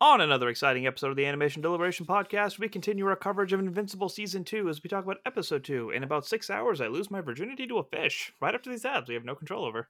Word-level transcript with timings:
On 0.00 0.20
another 0.20 0.50
exciting 0.50 0.86
episode 0.86 1.08
of 1.08 1.16
the 1.16 1.24
Animation 1.24 1.62
Deliberation 1.62 2.04
Podcast, 2.04 2.58
we 2.58 2.68
continue 2.68 3.06
our 3.06 3.16
coverage 3.16 3.54
of 3.54 3.60
Invincible 3.60 4.10
Season 4.10 4.44
2 4.44 4.68
as 4.68 4.82
we 4.82 4.90
talk 4.90 5.04
about 5.04 5.22
Episode 5.24 5.64
2. 5.64 5.88
In 5.88 6.02
about 6.02 6.26
six 6.26 6.50
hours, 6.50 6.82
I 6.82 6.88
lose 6.88 7.10
my 7.10 7.22
virginity 7.22 7.66
to 7.66 7.78
a 7.78 7.82
fish. 7.82 8.30
Right 8.38 8.54
after 8.54 8.68
these 8.68 8.84
ads, 8.84 9.08
we 9.08 9.14
have 9.14 9.24
no 9.24 9.34
control 9.34 9.64
over. 9.64 9.88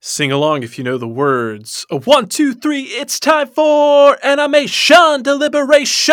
Sing 0.00 0.32
along 0.32 0.64
if 0.64 0.76
you 0.78 0.82
know 0.82 0.98
the 0.98 1.06
words. 1.06 1.86
A 1.92 1.98
one, 1.98 2.26
two, 2.26 2.52
three, 2.52 2.82
it's 2.82 3.20
time 3.20 3.46
for 3.46 4.18
animation 4.26 5.22
deliberation. 5.22 6.08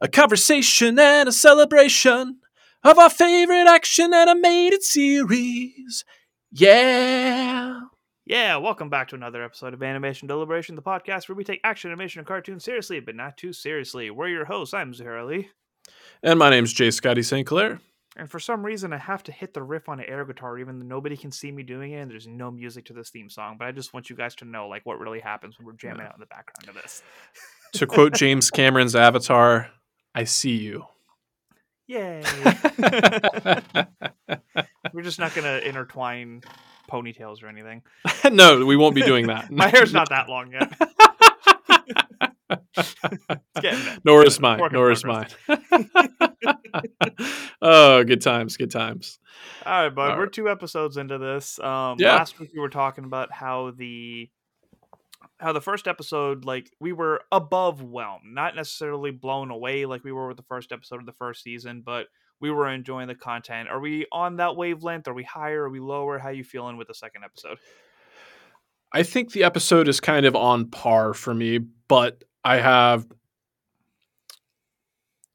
A 0.00 0.08
conversation 0.12 0.96
and 0.96 1.28
a 1.28 1.32
celebration 1.32 2.38
of 2.84 3.00
our 3.00 3.10
favorite 3.10 3.66
action 3.66 4.14
animated 4.14 4.84
series. 4.84 6.04
Yeah. 6.52 7.80
Yeah, 8.28 8.56
welcome 8.56 8.90
back 8.90 9.06
to 9.08 9.14
another 9.14 9.44
episode 9.44 9.72
of 9.72 9.84
Animation 9.84 10.26
Deliberation, 10.26 10.74
the 10.74 10.82
podcast 10.82 11.28
where 11.28 11.36
we 11.36 11.44
take 11.44 11.60
action, 11.62 11.92
animation, 11.92 12.18
and 12.18 12.26
cartoons 12.26 12.64
seriously, 12.64 12.98
but 12.98 13.14
not 13.14 13.36
too 13.36 13.52
seriously. 13.52 14.10
We're 14.10 14.26
your 14.26 14.44
hosts. 14.44 14.74
I'm 14.74 14.92
Zuhair 14.92 15.20
Ali. 15.20 15.48
And 16.24 16.36
my 16.36 16.50
name's 16.50 16.72
J 16.72 16.90
Scotty 16.90 17.22
St. 17.22 17.46
Clair. 17.46 17.78
And 18.16 18.28
for 18.28 18.40
some 18.40 18.66
reason, 18.66 18.92
I 18.92 18.98
have 18.98 19.22
to 19.24 19.32
hit 19.32 19.54
the 19.54 19.62
riff 19.62 19.88
on 19.88 20.00
an 20.00 20.06
air 20.08 20.24
guitar, 20.24 20.58
even 20.58 20.80
though 20.80 20.86
nobody 20.86 21.16
can 21.16 21.30
see 21.30 21.52
me 21.52 21.62
doing 21.62 21.92
it, 21.92 22.00
and 22.00 22.10
there's 22.10 22.26
no 22.26 22.50
music 22.50 22.86
to 22.86 22.92
this 22.92 23.10
theme 23.10 23.30
song. 23.30 23.58
But 23.60 23.68
I 23.68 23.72
just 23.72 23.94
want 23.94 24.10
you 24.10 24.16
guys 24.16 24.34
to 24.36 24.44
know, 24.44 24.66
like, 24.66 24.84
what 24.84 24.98
really 24.98 25.20
happens 25.20 25.56
when 25.56 25.64
we're 25.64 25.74
jamming 25.74 26.04
out 26.04 26.14
in 26.16 26.20
the 26.20 26.26
background 26.26 26.68
of 26.68 26.74
this. 26.82 27.04
to 27.74 27.86
quote 27.86 28.12
James 28.16 28.50
Cameron's 28.50 28.96
Avatar, 28.96 29.70
I 30.16 30.24
see 30.24 30.56
you. 30.56 30.84
Yay! 31.86 32.24
we're 34.92 35.02
just 35.02 35.20
not 35.20 35.32
gonna 35.32 35.58
intertwine 35.58 36.42
ponytails 36.88 37.42
or 37.42 37.48
anything. 37.48 37.82
no, 38.30 38.64
we 38.64 38.76
won't 38.76 38.94
be 38.94 39.02
doing 39.02 39.26
that. 39.28 39.50
My 39.50 39.68
hair's 39.68 39.92
not 39.92 40.08
that 40.10 40.28
long 40.28 40.52
yet. 40.52 40.72
nor 44.04 44.24
is 44.24 44.38
mine. 44.40 44.60
Nor 44.72 44.90
is 44.90 45.04
mine. 45.04 45.28
oh, 47.62 48.04
good 48.04 48.20
times, 48.20 48.56
good 48.56 48.70
times. 48.70 49.18
All 49.64 49.84
right, 49.84 49.94
bud. 49.94 50.10
All 50.10 50.16
we're 50.16 50.24
right. 50.24 50.32
two 50.32 50.48
episodes 50.48 50.96
into 50.96 51.18
this. 51.18 51.58
Um, 51.58 51.96
yeah. 51.98 52.16
Last 52.16 52.38
week 52.38 52.50
we 52.54 52.60
were 52.60 52.68
talking 52.68 53.04
about 53.04 53.32
how 53.32 53.72
the 53.76 54.30
how 55.38 55.52
the 55.52 55.60
first 55.60 55.86
episode, 55.86 56.44
like 56.44 56.70
we 56.80 56.92
were 56.92 57.22
above 57.30 57.82
whelm, 57.82 58.20
not 58.32 58.56
necessarily 58.56 59.10
blown 59.10 59.50
away 59.50 59.86
like 59.86 60.04
we 60.04 60.12
were 60.12 60.28
with 60.28 60.36
the 60.36 60.42
first 60.44 60.72
episode 60.72 61.00
of 61.00 61.06
the 61.06 61.12
first 61.12 61.42
season, 61.42 61.82
but 61.84 62.06
we 62.40 62.50
were 62.50 62.68
enjoying 62.68 63.08
the 63.08 63.14
content. 63.14 63.68
Are 63.68 63.80
we 63.80 64.06
on 64.12 64.36
that 64.36 64.56
wavelength? 64.56 65.08
Are 65.08 65.14
we 65.14 65.24
higher? 65.24 65.64
Are 65.64 65.70
we 65.70 65.80
lower? 65.80 66.18
How 66.18 66.30
you 66.30 66.44
feeling 66.44 66.76
with 66.76 66.88
the 66.88 66.94
second 66.94 67.24
episode? 67.24 67.58
I 68.92 69.02
think 69.02 69.32
the 69.32 69.44
episode 69.44 69.88
is 69.88 70.00
kind 70.00 70.26
of 70.26 70.36
on 70.36 70.70
par 70.70 71.12
for 71.12 71.34
me, 71.34 71.60
but 71.88 72.24
I 72.44 72.56
have 72.58 73.06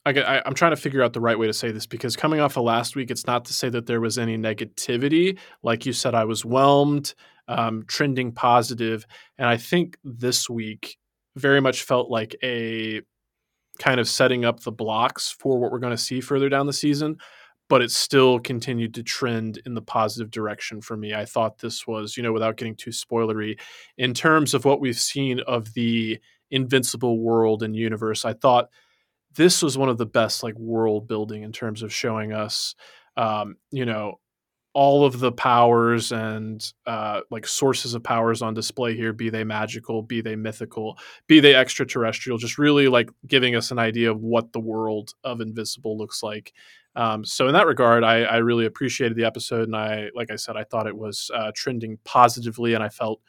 I, 0.05 0.11
I, 0.11 0.47
am 0.47 0.55
trying 0.55 0.72
to 0.72 0.81
figure 0.81 1.03
out 1.03 1.13
the 1.13 1.22
right 1.22 1.38
way 1.38 1.47
to 1.47 1.53
say 1.53 1.72
this 1.72 1.85
because 1.85 2.16
coming 2.16 2.39
off 2.39 2.57
of 2.57 2.63
last 2.63 2.95
week, 2.95 3.11
it's 3.11 3.27
not 3.27 3.45
to 3.45 3.53
say 3.53 3.69
that 3.69 3.85
there 3.85 4.02
was 4.02 4.17
any 4.17 4.38
negativity. 4.38 5.38
Like 5.61 5.85
you 5.85 5.94
said, 5.94 6.16
I 6.16 6.25
was 6.25 6.44
whelmed, 6.44 7.13
um, 7.47 7.83
trending 7.88 8.31
positive, 8.31 9.05
and 9.38 9.47
I 9.47 9.57
think 9.57 9.97
this 10.03 10.49
week 10.49 10.97
very 11.35 11.61
much 11.61 11.83
felt 11.83 12.09
like 12.09 12.35
a 12.44 13.02
kind 13.82 14.00
of 14.00 14.08
setting 14.08 14.46
up 14.46 14.62
the 14.62 14.72
blocks 14.72 15.32
for 15.32 15.58
what 15.58 15.72
we're 15.72 15.80
going 15.80 15.96
to 15.96 16.02
see 16.02 16.22
further 16.22 16.50
down 16.50 16.68
the 16.68 16.74
season. 16.74 17.18
But 17.68 17.82
it 17.82 17.90
still 17.92 18.40
continued 18.40 18.94
to 18.96 19.04
trend 19.04 19.62
in 19.66 19.74
the 19.74 19.82
positive 19.82 20.30
direction 20.30 20.82
for 20.82 20.98
me. 20.98 21.14
I 21.14 21.26
thought 21.26 21.58
this 21.58 21.88
was, 21.88 22.18
you 22.18 22.24
know, 22.24 22.34
without 22.34 22.58
getting 22.58 22.76
too 22.76 22.92
spoilery, 22.92 23.59
in 23.98 24.14
terms 24.14 24.54
of 24.54 24.66
what 24.66 24.82
we've 24.82 25.00
seen 25.00 25.40
of 25.48 25.74
the 25.74 26.20
invincible 26.52 27.20
world 27.20 27.64
and 27.64 27.76
universe. 27.76 28.26
I 28.26 28.34
thought 28.34 28.70
this 29.36 29.64
was 29.64 29.78
one 29.78 29.90
of 29.90 29.97
the 29.97 30.06
best 30.06 30.44
like 30.44 30.58
world 30.59 31.08
building 31.08 31.44
in 31.44 31.52
terms 31.52 31.81
of 31.81 31.94
showing 31.94 32.34
us 32.34 32.75
um, 33.18 33.56
you 33.72 33.86
know 33.86 34.20
all 34.74 35.04
of 35.04 35.20
the 35.20 35.32
powers 35.32 36.12
and 36.12 36.74
uh, 36.86 37.22
like 37.30 37.46
sources 37.46 37.94
of 37.94 38.04
powers 38.04 38.42
on 38.42 38.54
display 38.54 38.96
here 38.96 39.12
be 39.12 39.30
they 39.30 39.44
magical 39.44 40.02
be 40.02 40.22
they 40.22 40.36
mythical 40.36 40.98
be 41.28 41.40
they 41.40 41.56
extraterrestrial 41.56 42.38
just 42.38 42.58
really 42.58 42.88
like 42.88 43.09
giving 43.28 43.56
us 43.56 43.72
an 43.72 43.80
idea 43.80 44.09
of 44.09 44.22
what 44.22 44.54
the 44.54 44.59
world 44.59 45.14
of 45.24 45.42
Invincible 45.42 45.98
looks 45.98 46.24
like. 46.24 46.54
Um, 46.96 47.26
so 47.26 47.48
in 47.48 47.54
that 47.54 47.68
regard 47.68 48.04
I, 48.04 48.24
I, 48.24 48.38
really 48.38 48.66
appreciated 48.66 49.16
the 49.16 49.24
episode 49.24 49.64
and 49.70 49.78
i 49.78 50.09
like 50.14 50.30
i 50.30 50.36
said 50.36 50.58
i 50.58 50.66
thought 50.66 50.88
it 50.88 50.98
was 50.98 51.32
uh, 51.34 51.53
trending 51.56 51.98
positively 52.03 52.74
and 52.74 52.84
i 52.84 52.90
felt 52.90 53.22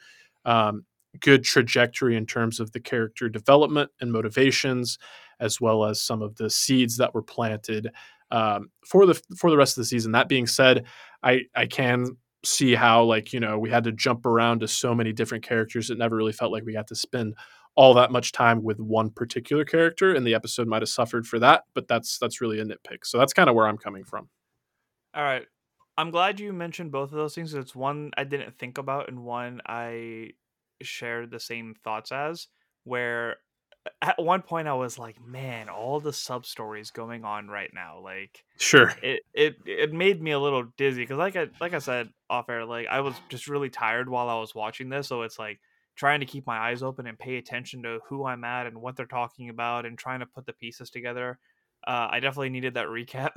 um, 0.43 0.83
good 1.21 1.45
trajectory 1.45 2.17
in 2.17 2.25
terms 2.25 2.59
of 2.59 2.73
the 2.73 2.81
character 2.81 3.29
development 3.29 3.89
and 4.01 4.11
motivations 4.11 4.97
as 5.39 5.61
well 5.61 5.85
as 5.85 6.01
some 6.01 6.21
of 6.21 6.35
the 6.35 6.49
seeds 6.49 6.97
that 6.97 7.13
were 7.13 7.21
planted 7.21 7.89
um, 8.33 8.71
for 8.85 9.05
the 9.05 9.13
for 9.37 9.49
the 9.51 9.57
rest 9.57 9.77
of 9.77 9.81
the 9.81 9.85
season. 9.85 10.11
That 10.11 10.27
being 10.27 10.47
said, 10.47 10.85
I 11.21 11.43
I 11.55 11.67
can 11.67 12.17
see 12.43 12.75
how 12.75 13.03
like 13.03 13.31
you 13.31 13.39
know 13.39 13.57
we 13.57 13.69
had 13.69 13.85
to 13.85 13.91
jump 13.91 14.25
around 14.25 14.59
to 14.59 14.67
so 14.67 14.93
many 14.93 15.13
different 15.13 15.45
characters. 15.45 15.89
It 15.89 15.99
never 15.99 16.15
really 16.15 16.33
felt 16.33 16.51
like 16.51 16.65
we 16.65 16.73
got 16.73 16.87
to 16.87 16.95
spend 16.95 17.35
all 17.75 17.93
that 17.93 18.11
much 18.11 18.31
time 18.31 18.63
with 18.63 18.79
one 18.79 19.11
particular 19.11 19.63
character, 19.63 20.13
and 20.13 20.25
the 20.25 20.33
episode 20.33 20.67
might 20.67 20.81
have 20.81 20.89
suffered 20.89 21.27
for 21.27 21.39
that. 21.39 21.63
But 21.75 21.87
that's 21.87 22.17
that's 22.17 22.41
really 22.41 22.59
a 22.59 22.65
nitpick. 22.65 23.05
So 23.05 23.19
that's 23.19 23.33
kind 23.33 23.49
of 23.49 23.55
where 23.55 23.67
I'm 23.67 23.77
coming 23.77 24.03
from. 24.03 24.29
All 25.13 25.23
right. 25.23 25.45
I'm 25.95 26.09
glad 26.09 26.39
you 26.39 26.51
mentioned 26.53 26.91
both 26.91 27.11
of 27.11 27.17
those 27.17 27.35
things. 27.35 27.53
It's 27.53 27.75
one 27.75 28.09
I 28.17 28.23
didn't 28.23 28.57
think 28.57 28.79
about, 28.79 29.09
and 29.09 29.23
one 29.23 29.61
I 29.67 30.31
shared 30.81 31.29
the 31.29 31.39
same 31.39 31.75
thoughts 31.83 32.11
as. 32.11 32.47
Where 32.83 33.37
at 34.01 34.21
one 34.21 34.41
point 34.41 34.67
I 34.67 34.73
was 34.73 34.97
like, 34.97 35.23
man, 35.25 35.67
all 35.67 35.99
the 35.99 36.13
sub 36.13 36.45
stories 36.45 36.91
going 36.91 37.25
on 37.25 37.47
right 37.47 37.71
now, 37.73 37.99
like 38.01 38.43
sure, 38.57 38.93
it 39.01 39.23
it 39.33 39.57
it 39.65 39.93
made 39.93 40.21
me 40.21 40.31
a 40.31 40.39
little 40.39 40.65
dizzy 40.77 41.01
because 41.01 41.17
like 41.17 41.35
I 41.35 41.47
like 41.59 41.73
I 41.73 41.79
said 41.79 42.09
off 42.29 42.49
air, 42.49 42.65
like 42.65 42.87
I 42.87 43.01
was 43.01 43.15
just 43.29 43.47
really 43.47 43.69
tired 43.69 44.09
while 44.09 44.29
I 44.29 44.39
was 44.39 44.55
watching 44.55 44.89
this, 44.89 45.07
so 45.07 45.23
it's 45.23 45.37
like 45.37 45.59
trying 45.95 46.21
to 46.21 46.25
keep 46.25 46.47
my 46.47 46.57
eyes 46.57 46.81
open 46.81 47.07
and 47.07 47.19
pay 47.19 47.35
attention 47.37 47.83
to 47.83 47.99
who 48.07 48.25
I'm 48.25 48.43
at 48.43 48.67
and 48.67 48.81
what 48.81 48.95
they're 48.95 49.05
talking 49.05 49.49
about 49.49 49.85
and 49.85 49.97
trying 49.97 50.21
to 50.21 50.25
put 50.25 50.45
the 50.45 50.53
pieces 50.53 50.89
together. 50.89 51.37
Uh, 51.85 52.07
I 52.09 52.19
definitely 52.19 52.49
needed 52.49 52.75
that 52.75 52.87
recap. 52.87 53.31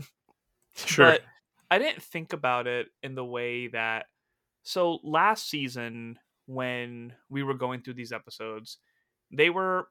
Sure, 0.76 1.06
but 1.06 1.22
I 1.70 1.78
didn't 1.78 2.02
think 2.02 2.32
about 2.32 2.66
it 2.66 2.88
in 3.02 3.14
the 3.14 3.24
way 3.24 3.68
that. 3.68 4.06
So 4.62 4.98
last 5.02 5.48
season, 5.48 6.18
when 6.46 7.14
we 7.30 7.42
were 7.42 7.54
going 7.54 7.82
through 7.82 7.94
these 7.94 8.12
episodes, 8.12 8.78
they 9.32 9.50
were 9.50 9.88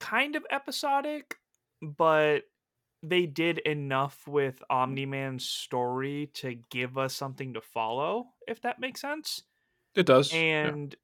kind 0.00 0.36
of 0.36 0.44
episodic, 0.50 1.36
but 1.82 2.44
they 3.02 3.26
did 3.26 3.58
enough 3.58 4.26
with 4.26 4.58
mm. 4.60 4.74
Omni 4.74 5.06
Man's 5.06 5.46
story 5.46 6.30
to 6.34 6.56
give 6.70 6.98
us 6.98 7.14
something 7.14 7.54
to 7.54 7.60
follow, 7.60 8.26
if 8.46 8.60
that 8.62 8.80
makes 8.80 9.00
sense. 9.00 9.42
It 9.94 10.06
does. 10.06 10.32
And 10.32 10.94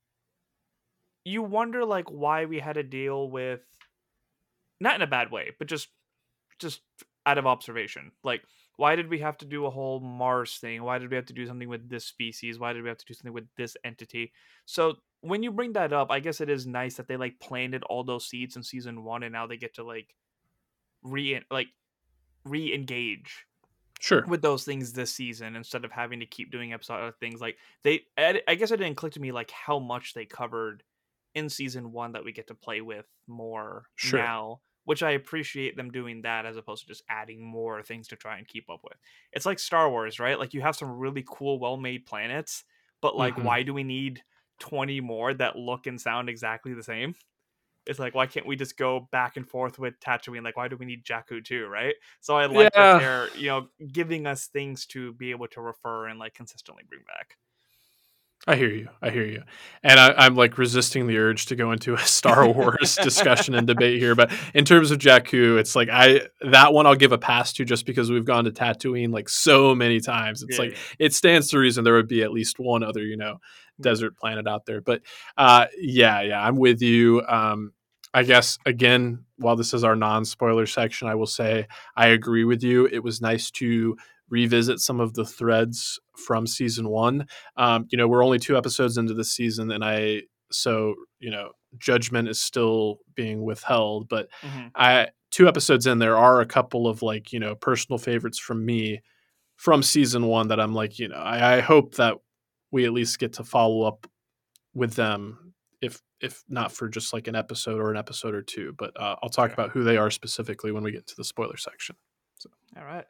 yeah. 1.24 1.32
you 1.32 1.42
wonder 1.42 1.84
like 1.84 2.10
why 2.10 2.44
we 2.44 2.58
had 2.60 2.74
to 2.74 2.82
deal 2.82 3.30
with 3.30 3.60
not 4.80 4.96
in 4.96 5.02
a 5.02 5.06
bad 5.06 5.30
way, 5.30 5.52
but 5.58 5.68
just 5.68 5.88
just 6.58 6.80
out 7.24 7.38
of 7.38 7.46
observation. 7.46 8.12
Like 8.24 8.42
why 8.76 8.96
did 8.96 9.08
we 9.08 9.18
have 9.18 9.36
to 9.38 9.44
do 9.44 9.66
a 9.66 9.70
whole 9.70 10.00
Mars 10.00 10.56
thing? 10.56 10.82
Why 10.82 10.98
did 10.98 11.10
we 11.10 11.16
have 11.16 11.26
to 11.26 11.32
do 11.32 11.46
something 11.46 11.68
with 11.68 11.88
this 11.88 12.04
species? 12.04 12.58
Why 12.58 12.72
did 12.72 12.82
we 12.82 12.88
have 12.88 12.98
to 12.98 13.04
do 13.04 13.14
something 13.14 13.32
with 13.32 13.46
this 13.56 13.76
entity? 13.84 14.32
So 14.64 14.94
when 15.20 15.42
you 15.42 15.52
bring 15.52 15.72
that 15.74 15.92
up, 15.92 16.10
I 16.10 16.20
guess 16.20 16.40
it 16.40 16.48
is 16.48 16.66
nice 16.66 16.96
that 16.96 17.06
they 17.06 17.16
like 17.16 17.38
planted 17.38 17.82
all 17.84 18.02
those 18.02 18.26
seeds 18.26 18.56
in 18.56 18.62
season 18.62 19.04
one, 19.04 19.22
and 19.22 19.32
now 19.32 19.46
they 19.46 19.56
get 19.56 19.74
to 19.74 19.84
like 19.84 20.14
re 21.02 21.40
like 21.50 21.68
re-engage 22.44 23.46
sure 24.00 24.24
with 24.26 24.42
those 24.42 24.64
things 24.64 24.92
this 24.92 25.12
season 25.12 25.54
instead 25.54 25.84
of 25.84 25.92
having 25.92 26.18
to 26.18 26.26
keep 26.26 26.50
doing 26.50 26.72
episode 26.72 27.14
things 27.20 27.40
like 27.40 27.56
they 27.84 28.00
i 28.18 28.54
guess 28.56 28.72
it 28.72 28.78
didn't 28.78 28.96
click 28.96 29.12
to 29.12 29.20
me 29.20 29.30
like 29.30 29.50
how 29.52 29.78
much 29.78 30.12
they 30.12 30.24
covered 30.24 30.82
in 31.34 31.48
season 31.48 31.92
one 31.92 32.12
that 32.12 32.24
we 32.24 32.32
get 32.32 32.48
to 32.48 32.54
play 32.54 32.80
with 32.80 33.06
more 33.28 33.84
sure. 33.94 34.18
now 34.18 34.60
which 34.84 35.02
i 35.02 35.10
appreciate 35.10 35.76
them 35.76 35.90
doing 35.90 36.22
that 36.22 36.46
as 36.46 36.56
opposed 36.56 36.82
to 36.82 36.88
just 36.88 37.04
adding 37.08 37.44
more 37.44 37.82
things 37.82 38.08
to 38.08 38.16
try 38.16 38.38
and 38.38 38.48
keep 38.48 38.68
up 38.70 38.80
with 38.82 38.96
it's 39.32 39.46
like 39.46 39.58
star 39.58 39.90
wars 39.90 40.18
right 40.18 40.38
like 40.38 40.54
you 40.54 40.60
have 40.60 40.76
some 40.76 40.98
really 40.98 41.24
cool 41.26 41.58
well-made 41.58 42.06
planets 42.06 42.64
but 43.00 43.16
like 43.16 43.34
mm-hmm. 43.34 43.44
why 43.44 43.62
do 43.62 43.74
we 43.74 43.84
need 43.84 44.22
20 44.62 45.00
more 45.00 45.34
that 45.34 45.56
look 45.56 45.86
and 45.86 46.00
sound 46.00 46.28
exactly 46.28 46.72
the 46.72 46.82
same. 46.82 47.14
It's 47.84 47.98
like, 47.98 48.14
why 48.14 48.26
can't 48.26 48.46
we 48.46 48.54
just 48.54 48.78
go 48.78 49.08
back 49.10 49.36
and 49.36 49.46
forth 49.46 49.76
with 49.76 49.98
Tatooine? 49.98 50.44
Like, 50.44 50.56
why 50.56 50.68
do 50.68 50.76
we 50.76 50.86
need 50.86 51.04
Jakku 51.04 51.44
too, 51.44 51.66
right? 51.66 51.94
So 52.20 52.36
I 52.36 52.46
like 52.46 52.70
yeah. 52.74 52.92
that 52.92 52.98
they're, 53.00 53.28
you 53.36 53.48
know, 53.48 53.66
giving 53.92 54.24
us 54.24 54.46
things 54.46 54.86
to 54.86 55.12
be 55.14 55.32
able 55.32 55.48
to 55.48 55.60
refer 55.60 56.06
and 56.06 56.20
like 56.20 56.34
consistently 56.34 56.84
bring 56.88 57.02
back. 57.08 57.36
I 58.46 58.56
hear 58.56 58.70
you. 58.70 58.88
I 59.00 59.10
hear 59.10 59.24
you. 59.24 59.42
And 59.84 60.00
I, 60.00 60.26
am 60.26 60.34
like 60.34 60.58
resisting 60.58 61.06
the 61.06 61.16
urge 61.16 61.46
to 61.46 61.56
go 61.56 61.70
into 61.70 61.94
a 61.94 61.98
Star 62.00 62.48
Wars 62.52 62.98
discussion 63.00 63.54
and 63.54 63.68
debate 63.68 64.00
here. 64.00 64.16
But 64.16 64.32
in 64.52 64.64
terms 64.64 64.90
of 64.90 64.98
Jakku, 64.98 65.58
it's 65.58 65.76
like 65.76 65.88
I 65.88 66.22
that 66.50 66.72
one 66.72 66.86
I'll 66.86 66.96
give 66.96 67.12
a 67.12 67.18
pass 67.18 67.52
to 67.54 67.64
just 67.64 67.86
because 67.86 68.10
we've 68.10 68.24
gone 68.24 68.44
to 68.44 68.50
Tatooine 68.50 69.12
like 69.12 69.28
so 69.28 69.76
many 69.76 70.00
times. 70.00 70.42
It's 70.42 70.58
yeah, 70.58 70.64
like 70.64 70.72
yeah. 70.72 70.78
it 70.98 71.14
stands 71.14 71.48
to 71.48 71.58
reason 71.58 71.84
there 71.84 71.94
would 71.94 72.08
be 72.08 72.22
at 72.22 72.32
least 72.32 72.58
one 72.58 72.82
other, 72.82 73.02
you 73.02 73.16
know, 73.16 73.38
desert 73.80 74.16
planet 74.16 74.48
out 74.48 74.66
there. 74.66 74.80
But 74.80 75.02
uh 75.36 75.66
yeah, 75.78 76.22
yeah, 76.22 76.42
I'm 76.44 76.56
with 76.56 76.82
you. 76.82 77.22
Um 77.28 77.72
I 78.12 78.24
guess 78.24 78.58
again, 78.66 79.24
while 79.36 79.54
this 79.54 79.72
is 79.72 79.84
our 79.84 79.96
non-spoiler 79.96 80.66
section, 80.66 81.06
I 81.06 81.14
will 81.14 81.26
say 81.26 81.68
I 81.96 82.08
agree 82.08 82.44
with 82.44 82.64
you. 82.64 82.86
It 82.86 83.04
was 83.04 83.20
nice 83.20 83.52
to 83.52 83.96
revisit 84.32 84.80
some 84.80 84.98
of 84.98 85.12
the 85.12 85.26
threads 85.26 86.00
from 86.16 86.46
season 86.46 86.88
one. 86.88 87.26
Um, 87.58 87.86
you 87.90 87.98
know, 87.98 88.08
we're 88.08 88.24
only 88.24 88.38
two 88.38 88.56
episodes 88.56 88.96
into 88.96 89.12
the 89.12 89.24
season, 89.24 89.70
and 89.70 89.84
I 89.84 90.22
so 90.50 90.94
you 91.20 91.30
know 91.30 91.52
judgment 91.78 92.28
is 92.28 92.40
still 92.40 92.98
being 93.14 93.44
withheld. 93.44 94.08
But 94.08 94.28
mm-hmm. 94.40 94.68
I 94.74 95.08
two 95.30 95.46
episodes 95.46 95.86
in, 95.86 95.98
there 95.98 96.16
are 96.16 96.40
a 96.40 96.46
couple 96.46 96.88
of 96.88 97.02
like 97.02 97.32
you 97.32 97.38
know 97.38 97.54
personal 97.54 97.98
favorites 97.98 98.38
from 98.38 98.64
me 98.64 99.02
from 99.56 99.82
season 99.82 100.26
one 100.26 100.48
that 100.48 100.58
I'm 100.58 100.74
like 100.74 100.98
you 100.98 101.08
know 101.08 101.16
I, 101.16 101.58
I 101.58 101.60
hope 101.60 101.96
that 101.96 102.16
we 102.70 102.86
at 102.86 102.92
least 102.92 103.18
get 103.18 103.34
to 103.34 103.44
follow 103.44 103.82
up 103.82 104.06
with 104.74 104.94
them 104.94 105.52
if 105.82 106.00
if 106.22 106.42
not 106.48 106.72
for 106.72 106.88
just 106.88 107.12
like 107.12 107.28
an 107.28 107.36
episode 107.36 107.78
or 107.78 107.90
an 107.90 107.98
episode 107.98 108.34
or 108.34 108.42
two. 108.42 108.74
But 108.78 108.98
uh, 108.98 109.16
I'll 109.22 109.28
talk 109.28 109.52
about 109.52 109.70
who 109.70 109.84
they 109.84 109.98
are 109.98 110.10
specifically 110.10 110.72
when 110.72 110.84
we 110.84 110.92
get 110.92 111.06
to 111.08 111.16
the 111.18 111.24
spoiler 111.24 111.58
section. 111.58 111.96
So. 112.38 112.48
All 112.78 112.84
right. 112.84 113.04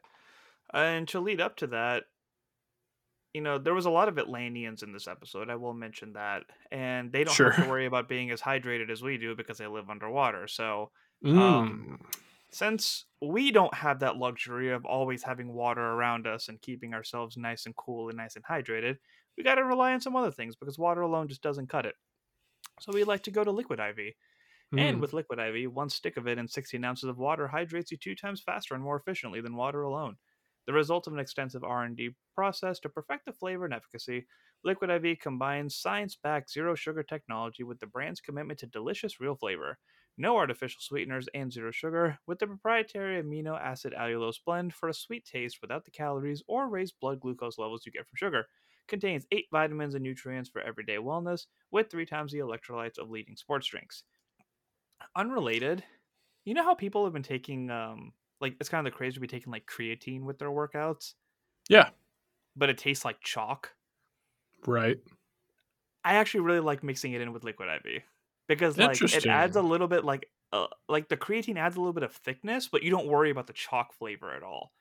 And 0.73 1.07
to 1.09 1.19
lead 1.19 1.39
up 1.39 1.57
to 1.57 1.67
that, 1.67 2.03
you 3.33 3.41
know, 3.41 3.57
there 3.57 3.73
was 3.73 3.85
a 3.85 3.91
lot 3.91 4.07
of 4.07 4.17
Atlanteans 4.17 4.83
in 4.83 4.93
this 4.93 5.07
episode. 5.07 5.49
I 5.49 5.55
will 5.55 5.73
mention 5.73 6.13
that, 6.13 6.43
and 6.71 7.11
they 7.11 7.23
don't 7.23 7.33
sure. 7.33 7.51
have 7.51 7.63
to 7.63 7.69
worry 7.69 7.85
about 7.85 8.07
being 8.07 8.31
as 8.31 8.41
hydrated 8.41 8.91
as 8.91 9.01
we 9.01 9.17
do 9.17 9.35
because 9.35 9.57
they 9.57 9.67
live 9.67 9.89
underwater. 9.89 10.47
So, 10.47 10.91
mm. 11.25 11.37
um, 11.37 11.99
since 12.51 13.05
we 13.21 13.51
don't 13.51 13.73
have 13.73 13.99
that 14.01 14.17
luxury 14.17 14.71
of 14.71 14.85
always 14.85 15.23
having 15.23 15.51
water 15.51 15.81
around 15.81 16.27
us 16.27 16.47
and 16.47 16.61
keeping 16.61 16.93
ourselves 16.93 17.35
nice 17.35 17.65
and 17.65 17.75
cool 17.75 18.09
and 18.09 18.17
nice 18.17 18.35
and 18.35 18.45
hydrated, 18.45 18.97
we 19.35 19.43
got 19.43 19.55
to 19.55 19.63
rely 19.63 19.93
on 19.93 20.01
some 20.01 20.15
other 20.15 20.31
things 20.31 20.55
because 20.55 20.77
water 20.77 21.01
alone 21.01 21.27
just 21.27 21.41
doesn't 21.41 21.69
cut 21.69 21.87
it. 21.87 21.95
So 22.79 22.91
we 22.93 23.03
like 23.03 23.23
to 23.23 23.31
go 23.31 23.43
to 23.43 23.51
liquid 23.51 23.79
IV. 23.79 24.13
Mm. 24.75 24.79
And 24.79 25.01
with 25.01 25.13
liquid 25.13 25.39
IV, 25.39 25.73
one 25.73 25.89
stick 25.89 26.17
of 26.17 26.27
it 26.27 26.37
in 26.37 26.47
16 26.47 26.83
ounces 26.83 27.09
of 27.09 27.17
water 27.17 27.47
hydrates 27.47 27.91
you 27.91 27.97
two 27.97 28.15
times 28.15 28.41
faster 28.41 28.75
and 28.75 28.83
more 28.83 28.97
efficiently 28.97 29.41
than 29.41 29.55
water 29.55 29.81
alone. 29.81 30.17
The 30.65 30.73
result 30.73 31.07
of 31.07 31.13
an 31.13 31.19
extensive 31.19 31.63
R&D 31.63 32.11
process 32.35 32.79
to 32.79 32.89
perfect 32.89 33.25
the 33.25 33.33
flavor 33.33 33.65
and 33.65 33.73
efficacy, 33.73 34.25
Liquid 34.63 34.89
IV 34.89 35.19
combines 35.19 35.75
science-backed 35.75 36.49
zero 36.49 36.73
sugar 36.73 37.03
technology 37.03 37.63
with 37.63 37.79
the 37.79 37.87
brand's 37.87 38.21
commitment 38.21 38.59
to 38.59 38.67
delicious 38.67 39.19
real 39.19 39.35
flavor. 39.35 39.77
No 40.17 40.37
artificial 40.37 40.79
sweeteners 40.79 41.27
and 41.33 41.51
zero 41.51 41.71
sugar, 41.71 42.17
with 42.27 42.39
the 42.39 42.47
proprietary 42.47 43.21
amino 43.21 43.59
acid 43.59 43.93
allulose 43.97 44.37
blend 44.45 44.73
for 44.73 44.87
a 44.87 44.93
sweet 44.93 45.25
taste 45.25 45.57
without 45.61 45.83
the 45.83 45.91
calories 45.91 46.43
or 46.47 46.69
raised 46.69 46.93
blood 47.01 47.19
glucose 47.19 47.57
levels 47.57 47.85
you 47.85 47.91
get 47.91 48.07
from 48.07 48.15
sugar. 48.15 48.45
Contains 48.87 49.25
8 49.31 49.47
vitamins 49.51 49.95
and 49.95 50.03
nutrients 50.03 50.49
for 50.49 50.61
everyday 50.61 50.97
wellness, 50.97 51.47
with 51.71 51.89
3 51.89 52.05
times 52.05 52.31
the 52.31 52.39
electrolytes 52.39 52.97
of 52.97 53.09
leading 53.09 53.35
sports 53.35 53.67
drinks. 53.67 54.03
Unrelated, 55.15 55.83
you 56.45 56.53
know 56.53 56.63
how 56.63 56.75
people 56.75 57.03
have 57.03 57.13
been 57.13 57.23
taking 57.23 57.69
um, 57.69 58.13
like 58.43 58.55
it's 58.59 58.69
kind 58.69 58.85
of 58.85 58.93
the 58.93 58.95
craze 58.95 59.15
to 59.15 59.19
be 59.19 59.27
taking 59.27 59.51
like 59.51 59.65
creatine 59.65 60.21
with 60.21 60.37
their 60.37 60.49
workouts. 60.49 61.13
Yeah. 61.69 61.89
But 62.55 62.69
it 62.69 62.77
tastes 62.77 63.03
like 63.03 63.19
chalk. 63.21 63.71
Right. 64.67 64.99
I 66.03 66.15
actually 66.15 66.41
really 66.41 66.59
like 66.59 66.83
mixing 66.83 67.13
it 67.13 67.21
in 67.21 67.33
with 67.33 67.43
liquid 67.43 67.69
IV 67.69 68.03
because 68.47 68.77
like 68.77 69.01
it 69.01 69.25
adds 69.25 69.55
a 69.55 69.61
little 69.61 69.87
bit 69.87 70.03
like 70.03 70.29
uh, 70.51 70.67
like 70.87 71.07
the 71.07 71.17
creatine 71.17 71.57
adds 71.57 71.77
a 71.77 71.79
little 71.79 71.93
bit 71.93 72.03
of 72.03 72.11
thickness, 72.11 72.67
but 72.67 72.83
you 72.83 72.91
don't 72.91 73.07
worry 73.07 73.31
about 73.31 73.47
the 73.47 73.53
chalk 73.53 73.93
flavor 73.93 74.31
at 74.33 74.43
all. 74.43 74.71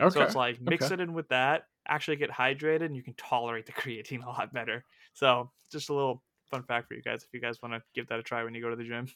Okay. 0.00 0.12
So 0.12 0.22
it's 0.22 0.34
like 0.34 0.60
mix 0.60 0.86
okay. 0.86 0.94
it 0.94 1.00
in 1.00 1.14
with 1.14 1.28
that, 1.28 1.62
actually 1.86 2.16
get 2.16 2.30
hydrated, 2.30 2.86
and 2.86 2.96
you 2.96 3.02
can 3.02 3.14
tolerate 3.14 3.66
the 3.66 3.72
creatine 3.80 4.24
a 4.24 4.28
lot 4.28 4.52
better. 4.52 4.84
So 5.14 5.50
just 5.70 5.88
a 5.88 5.94
little 5.94 6.22
fun 6.50 6.64
fact 6.64 6.88
for 6.88 6.94
you 6.94 7.02
guys 7.02 7.22
if 7.22 7.32
you 7.32 7.40
guys 7.40 7.62
want 7.62 7.74
to 7.74 7.82
give 7.94 8.08
that 8.08 8.18
a 8.18 8.22
try 8.22 8.44
when 8.44 8.54
you 8.54 8.60
go 8.60 8.70
to 8.70 8.76
the 8.76 8.84
gym. 8.84 9.06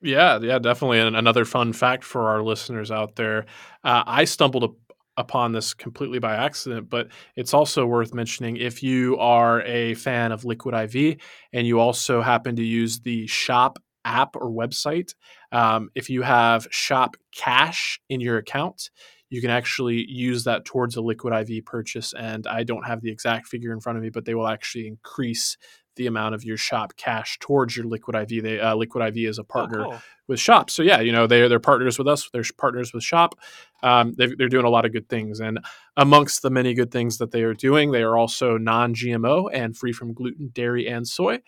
Yeah, 0.00 0.38
yeah, 0.40 0.58
definitely. 0.58 1.00
And 1.00 1.16
another 1.16 1.44
fun 1.44 1.72
fact 1.72 2.04
for 2.04 2.28
our 2.28 2.42
listeners 2.42 2.90
out 2.90 3.16
there 3.16 3.46
uh, 3.84 4.04
I 4.06 4.24
stumbled 4.24 4.76
upon 5.16 5.50
this 5.52 5.74
completely 5.74 6.20
by 6.20 6.36
accident, 6.36 6.88
but 6.88 7.08
it's 7.34 7.52
also 7.52 7.84
worth 7.84 8.14
mentioning 8.14 8.56
if 8.56 8.82
you 8.82 9.18
are 9.18 9.62
a 9.62 9.94
fan 9.94 10.30
of 10.30 10.44
Liquid 10.44 10.74
IV 10.74 11.16
and 11.52 11.66
you 11.66 11.80
also 11.80 12.22
happen 12.22 12.54
to 12.56 12.62
use 12.64 13.00
the 13.00 13.26
shop 13.26 13.80
app 14.04 14.36
or 14.36 14.48
website, 14.50 15.14
um, 15.50 15.90
if 15.96 16.08
you 16.08 16.22
have 16.22 16.68
shop 16.70 17.16
cash 17.34 18.00
in 18.08 18.20
your 18.20 18.36
account, 18.38 18.90
you 19.30 19.40
can 19.40 19.50
actually 19.50 20.06
use 20.08 20.44
that 20.44 20.64
towards 20.64 20.96
a 20.96 21.00
liquid 21.02 21.34
IV 21.34 21.64
purchase. 21.64 22.14
And 22.14 22.46
I 22.46 22.62
don't 22.62 22.86
have 22.86 23.00
the 23.02 23.10
exact 23.10 23.48
figure 23.48 23.72
in 23.72 23.80
front 23.80 23.98
of 23.98 24.04
me, 24.04 24.10
but 24.10 24.24
they 24.24 24.34
will 24.34 24.46
actually 24.48 24.86
increase 24.86 25.56
the 25.98 26.06
amount 26.06 26.34
of 26.34 26.44
your 26.44 26.56
shop 26.56 26.96
cash 26.96 27.38
towards 27.38 27.76
your 27.76 27.84
Liquid 27.84 28.16
IV. 28.16 28.42
They, 28.42 28.58
uh, 28.58 28.74
Liquid 28.74 29.06
IV 29.06 29.28
is 29.28 29.38
a 29.38 29.42
oh, 29.42 29.44
partner 29.44 29.80
oh, 29.82 29.90
cool. 29.90 30.00
with 30.26 30.40
Shop, 30.40 30.70
so 30.70 30.82
yeah, 30.82 31.00
you 31.00 31.12
know 31.12 31.26
they're 31.26 31.48
they're 31.50 31.60
partners 31.60 31.98
with 31.98 32.08
us. 32.08 32.30
They're 32.32 32.44
partners 32.56 32.94
with 32.94 33.04
Shop. 33.04 33.34
Um, 33.82 34.14
they 34.16 34.24
are 34.24 34.48
doing 34.48 34.64
a 34.64 34.70
lot 34.70 34.86
of 34.86 34.92
good 34.92 35.10
things, 35.10 35.40
and 35.40 35.58
amongst 35.98 36.40
the 36.40 36.50
many 36.50 36.72
good 36.72 36.90
things 36.90 37.18
that 37.18 37.32
they 37.32 37.42
are 37.42 37.54
doing, 37.54 37.92
they 37.92 38.02
are 38.02 38.16
also 38.16 38.56
non-GMO 38.56 39.50
and 39.52 39.76
free 39.76 39.92
from 39.92 40.14
gluten, 40.14 40.50
dairy, 40.54 40.88
and 40.88 41.06
soy. 41.06 41.40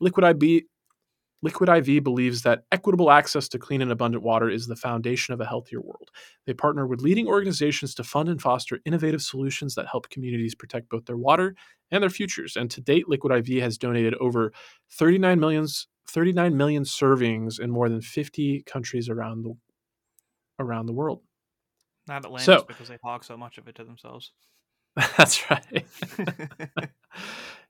Liquid 0.00 0.42
IV 0.42 0.64
Liquid 1.44 1.68
IV 1.68 2.02
believes 2.02 2.40
that 2.40 2.64
equitable 2.72 3.10
access 3.10 3.48
to 3.48 3.58
clean 3.58 3.82
and 3.82 3.92
abundant 3.92 4.24
water 4.24 4.48
is 4.48 4.66
the 4.66 4.74
foundation 4.74 5.34
of 5.34 5.42
a 5.42 5.44
healthier 5.44 5.82
world. 5.82 6.10
They 6.46 6.54
partner 6.54 6.86
with 6.86 7.02
leading 7.02 7.26
organizations 7.26 7.94
to 7.96 8.02
fund 8.02 8.30
and 8.30 8.40
foster 8.40 8.80
innovative 8.86 9.20
solutions 9.20 9.74
that 9.74 9.86
help 9.86 10.08
communities 10.08 10.54
protect 10.54 10.88
both 10.88 11.04
their 11.04 11.18
water 11.18 11.54
and 11.90 12.02
their 12.02 12.08
futures. 12.08 12.56
And 12.56 12.70
to 12.70 12.80
date, 12.80 13.10
Liquid 13.10 13.46
IV 13.46 13.62
has 13.62 13.76
donated 13.76 14.14
over 14.14 14.54
39 14.92 15.38
million, 15.38 15.66
39 16.08 16.56
million 16.56 16.82
servings 16.82 17.60
in 17.60 17.70
more 17.70 17.90
than 17.90 18.00
50 18.00 18.62
countries 18.62 19.10
around 19.10 19.42
the 19.42 19.52
around 20.58 20.86
the 20.86 20.94
world. 20.94 21.20
Not 22.08 22.24
Atlantis 22.24 22.46
so, 22.46 22.64
because 22.66 22.88
they 22.88 22.96
hog 23.04 23.22
so 23.22 23.36
much 23.36 23.58
of 23.58 23.68
it 23.68 23.74
to 23.74 23.84
themselves. 23.84 24.32
That's 25.16 25.50
right. 25.50 25.86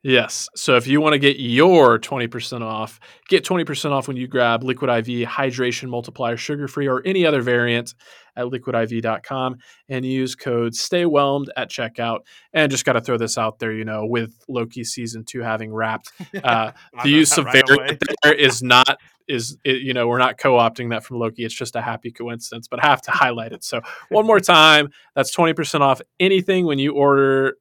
Yes. 0.07 0.51
So 0.55 0.77
if 0.77 0.87
you 0.87 1.01
want 1.01 1.15
to 1.15 1.19
get 1.19 1.39
your 1.39 1.99
20% 1.99 2.61
off, 2.61 3.01
get 3.29 3.43
20% 3.43 3.91
off 3.91 4.07
when 4.07 4.19
you 4.19 4.29
grab 4.29 4.63
Liquid 4.63 4.91
IV 4.91 5.27
Hydration 5.27 5.89
Multiplier 5.89 6.37
Sugar 6.37 6.69
Free 6.69 6.87
or 6.87 7.01
any 7.07 7.25
other 7.25 7.41
variant 7.41 7.95
at 8.37 8.47
liquidiv.com 8.47 9.57
and 9.89 10.05
use 10.05 10.35
code 10.35 10.73
STAYWHELMED 10.73 11.49
at 11.57 11.71
checkout. 11.71 12.21
And 12.53 12.71
just 12.71 12.85
got 12.85 12.95
to 12.95 13.01
throw 13.01 13.19
this 13.19 13.39
out 13.39 13.59
there, 13.59 13.73
you 13.73 13.85
know, 13.85 14.07
with 14.07 14.35
Loki 14.49 14.85
season 14.85 15.25
two 15.25 15.41
having 15.41 15.73
wrapped, 15.73 16.13
uh, 16.45 16.73
the 17.03 17.11
use 17.11 17.37
of 17.39 17.47
right 17.47 17.65
variant 17.67 18.03
there 18.23 18.35
is 18.35 18.63
not 18.63 18.99
is 19.27 19.57
it, 19.65 19.81
you 19.81 19.95
know 19.95 20.07
we're 20.07 20.19
not 20.19 20.37
co-opting 20.37 20.91
that 20.91 21.03
from 21.03 21.19
Loki. 21.19 21.45
It's 21.45 21.55
just 21.55 21.77
a 21.77 21.81
happy 21.81 22.11
coincidence, 22.11 22.69
but 22.69 22.85
I 22.85 22.87
have 22.89 23.01
to 23.03 23.11
highlight 23.11 23.53
it. 23.53 23.65
So 23.65 23.81
one 24.11 24.27
more 24.27 24.39
time, 24.39 24.91
that's 25.15 25.35
20% 25.35 25.81
off 25.81 26.03
anything 26.21 26.67
when 26.67 26.79
you 26.79 26.93
order 26.95 27.57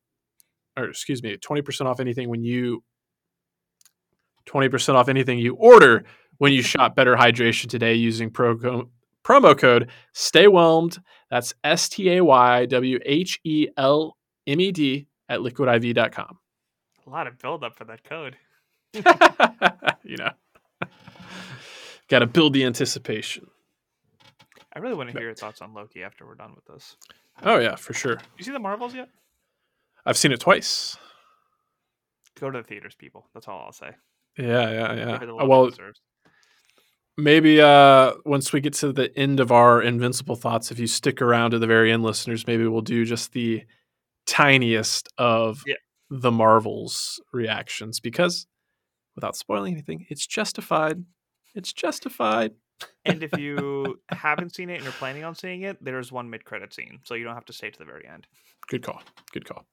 or 0.75 0.85
excuse 0.85 1.21
me, 1.21 1.37
20% 1.37 1.85
off 1.85 1.99
anything 1.99 2.29
when 2.29 2.43
you 2.43 2.83
20% 4.47 4.95
off 4.95 5.07
anything 5.07 5.39
you 5.39 5.55
order 5.55 6.03
when 6.37 6.51
you 6.51 6.61
shop 6.61 6.95
Better 6.95 7.15
Hydration 7.15 7.69
today 7.69 7.93
using 7.93 8.29
pro, 8.29 8.89
promo 9.23 9.57
code 9.57 9.89
Stay 10.13 10.47
Whelmed. 10.47 10.99
That's 11.29 11.53
S 11.63 11.89
T 11.89 12.11
A 12.11 12.23
Y 12.23 12.65
W 12.67 12.99
H 13.05 13.39
E 13.43 13.67
L 13.77 14.17
M 14.47 14.59
E 14.59 14.71
D 14.71 15.07
at 15.29 15.39
liquidiv.com. 15.39 16.37
A 17.05 17.09
lot 17.09 17.27
of 17.27 17.37
build 17.39 17.63
up 17.63 17.75
for 17.75 17.85
that 17.85 18.03
code. 18.03 18.37
you 18.93 20.17
know, 20.17 20.31
got 22.07 22.19
to 22.19 22.27
build 22.27 22.53
the 22.53 22.63
anticipation. 22.63 23.47
I 24.75 24.79
really 24.79 24.95
want 24.95 25.09
to 25.09 25.17
hear 25.17 25.27
your 25.27 25.35
thoughts 25.35 25.61
on 25.61 25.73
Loki 25.73 26.03
after 26.03 26.25
we're 26.25 26.35
done 26.35 26.53
with 26.55 26.65
this. 26.65 26.97
Oh 27.43 27.57
yeah, 27.57 27.75
for 27.75 27.93
sure. 27.93 28.19
You 28.37 28.43
see 28.43 28.51
the 28.51 28.59
Marvels 28.59 28.93
yet? 28.93 29.09
I've 30.05 30.17
seen 30.17 30.31
it 30.31 30.39
twice. 30.39 30.97
Go 32.39 32.49
to 32.49 32.59
the 32.59 32.63
theaters, 32.63 32.95
people. 32.95 33.27
That's 33.33 33.47
all 33.47 33.63
I'll 33.65 33.71
say. 33.71 33.91
Yeah, 34.37 34.69
yeah, 34.71 34.93
yeah. 34.93 35.31
Uh, 35.31 35.45
well, 35.45 35.69
maybe 37.17 37.61
uh, 37.61 38.13
once 38.25 38.53
we 38.53 38.61
get 38.61 38.73
to 38.75 38.91
the 38.91 39.15
end 39.17 39.39
of 39.39 39.51
our 39.51 39.81
invincible 39.81 40.35
thoughts, 40.35 40.71
if 40.71 40.79
you 40.79 40.87
stick 40.87 41.21
around 41.21 41.51
to 41.51 41.59
the 41.59 41.67
very 41.67 41.91
end, 41.91 42.03
listeners, 42.03 42.47
maybe 42.47 42.67
we'll 42.67 42.81
do 42.81 43.05
just 43.05 43.33
the 43.33 43.63
tiniest 44.25 45.09
of 45.17 45.61
yeah. 45.65 45.75
the 46.09 46.31
Marvels 46.31 47.21
reactions 47.31 47.99
because, 47.99 48.47
without 49.15 49.35
spoiling 49.35 49.73
anything, 49.73 50.05
it's 50.09 50.25
justified. 50.25 51.03
It's 51.55 51.73
justified. 51.73 52.51
and 53.05 53.21
if 53.23 53.37
you 53.37 53.99
haven't 54.09 54.55
seen 54.55 54.69
it 54.69 54.75
and 54.75 54.83
you're 54.83 54.93
planning 54.93 55.23
on 55.23 55.35
seeing 55.35 55.61
it, 55.61 55.77
there's 55.83 56.11
one 56.11 56.29
mid-credit 56.29 56.73
scene, 56.73 56.99
so 57.03 57.13
you 57.13 57.23
don't 57.23 57.35
have 57.35 57.45
to 57.45 57.53
stay 57.53 57.69
to 57.69 57.79
the 57.79 57.85
very 57.85 58.07
end. 58.07 58.27
Good 58.67 58.83
call. 58.83 59.01
Good 59.31 59.45
call. 59.45 59.65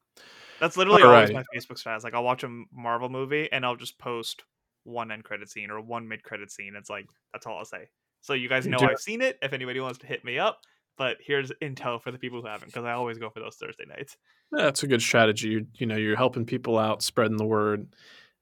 That's 0.61 0.77
literally 0.77 1.03
always 1.03 1.31
Alright. 1.31 1.47
my 1.53 1.59
Facebook 1.59 1.79
status. 1.79 2.05
Like 2.05 2.13
I'll 2.13 2.23
watch 2.23 2.45
a 2.45 2.65
Marvel 2.71 3.09
movie 3.09 3.49
and 3.51 3.65
I'll 3.65 3.77
just 3.77 3.99
post 3.99 4.43
one 4.85 5.11
end 5.11 5.25
credit 5.25 5.51
scene 5.51 5.71
or 5.71 5.81
one 5.81 6.09
mid 6.09 6.23
credit 6.23 6.51
scene. 6.51 6.75
It's 6.77 6.91
like 6.91 7.07
that's 7.33 7.47
all 7.47 7.59
I'll 7.59 7.65
say. 7.65 7.89
So 8.23 8.35
you 8.35 8.49
guys 8.49 8.67
know 8.67 8.79
I've 8.79 9.01
seen 9.01 9.23
it. 9.23 9.39
If 9.43 9.53
anybody 9.53 9.81
wants 9.81 9.99
to 9.99 10.07
hit 10.07 10.25
me 10.25 10.39
up, 10.39 10.61
but 10.99 11.17
here's 11.25 11.51
intel 11.63 12.03
for 12.03 12.11
the 12.11 12.19
people 12.19 12.41
who 12.43 12.47
haven't, 12.47 12.69
because 12.69 12.85
I 12.85 12.93
always 12.93 13.19
go 13.19 13.31
for 13.31 13.41
those 13.41 13.57
Thursday 13.57 13.85
nights. 13.89 14.17
Yeah, 14.53 14.65
that's 14.65 14.83
a 14.83 14.87
good 14.87 15.01
strategy. 15.01 15.49
You, 15.49 15.67
you 15.75 15.87
know, 15.87 15.97
you're 15.97 16.17
helping 16.17 16.45
people 16.45 16.79
out, 16.79 17.03
spreading 17.03 17.39
the 17.39 17.47
word, 17.47 17.95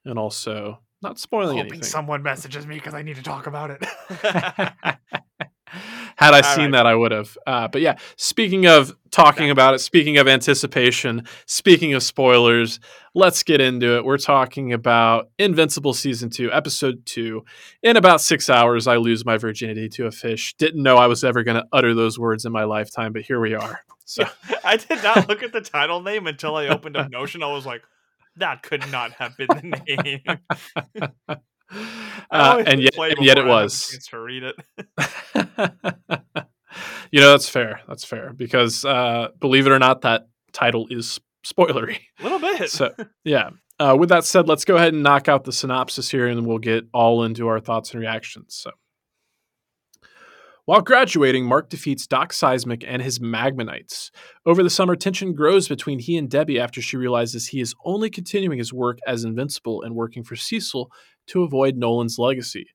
and 0.03 0.19
also 0.19 0.79
not 1.01 1.19
spoiling 1.19 1.57
Hoping 1.57 1.71
anything. 1.73 1.83
someone 1.83 2.23
messages 2.23 2.67
me 2.67 2.75
because 2.75 2.93
I 2.93 3.01
need 3.01 3.15
to 3.15 3.23
talk 3.23 3.47
about 3.47 3.71
it. 3.71 3.85
Had 6.19 6.33
I 6.33 6.41
All 6.41 6.55
seen 6.55 6.65
right. 6.65 6.71
that, 6.73 6.85
I 6.85 6.95
would 6.95 7.13
have. 7.13 7.37
Uh, 7.47 7.69
but 7.69 7.79
yeah, 7.79 7.97
speaking 8.17 8.67
of 8.67 8.93
talking 9.09 9.49
about 9.49 9.73
it, 9.73 9.79
speaking 9.79 10.17
of 10.17 10.27
anticipation, 10.27 11.25
speaking 11.45 11.93
of 11.93 12.03
spoilers, 12.03 12.81
let's 13.15 13.41
get 13.41 13.61
into 13.61 13.95
it. 13.95 14.03
We're 14.03 14.17
talking 14.17 14.73
about 14.73 15.29
Invincible 15.39 15.93
Season 15.93 16.29
2, 16.29 16.51
Episode 16.51 17.05
2. 17.05 17.45
In 17.83 17.95
about 17.95 18.19
six 18.19 18.49
hours, 18.49 18.85
I 18.85 18.97
lose 18.97 19.23
my 19.23 19.37
virginity 19.37 19.87
to 19.87 20.07
a 20.07 20.11
fish. 20.11 20.55
Didn't 20.57 20.83
know 20.83 20.97
I 20.97 21.07
was 21.07 21.23
ever 21.23 21.41
going 21.43 21.55
to 21.55 21.65
utter 21.71 21.93
those 21.93 22.19
words 22.19 22.43
in 22.43 22.51
my 22.51 22.65
lifetime, 22.65 23.13
but 23.13 23.21
here 23.21 23.39
we 23.39 23.55
are. 23.55 23.79
So, 24.03 24.25
I 24.65 24.75
did 24.75 25.01
not 25.01 25.29
look 25.29 25.41
at 25.41 25.53
the 25.53 25.61
title 25.61 26.01
name 26.01 26.27
until 26.27 26.57
I 26.57 26.67
opened 26.67 26.97
up 26.97 27.09
Notion. 27.09 27.43
I 27.43 27.47
was 27.53 27.65
like, 27.65 27.83
that 28.35 28.61
could 28.61 28.91
not 28.91 29.13
have 29.13 29.37
been 29.37 29.47
the 29.47 30.19
name. 31.29 31.39
Uh, 32.31 32.63
and 32.65 32.81
yet, 32.81 32.97
and 32.97 33.25
yet 33.25 33.37
it 33.37 33.45
before 33.45 33.55
I 33.55 33.57
have 33.61 33.61
a 33.61 33.63
was. 33.63 34.07
to 34.09 34.19
read 34.19 34.43
it. 34.43 34.55
you 37.11 37.21
know, 37.21 37.31
that's 37.31 37.49
fair. 37.49 37.81
That's 37.87 38.03
fair 38.03 38.33
because 38.33 38.85
uh, 38.85 39.29
believe 39.39 39.67
it 39.67 39.71
or 39.71 39.79
not, 39.79 40.01
that 40.01 40.27
title 40.51 40.87
is 40.89 41.19
spoilery. 41.45 41.99
A 42.19 42.23
little 42.23 42.39
bit. 42.39 42.69
So, 42.69 42.93
yeah. 43.23 43.51
Uh, 43.79 43.95
with 43.97 44.09
that 44.09 44.25
said, 44.25 44.47
let's 44.47 44.65
go 44.65 44.75
ahead 44.75 44.93
and 44.93 45.03
knock 45.03 45.29
out 45.29 45.45
the 45.45 45.53
synopsis 45.53 46.11
here, 46.11 46.27
and 46.27 46.45
we'll 46.45 46.57
get 46.57 46.85
all 46.93 47.23
into 47.23 47.47
our 47.47 47.61
thoughts 47.61 47.91
and 47.91 48.01
reactions. 48.01 48.55
So, 48.55 48.71
while 50.65 50.81
graduating, 50.81 51.45
Mark 51.45 51.69
defeats 51.69 52.05
Doc 52.05 52.33
Seismic 52.33 52.83
and 52.85 53.01
his 53.01 53.19
Magmanites. 53.19 54.11
Over 54.45 54.63
the 54.63 54.69
summer, 54.69 54.97
tension 54.97 55.33
grows 55.33 55.69
between 55.69 55.99
he 55.99 56.17
and 56.17 56.29
Debbie 56.29 56.59
after 56.59 56.81
she 56.81 56.97
realizes 56.97 57.47
he 57.47 57.61
is 57.61 57.73
only 57.85 58.09
continuing 58.09 58.57
his 58.57 58.73
work 58.73 58.99
as 59.07 59.23
Invincible 59.23 59.81
and 59.81 59.95
working 59.95 60.23
for 60.23 60.35
Cecil 60.35 60.91
to 61.29 61.43
avoid 61.43 61.75
Nolan's 61.75 62.19
legacy. 62.19 62.67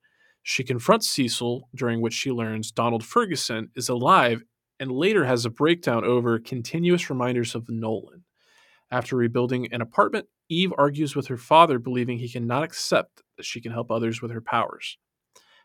She 0.43 0.65
confronts 0.65 1.09
Cecil, 1.09 1.69
during 1.75 2.01
which 2.01 2.13
she 2.13 2.31
learns 2.31 2.71
Donald 2.71 3.05
Ferguson 3.05 3.71
is 3.75 3.89
alive 3.89 4.43
and 4.81 4.91
later 4.91 5.25
has 5.25 5.45
a 5.45 5.51
breakdown 5.51 6.05
over 6.05 6.39
continuous 6.39 7.09
reminders 7.09 7.55
of 7.55 7.69
Nolan. 7.69 8.25
After 8.91 9.17
rebuilding 9.17 9.73
an 9.73 9.81
apartment, 9.81 10.27
Eve 10.49 10.73
argues 10.77 11.17
with 11.17 11.29
her 11.29 11.37
father, 11.37 11.79
believing 11.79 12.19
he 12.19 12.29
cannot 12.29 12.63
accept 12.63 13.23
that 13.37 13.47
she 13.47 13.61
can 13.61 13.73
help 13.73 13.91
others 13.91 14.21
with 14.21 14.31
her 14.31 14.41
powers. 14.41 14.99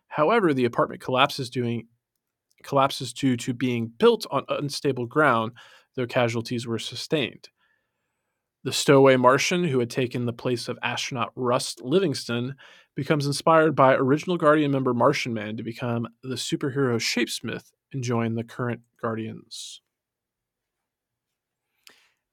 However, 0.07 0.53
the 0.53 0.65
apartment 0.65 1.01
collapses, 1.01 1.49
doing, 1.49 1.87
collapses 2.63 3.13
due 3.13 3.37
to 3.37 3.53
being 3.53 3.91
built 3.97 4.25
on 4.31 4.45
unstable 4.49 5.05
ground, 5.05 5.51
though 5.95 6.07
casualties 6.07 6.65
were 6.65 6.79
sustained. 6.79 7.49
The 8.63 8.73
stowaway 8.73 9.15
Martian, 9.15 9.63
who 9.63 9.79
had 9.79 9.89
taken 9.89 10.25
the 10.25 10.33
place 10.33 10.67
of 10.67 10.77
astronaut 10.83 11.31
Russ 11.35 11.77
Livingston, 11.79 12.55
becomes 12.93 13.25
inspired 13.25 13.73
by 13.73 13.95
original 13.95 14.35
Guardian 14.35 14.71
member 14.71 14.93
Martian 14.93 15.33
Man 15.33 15.55
to 15.55 15.63
become 15.63 16.09
the 16.23 16.35
superhero 16.35 16.97
Shapesmith 16.99 17.71
and 17.93 18.03
join 18.03 18.35
the 18.35 18.43
current 18.43 18.81
Guardians. 19.01 19.81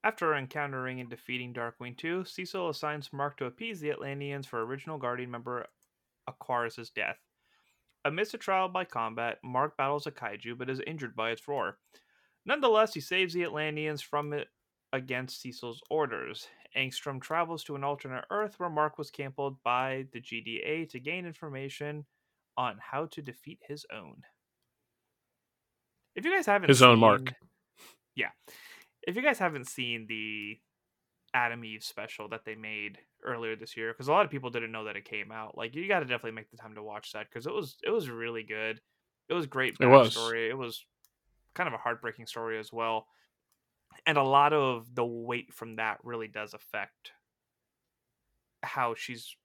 After 0.03 0.35
encountering 0.35 1.01
and 1.01 1.09
defeating 1.09 1.55
Darkwing 1.55 1.97
2, 1.97 2.25
Cecil 2.25 2.71
assigns 2.71 3.13
Mark 3.13 3.37
to 3.37 3.47
appease 3.47 3.79
the 3.79 3.91
Atlanteans 3.91 4.47
for 4.47 4.65
original 4.65 4.99
Guardian 4.99 5.31
member 5.31 5.67
Aquarus' 6.29 6.91
death. 6.91 7.19
Amidst 8.05 8.35
a 8.35 8.39
trial 8.39 8.69
by 8.69 8.85
combat, 8.85 9.39
Mark 9.45 9.77
battles 9.77 10.07
a 10.09 10.13
kaiju 10.13 10.59
but 10.59 10.71
is 10.71 10.81
injured 10.87 11.15
by 11.15 11.31
its 11.31 11.47
roar. 11.47 11.79
Nonetheless, 12.45 12.95
he 12.95 13.01
saves 13.01 13.33
the 13.33 13.43
Atlanteans 13.43 14.03
from 14.03 14.33
it 14.33 14.49
against 14.97 15.41
Cecil's 15.41 15.83
orders. 15.91 16.49
Angstrom 16.77 17.21
travels 17.23 17.63
to 17.65 17.75
an 17.77 17.85
alternate 17.85 18.25
Earth 18.31 18.59
where 18.59 18.69
Mark 18.69 18.99
was 18.99 19.11
camped 19.11 19.39
by 19.65 20.07
the 20.13 20.21
GDA 20.21 20.89
to 20.91 20.99
gain 21.01 21.25
information 21.27 22.05
on 22.59 22.77
how 22.81 23.07
to 23.07 23.23
defeat 23.23 23.61
his 23.67 23.87
own. 23.93 24.23
If 26.15 26.25
you 26.25 26.33
guys 26.35 26.47
haven't 26.47 26.69
His 26.69 26.83
own 26.83 26.99
Mark. 26.99 27.21
seen- 27.29 27.49
yeah, 28.15 28.31
if 29.07 29.17
you 29.17 29.23
guys 29.23 29.39
haven't 29.39 29.69
seen 29.69 30.07
the 30.09 30.59
Atom 31.35 31.65
Eve 31.65 31.83
special 31.85 32.29
that 32.31 32.45
they 32.47 32.55
made 32.55 32.99
earlier 33.23 33.57
this 33.57 33.77
year, 33.77 33.93
because 33.93 34.09
a 34.09 34.13
lot 34.13 34.25
of 34.25 34.31
people 34.31 34.49
didn't 34.51 34.73
know 34.73 34.85
that 34.85 34.97
it 34.97 35.05
came 35.05 35.31
out, 35.31 35.57
like 35.57 35.75
you 35.75 35.87
got 35.87 35.99
to 36.01 36.07
definitely 36.07 36.31
make 36.33 36.51
the 36.51 36.57
time 36.57 36.75
to 36.75 36.83
watch 36.83 37.13
that 37.13 37.27
because 37.29 37.47
it 37.47 37.53
was 37.53 37.77
it 37.85 37.91
was 37.91 38.09
really 38.09 38.43
good. 38.43 38.81
It 39.29 39.35
was 39.35 39.47
great 39.47 39.77
It 39.81 39.87
was. 39.87 40.17
backstory. 40.17 40.49
It 40.49 40.55
was 40.57 40.85
kind 41.55 41.67
of 41.69 41.75
a 41.75 41.79
heartbreaking 41.79 42.27
story 42.27 42.59
as 42.59 42.73
well, 42.73 43.07
and 44.07 44.19
a 44.19 44.23
lot 44.23 44.53
of 44.53 44.95
the 44.95 45.05
weight 45.05 45.53
from 45.53 45.77
that 45.77 45.99
really 46.03 46.29
does 46.29 46.55
affect 46.55 47.13
how 48.63 48.95
she's 48.95 49.37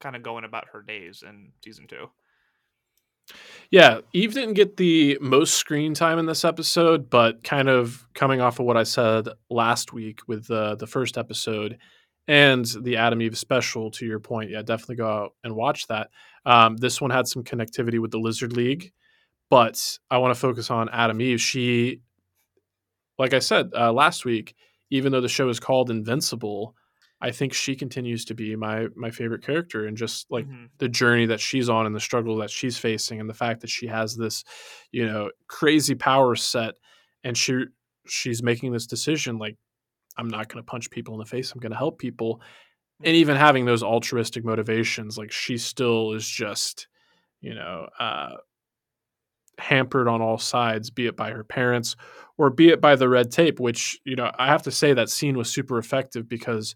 kind 0.00 0.16
of 0.16 0.22
going 0.22 0.44
about 0.44 0.68
her 0.72 0.82
days 0.82 1.24
in 1.26 1.52
season 1.64 1.86
two. 1.86 2.08
Yeah, 3.70 4.00
Eve 4.12 4.34
didn't 4.34 4.54
get 4.54 4.76
the 4.76 5.18
most 5.20 5.54
screen 5.54 5.94
time 5.94 6.18
in 6.18 6.26
this 6.26 6.44
episode, 6.44 7.10
but 7.10 7.42
kind 7.42 7.68
of 7.68 8.06
coming 8.14 8.40
off 8.40 8.60
of 8.60 8.66
what 8.66 8.76
I 8.76 8.84
said 8.84 9.28
last 9.50 9.92
week 9.92 10.20
with 10.28 10.46
the 10.46 10.76
the 10.76 10.86
first 10.86 11.18
episode 11.18 11.78
and 12.28 12.64
the 12.82 12.96
Atom 12.96 13.22
Eve 13.22 13.38
special, 13.38 13.90
to 13.92 14.06
your 14.06 14.18
point, 14.18 14.50
yeah, 14.50 14.62
definitely 14.62 14.96
go 14.96 15.08
out 15.08 15.34
and 15.44 15.54
watch 15.54 15.86
that. 15.88 16.10
Um, 16.44 16.76
this 16.76 17.00
one 17.00 17.10
had 17.10 17.28
some 17.28 17.44
connectivity 17.44 18.00
with 18.00 18.10
the 18.10 18.18
Lizard 18.18 18.52
League, 18.52 18.92
but 19.48 19.98
I 20.10 20.18
want 20.18 20.34
to 20.34 20.40
focus 20.40 20.70
on 20.70 20.88
Atom 20.88 21.20
Eve. 21.20 21.40
She, 21.40 22.00
like 23.18 23.34
I 23.34 23.38
said 23.40 23.70
uh, 23.76 23.92
last 23.92 24.24
week, 24.24 24.54
even 24.90 25.12
though 25.12 25.20
the 25.20 25.28
show 25.28 25.48
is 25.48 25.60
called 25.60 25.90
Invincible, 25.90 26.74
I 27.20 27.30
think 27.30 27.54
she 27.54 27.74
continues 27.74 28.24
to 28.26 28.34
be 28.34 28.56
my 28.56 28.88
my 28.94 29.10
favorite 29.10 29.42
character, 29.42 29.86
and 29.86 29.96
just 29.96 30.30
like 30.30 30.46
Mhm. 30.46 30.68
the 30.78 30.88
journey 30.88 31.26
that 31.26 31.40
she's 31.40 31.68
on 31.68 31.86
and 31.86 31.94
the 31.94 32.00
struggle 32.00 32.36
that 32.36 32.50
she's 32.50 32.76
facing 32.78 33.20
and 33.20 33.28
the 33.28 33.34
fact 33.34 33.60
that 33.62 33.70
she 33.70 33.86
has 33.86 34.16
this 34.16 34.44
you 34.92 35.06
know 35.06 35.30
crazy 35.48 35.94
power 35.94 36.36
set 36.36 36.74
and 37.24 37.36
she 37.36 37.64
she's 38.06 38.42
making 38.42 38.72
this 38.72 38.86
decision 38.86 39.38
like 39.38 39.56
i'm 40.16 40.28
not 40.28 40.48
going 40.48 40.62
to 40.62 40.70
punch 40.70 40.90
people 40.90 41.14
in 41.14 41.18
the 41.18 41.24
face 41.26 41.50
i'm 41.52 41.58
going 41.60 41.72
to 41.72 41.78
help 41.78 41.98
people 41.98 42.40
and 43.02 43.16
even 43.16 43.36
having 43.36 43.64
those 43.64 43.82
altruistic 43.82 44.44
motivations 44.44 45.18
like 45.18 45.32
she 45.32 45.58
still 45.58 46.12
is 46.12 46.26
just 46.28 46.88
you 47.40 47.54
know 47.54 47.88
uh 47.98 48.36
hampered 49.58 50.06
on 50.06 50.20
all 50.20 50.36
sides 50.38 50.90
be 50.90 51.06
it 51.06 51.16
by 51.16 51.30
her 51.30 51.42
parents 51.44 51.96
or 52.38 52.50
be 52.50 52.68
it 52.68 52.80
by 52.80 52.96
the 52.96 53.08
red 53.08 53.30
tape 53.30 53.58
which 53.60 53.98
you 54.04 54.16
know 54.16 54.30
i 54.38 54.46
have 54.46 54.62
to 54.62 54.70
say 54.70 54.92
that 54.94 55.08
scene 55.10 55.36
was 55.36 55.50
super 55.50 55.78
effective 55.78 56.28
because 56.28 56.74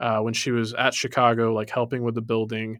uh, 0.00 0.18
when 0.18 0.34
she 0.34 0.50
was 0.50 0.74
at 0.74 0.94
chicago 0.94 1.52
like 1.52 1.70
helping 1.70 2.02
with 2.02 2.14
the 2.14 2.22
building 2.22 2.78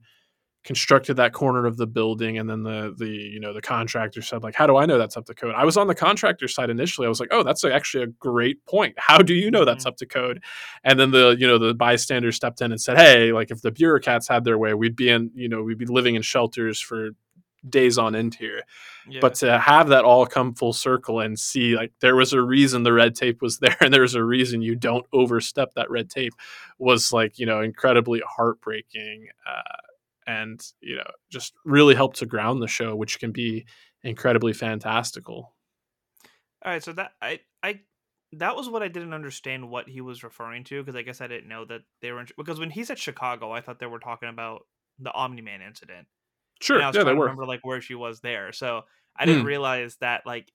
constructed 0.64 1.14
that 1.18 1.34
corner 1.34 1.66
of 1.66 1.76
the 1.76 1.86
building 1.86 2.38
and 2.38 2.48
then 2.48 2.62
the 2.62 2.94
the 2.96 3.06
you 3.06 3.38
know 3.38 3.52
the 3.52 3.60
contractor 3.60 4.22
said 4.22 4.42
like 4.42 4.54
how 4.54 4.66
do 4.66 4.76
i 4.78 4.86
know 4.86 4.96
that's 4.96 5.14
up 5.14 5.26
to 5.26 5.34
code? 5.34 5.54
I 5.54 5.62
was 5.66 5.76
on 5.76 5.88
the 5.88 5.94
contractor 5.94 6.48
side 6.48 6.70
initially. 6.70 7.04
I 7.04 7.10
was 7.10 7.20
like 7.20 7.28
oh 7.32 7.42
that's 7.42 7.64
actually 7.64 8.04
a 8.04 8.06
great 8.06 8.64
point. 8.64 8.94
How 8.96 9.18
do 9.18 9.34
you 9.34 9.50
know 9.50 9.66
that's 9.66 9.84
Mhm. 9.84 9.88
up 9.88 9.96
to 9.98 10.06
code? 10.06 10.42
And 10.82 10.98
then 10.98 11.10
the 11.10 11.36
you 11.38 11.46
know 11.46 11.58
the 11.58 11.74
bystander 11.74 12.32
stepped 12.32 12.62
in 12.62 12.72
and 12.72 12.80
said 12.80 12.96
hey 12.96 13.30
like 13.30 13.50
if 13.50 13.60
the 13.60 13.72
bureaucrats 13.72 14.26
had 14.26 14.44
their 14.44 14.56
way 14.56 14.72
we'd 14.72 14.96
be 14.96 15.10
in 15.10 15.30
you 15.34 15.50
know 15.50 15.62
we'd 15.62 15.76
be 15.76 15.84
living 15.84 16.14
in 16.14 16.22
shelters 16.22 16.80
for 16.80 17.10
days 17.68 17.96
on 17.98 18.14
end 18.14 18.34
here 18.34 18.62
Yeah. 19.08 19.20
but 19.20 19.34
to 19.36 19.58
have 19.58 19.88
that 19.88 20.04
all 20.04 20.26
come 20.26 20.54
full 20.54 20.72
circle 20.74 21.20
and 21.20 21.38
see 21.38 21.76
like 21.76 21.92
there 22.00 22.14
was 22.16 22.32
a 22.32 22.42
reason 22.42 22.82
the 22.82 22.92
red 22.92 23.14
tape 23.14 23.40
was 23.40 23.58
there 23.60 23.76
and 23.80 23.92
there's 23.92 24.14
a 24.14 24.22
reason 24.24 24.60
you 24.62 24.76
don't 24.76 25.06
overstep 25.12 25.74
that 25.74 25.90
red 25.90 26.10
tape 26.10 26.34
was 26.78 27.12
like 27.12 27.38
you 27.38 27.46
know 27.46 27.60
incredibly 27.60 28.22
heartbreaking 28.26 29.28
uh, 29.48 29.62
and 30.26 30.60
you 30.80 30.96
know 30.96 31.10
just 31.30 31.54
really 31.64 31.94
helped 31.94 32.18
to 32.18 32.26
ground 32.26 32.60
the 32.62 32.68
show 32.68 32.94
which 32.94 33.18
can 33.18 33.32
be 33.32 33.64
incredibly 34.02 34.52
fantastical 34.52 35.54
All 36.64 36.72
right, 36.72 36.82
so 36.82 36.92
that 36.92 37.12
I 37.22 37.40
I 37.62 37.80
that 38.32 38.56
was 38.56 38.68
what 38.68 38.82
I 38.82 38.88
didn't 38.88 39.14
understand 39.14 39.70
what 39.70 39.88
he 39.88 40.00
was 40.00 40.24
referring 40.24 40.64
to 40.64 40.82
because 40.82 40.96
I 40.96 41.02
guess 41.02 41.20
I 41.20 41.28
didn't 41.28 41.48
know 41.48 41.64
that 41.66 41.82
they 42.02 42.10
were 42.10 42.20
in, 42.20 42.26
because 42.36 42.58
when 42.58 42.70
he 42.70 42.84
said 42.84 42.98
Chicago, 42.98 43.52
I 43.52 43.60
thought 43.60 43.78
they 43.78 43.86
were 43.86 44.00
talking 44.00 44.28
about 44.28 44.66
the 44.98 45.12
Omni 45.12 45.40
Man 45.42 45.62
incident. 45.62 46.08
Sure 46.64 46.76
and 46.76 46.84
I 46.84 46.88
was 46.88 46.96
yeah 46.96 47.02
trying 47.02 47.16
to 47.16 47.20
remember 47.22 47.46
like 47.46 47.64
where 47.64 47.80
she 47.80 47.94
was 47.94 48.20
there, 48.20 48.52
so 48.52 48.82
I 49.16 49.26
didn't 49.26 49.42
Hmm. 49.42 49.46
realize 49.46 49.96
that 50.00 50.26
like 50.26 50.50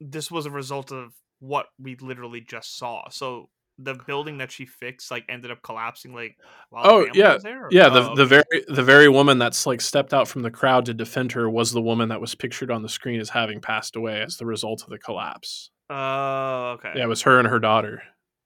this 0.00 0.30
was 0.30 0.46
a 0.46 0.50
result 0.50 0.92
of 0.92 1.14
what 1.40 1.66
we 1.78 1.96
literally 1.96 2.40
just 2.40 2.76
saw. 2.78 3.08
So 3.10 3.50
the 3.78 3.94
building 3.94 4.38
that 4.38 4.52
she 4.52 4.66
fixed 4.66 5.10
like 5.10 5.24
ended 5.28 5.50
up 5.50 5.62
collapsing 5.62 6.14
like 6.14 6.36
while 6.70 6.86
the 6.86 6.90
Oh, 6.90 7.00
family 7.06 7.18
yeah. 7.20 7.32
was 7.34 7.42
there? 7.42 7.68
yeah 7.70 7.88
the, 7.88 8.00
Oh, 8.00 8.14
the 8.14 8.22
okay. 8.24 8.26
very 8.26 8.64
the 8.68 8.82
very 8.82 9.08
woman 9.08 9.38
that's 9.38 9.66
like 9.66 9.80
stepped 9.80 10.12
out 10.12 10.28
from 10.28 10.42
the 10.42 10.50
crowd 10.50 10.84
to 10.86 10.94
defend 10.94 11.32
her 11.32 11.48
was 11.48 11.72
the 11.72 11.80
woman 11.82 12.08
that 12.10 12.20
was 12.20 12.34
pictured 12.34 12.70
on 12.70 12.82
the 12.82 12.88
screen 12.88 13.20
as 13.20 13.30
having 13.30 13.60
passed 13.60 13.96
away 13.96 14.20
as 14.20 14.36
the 14.36 14.46
result 14.46 14.82
of 14.82 14.90
the 14.90 14.98
collapse 14.98 15.70
Oh, 15.90 16.76
okay. 16.78 16.92
yeah 16.96 17.04
it 17.04 17.08
was 17.08 17.22
her 17.22 17.38
and 17.38 17.48
her 17.48 17.58
daughter 17.58 18.02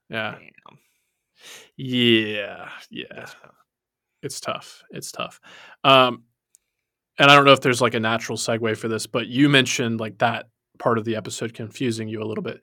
yeah 0.08 0.36
Damn. 0.38 0.78
Yeah, 1.76 2.70
yeah. 2.90 3.26
It's 4.26 4.40
tough. 4.40 4.82
It's 4.90 5.10
tough. 5.10 5.40
Um, 5.84 6.24
and 7.18 7.30
I 7.30 7.34
don't 7.34 7.46
know 7.46 7.52
if 7.52 7.62
there's 7.62 7.80
like 7.80 7.94
a 7.94 8.00
natural 8.00 8.36
segue 8.36 8.76
for 8.76 8.88
this, 8.88 9.06
but 9.06 9.26
you 9.28 9.48
mentioned 9.48 10.00
like 10.00 10.18
that 10.18 10.46
part 10.78 10.98
of 10.98 11.04
the 11.04 11.16
episode 11.16 11.54
confusing 11.54 12.08
you 12.08 12.22
a 12.22 12.26
little 12.26 12.44
bit. 12.44 12.62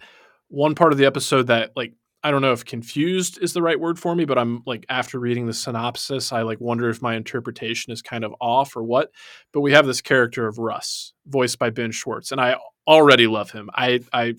One 0.49 0.75
part 0.75 0.91
of 0.91 0.99
the 0.99 1.05
episode 1.05 1.47
that 1.47 1.71
like 1.75 1.93
I 2.23 2.31
don't 2.31 2.41
know 2.41 2.53
if 2.53 2.63
confused 2.63 3.39
is 3.41 3.51
the 3.51 3.61
right 3.61 3.79
word 3.79 3.99
for 3.99 4.15
me, 4.15 4.23
but 4.23 4.37
I'm 4.37 4.61
like 4.65 4.85
after 4.87 5.19
reading 5.19 5.45
the 5.45 5.53
synopsis, 5.53 6.31
I 6.31 6.43
like 6.43 6.61
wonder 6.61 6.89
if 6.89 7.01
my 7.01 7.15
interpretation 7.15 7.91
is 7.91 8.01
kind 8.01 8.23
of 8.23 8.33
off 8.39 8.77
or 8.77 8.83
what. 8.83 9.09
But 9.51 9.61
we 9.61 9.73
have 9.73 9.85
this 9.85 10.01
character 10.01 10.47
of 10.47 10.57
Russ, 10.57 11.13
voiced 11.25 11.59
by 11.59 11.69
Ben 11.69 11.91
Schwartz, 11.91 12.31
and 12.31 12.39
I 12.39 12.55
already 12.87 13.27
love 13.27 13.51
him. 13.51 13.69
I 13.73 14.01
I 14.13 14.35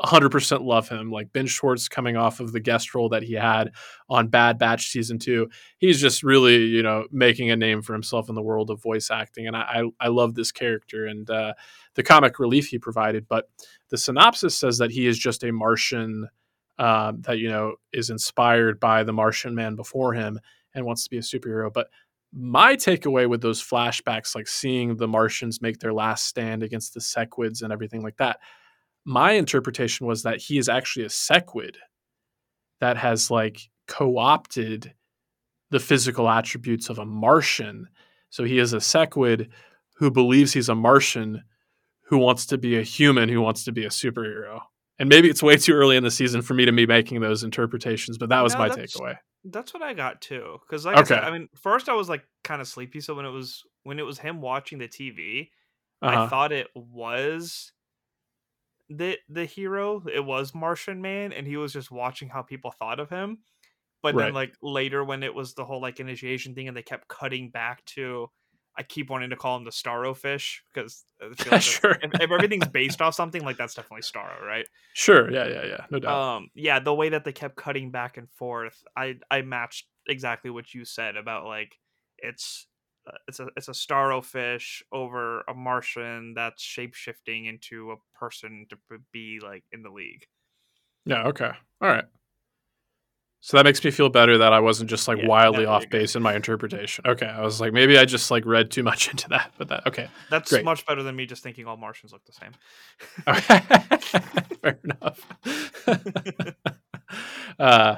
100% 0.00 0.64
love 0.64 0.88
him. 0.88 1.10
Like 1.10 1.32
Ben 1.32 1.46
Schwartz 1.46 1.88
coming 1.88 2.16
off 2.16 2.38
of 2.40 2.52
the 2.52 2.60
guest 2.60 2.94
role 2.94 3.08
that 3.08 3.24
he 3.24 3.34
had 3.34 3.72
on 4.08 4.28
Bad 4.28 4.58
Batch 4.58 4.88
season 4.88 5.18
two, 5.18 5.48
he's 5.78 6.00
just 6.00 6.22
really, 6.22 6.66
you 6.66 6.82
know, 6.82 7.06
making 7.10 7.50
a 7.50 7.56
name 7.56 7.82
for 7.82 7.94
himself 7.94 8.28
in 8.28 8.34
the 8.34 8.42
world 8.42 8.70
of 8.70 8.80
voice 8.80 9.10
acting. 9.10 9.46
And 9.46 9.56
I, 9.56 9.82
I, 10.00 10.06
I 10.06 10.08
love 10.08 10.34
this 10.34 10.52
character 10.52 11.06
and 11.06 11.28
uh, 11.28 11.54
the 11.94 12.04
comic 12.04 12.38
relief 12.38 12.68
he 12.68 12.78
provided. 12.78 13.26
But 13.28 13.48
the 13.88 13.98
synopsis 13.98 14.56
says 14.56 14.78
that 14.78 14.92
he 14.92 15.06
is 15.06 15.18
just 15.18 15.42
a 15.42 15.52
Martian 15.52 16.28
uh, 16.78 17.12
that, 17.20 17.38
you 17.38 17.48
know, 17.48 17.74
is 17.92 18.08
inspired 18.08 18.78
by 18.78 19.02
the 19.02 19.12
Martian 19.12 19.54
man 19.54 19.74
before 19.74 20.12
him 20.12 20.38
and 20.74 20.86
wants 20.86 21.02
to 21.04 21.10
be 21.10 21.18
a 21.18 21.22
superhero. 21.22 21.72
But 21.72 21.88
my 22.32 22.76
takeaway 22.76 23.28
with 23.28 23.40
those 23.40 23.60
flashbacks, 23.60 24.34
like 24.34 24.46
seeing 24.46 24.96
the 24.96 25.08
Martians 25.08 25.60
make 25.60 25.78
their 25.78 25.92
last 25.92 26.26
stand 26.26 26.62
against 26.62 26.94
the 26.94 27.00
Sequids 27.00 27.62
and 27.62 27.72
everything 27.72 28.02
like 28.02 28.18
that, 28.18 28.38
my 29.08 29.32
interpretation 29.32 30.06
was 30.06 30.22
that 30.24 30.38
he 30.38 30.58
is 30.58 30.68
actually 30.68 31.06
a 31.06 31.10
sequid 31.10 31.78
that 32.80 32.96
has 32.98 33.30
like 33.30 33.58
co-opted 33.86 34.92
the 35.70 35.80
physical 35.80 36.28
attributes 36.28 36.88
of 36.90 36.98
a 36.98 37.04
Martian. 37.06 37.88
So 38.30 38.44
he 38.44 38.58
is 38.58 38.72
a 38.74 38.80
sequid 38.80 39.48
who 39.96 40.10
believes 40.10 40.52
he's 40.52 40.68
a 40.68 40.74
Martian 40.74 41.42
who 42.02 42.18
wants 42.18 42.46
to 42.46 42.58
be 42.58 42.76
a 42.78 42.82
human 42.82 43.28
who 43.28 43.40
wants 43.40 43.64
to 43.64 43.72
be 43.72 43.84
a 43.84 43.88
superhero. 43.90 44.60
And 44.98 45.08
maybe 45.08 45.28
it's 45.30 45.42
way 45.42 45.56
too 45.56 45.72
early 45.74 45.96
in 45.96 46.04
the 46.04 46.10
season 46.10 46.42
for 46.42 46.54
me 46.54 46.64
to 46.66 46.72
be 46.72 46.86
making 46.86 47.20
those 47.20 47.44
interpretations, 47.44 48.18
but 48.18 48.28
that 48.30 48.42
was 48.42 48.52
No, 48.54 48.58
my 48.60 48.68
that's- 48.68 48.94
takeaway. 48.94 49.16
That's 49.44 49.72
what 49.72 49.82
I 49.82 49.94
got 49.94 50.20
too. 50.20 50.58
Because 50.66 50.84
like 50.84 50.96
I 50.96 51.02
said, 51.04 51.18
Okay. 51.18 51.26
I 51.26 51.30
mean, 51.30 51.48
first 51.56 51.88
I 51.88 51.94
was 51.94 52.08
like 52.08 52.24
kind 52.44 52.60
of 52.60 52.66
sleepy, 52.68 53.00
so 53.00 53.14
when 53.14 53.24
it 53.24 53.30
was 53.30 53.62
when 53.84 53.98
it 53.98 54.02
was 54.02 54.18
him 54.18 54.40
watching 54.42 54.78
the 54.78 54.88
TV, 54.88 55.50
I 56.02 56.14
Uh-huh. 56.14 56.28
thought 56.28 56.52
it 56.52 56.68
was 56.74 57.72
the 58.88 59.18
the 59.28 59.44
hero. 59.44 60.02
It 60.12 60.24
was 60.24 60.54
Martian 60.54 61.00
Man, 61.02 61.32
and 61.32 61.46
he 61.46 61.56
was 61.56 61.72
just 61.72 61.90
watching 61.90 62.28
how 62.28 62.42
people 62.42 62.70
thought 62.72 63.00
of 63.00 63.10
him. 63.10 63.38
But 64.02 64.14
Right. 64.14 64.26
then, 64.26 64.34
like 64.34 64.54
later, 64.62 65.04
when 65.04 65.22
it 65.22 65.34
was 65.34 65.54
the 65.54 65.64
whole 65.64 65.80
like 65.80 66.00
initiation 66.00 66.54
thing, 66.54 66.68
and 66.68 66.76
they 66.76 66.82
kept 66.82 67.08
cutting 67.08 67.50
back 67.50 67.84
to, 67.86 68.30
I 68.76 68.84
keep 68.84 69.10
wanting 69.10 69.30
to 69.30 69.36
call 69.36 69.56
him 69.56 69.64
the 69.64 69.70
Starro 69.72 70.16
fish 70.16 70.62
because 70.72 71.04
like 71.46 71.62
Sure. 71.62 71.98
if, 72.02 72.12
if 72.20 72.30
everything's 72.30 72.68
based 72.68 73.02
off 73.02 73.14
something, 73.14 73.42
like 73.44 73.56
that's 73.58 73.74
definitely 73.74 74.02
Starro, 74.02 74.40
right? 74.40 74.66
Sure. 74.94 75.30
Yeah, 75.30 75.46
yeah, 75.46 75.64
yeah. 75.64 75.86
No 75.90 75.98
doubt. 76.00 76.12
um 76.36 76.50
yeah 76.54 76.78
the 76.80 76.94
way 76.94 77.08
that 77.10 77.24
they 77.24 77.32
kept 77.32 77.56
cutting 77.56 77.90
back 77.92 78.16
and 78.16 78.28
forth 78.30 78.82
i 78.96 79.16
i 79.30 79.42
matched 79.42 79.86
exactly 80.08 80.50
what 80.50 80.74
you 80.74 80.84
said 80.84 81.16
about 81.16 81.44
like 81.44 81.78
it's 82.18 82.66
it's 83.26 83.40
a 83.40 83.48
it's 83.56 83.68
a 83.68 83.72
starro 83.72 84.24
fish 84.24 84.82
over 84.92 85.42
a 85.48 85.54
martian 85.54 86.34
that's 86.34 86.62
shape 86.62 86.94
shifting 86.94 87.46
into 87.46 87.92
a 87.92 88.18
person 88.18 88.66
to 88.70 88.76
be 89.12 89.40
like 89.42 89.64
in 89.72 89.82
the 89.82 89.90
league 89.90 90.26
yeah, 91.08 91.24
okay. 91.28 91.50
All 91.80 91.88
right. 91.88 92.04
So 93.40 93.56
that 93.56 93.64
makes 93.64 93.82
me 93.82 93.90
feel 93.90 94.10
better 94.10 94.36
that 94.38 94.52
I 94.52 94.60
wasn't 94.60 94.90
just 94.90 95.08
like 95.08 95.18
Yeah, 95.18 95.26
wildly 95.28 95.64
off 95.64 95.82
good. 95.82 95.90
base 95.90 96.16
in 96.16 96.22
my 96.22 96.34
interpretation. 96.34 97.04
Okay. 97.06 97.26
I 97.26 97.40
was 97.40 97.60
like, 97.60 97.72
maybe 97.72 97.96
I 97.96 98.04
just 98.04 98.30
like 98.30 98.44
read 98.44 98.70
too 98.70 98.82
much 98.82 99.08
into 99.10 99.28
that, 99.30 99.52
but 99.56 99.68
that, 99.68 99.86
okay. 99.86 100.08
that's 100.28 100.50
Great. 100.50 100.64
much 100.64 100.84
better 100.84 101.02
than 101.02 101.16
me 101.16 101.24
just 101.24 101.42
thinking 101.42 101.64
all 101.66 101.76
martians 101.78 102.12
look 102.12 102.22
the 102.26 102.32
same 102.32 102.52
Okay. 103.26 103.60
Fair 104.62 104.78
enough. 104.84 105.26
uh, 107.58 107.96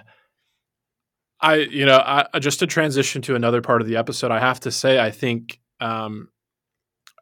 I, 1.43 1.57
you 1.57 1.87
know, 1.87 1.97
I, 1.97 2.27
just 2.39 2.59
to 2.59 2.67
transition 2.67 3.23
to 3.23 3.35
another 3.35 3.63
part 3.63 3.81
of 3.81 3.89
the 3.89 3.97
episode, 3.97 4.31
I 4.31 4.41
have 4.41 4.61
to 4.61 4.71
say, 4.71 4.99
I 5.01 5.11
think, 5.11 5.59
um, 5.81 6.29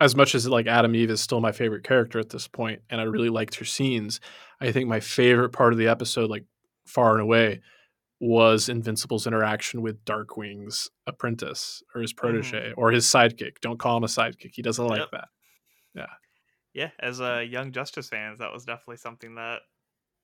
as 0.00 0.14
much 0.16 0.34
as 0.34 0.46
like 0.48 0.66
Atom 0.66 0.94
Eve 0.94 1.10
is 1.10 1.20
still 1.20 1.40
my 1.40 1.52
favorite 1.52 1.84
character 1.84 2.18
at 2.18 2.30
this 2.30 2.48
point, 2.48 2.82
and 2.90 3.00
I 3.00 3.04
really 3.04 3.28
liked 3.30 3.56
her 3.56 3.64
scenes, 3.64 4.20
I 4.60 4.72
think 4.72 4.88
my 4.88 5.00
favorite 5.00 5.50
part 5.50 5.72
of 5.72 5.78
the 5.78 5.88
episode, 5.88 6.30
like 6.30 6.44
far 6.86 7.12
and 7.12 7.20
away, 7.22 7.60
was 8.20 8.68
Invincible's 8.68 9.26
interaction 9.26 9.80
with 9.82 10.04
Darkwing's 10.04 10.90
apprentice 11.06 11.82
or 11.94 12.00
his 12.00 12.12
protege 12.12 12.72
or 12.76 12.90
his 12.90 13.06
sidekick. 13.06 13.60
Don't 13.60 13.78
call 13.78 13.96
him 13.96 14.04
a 14.04 14.08
sidekick; 14.08 14.50
he 14.54 14.62
doesn't 14.62 14.86
like 14.86 14.98
Yep. 15.00 15.10
that. 15.12 15.28
yeah 15.94 16.06
yeah. 16.74 16.90
as 17.00 17.20
a 17.20 17.44
young 17.44 17.72
justice 17.72 18.08
fans 18.08 18.38
that 18.40 18.52
was 18.52 18.64
definitely 18.64 18.96
something 18.96 19.34
that 19.36 19.60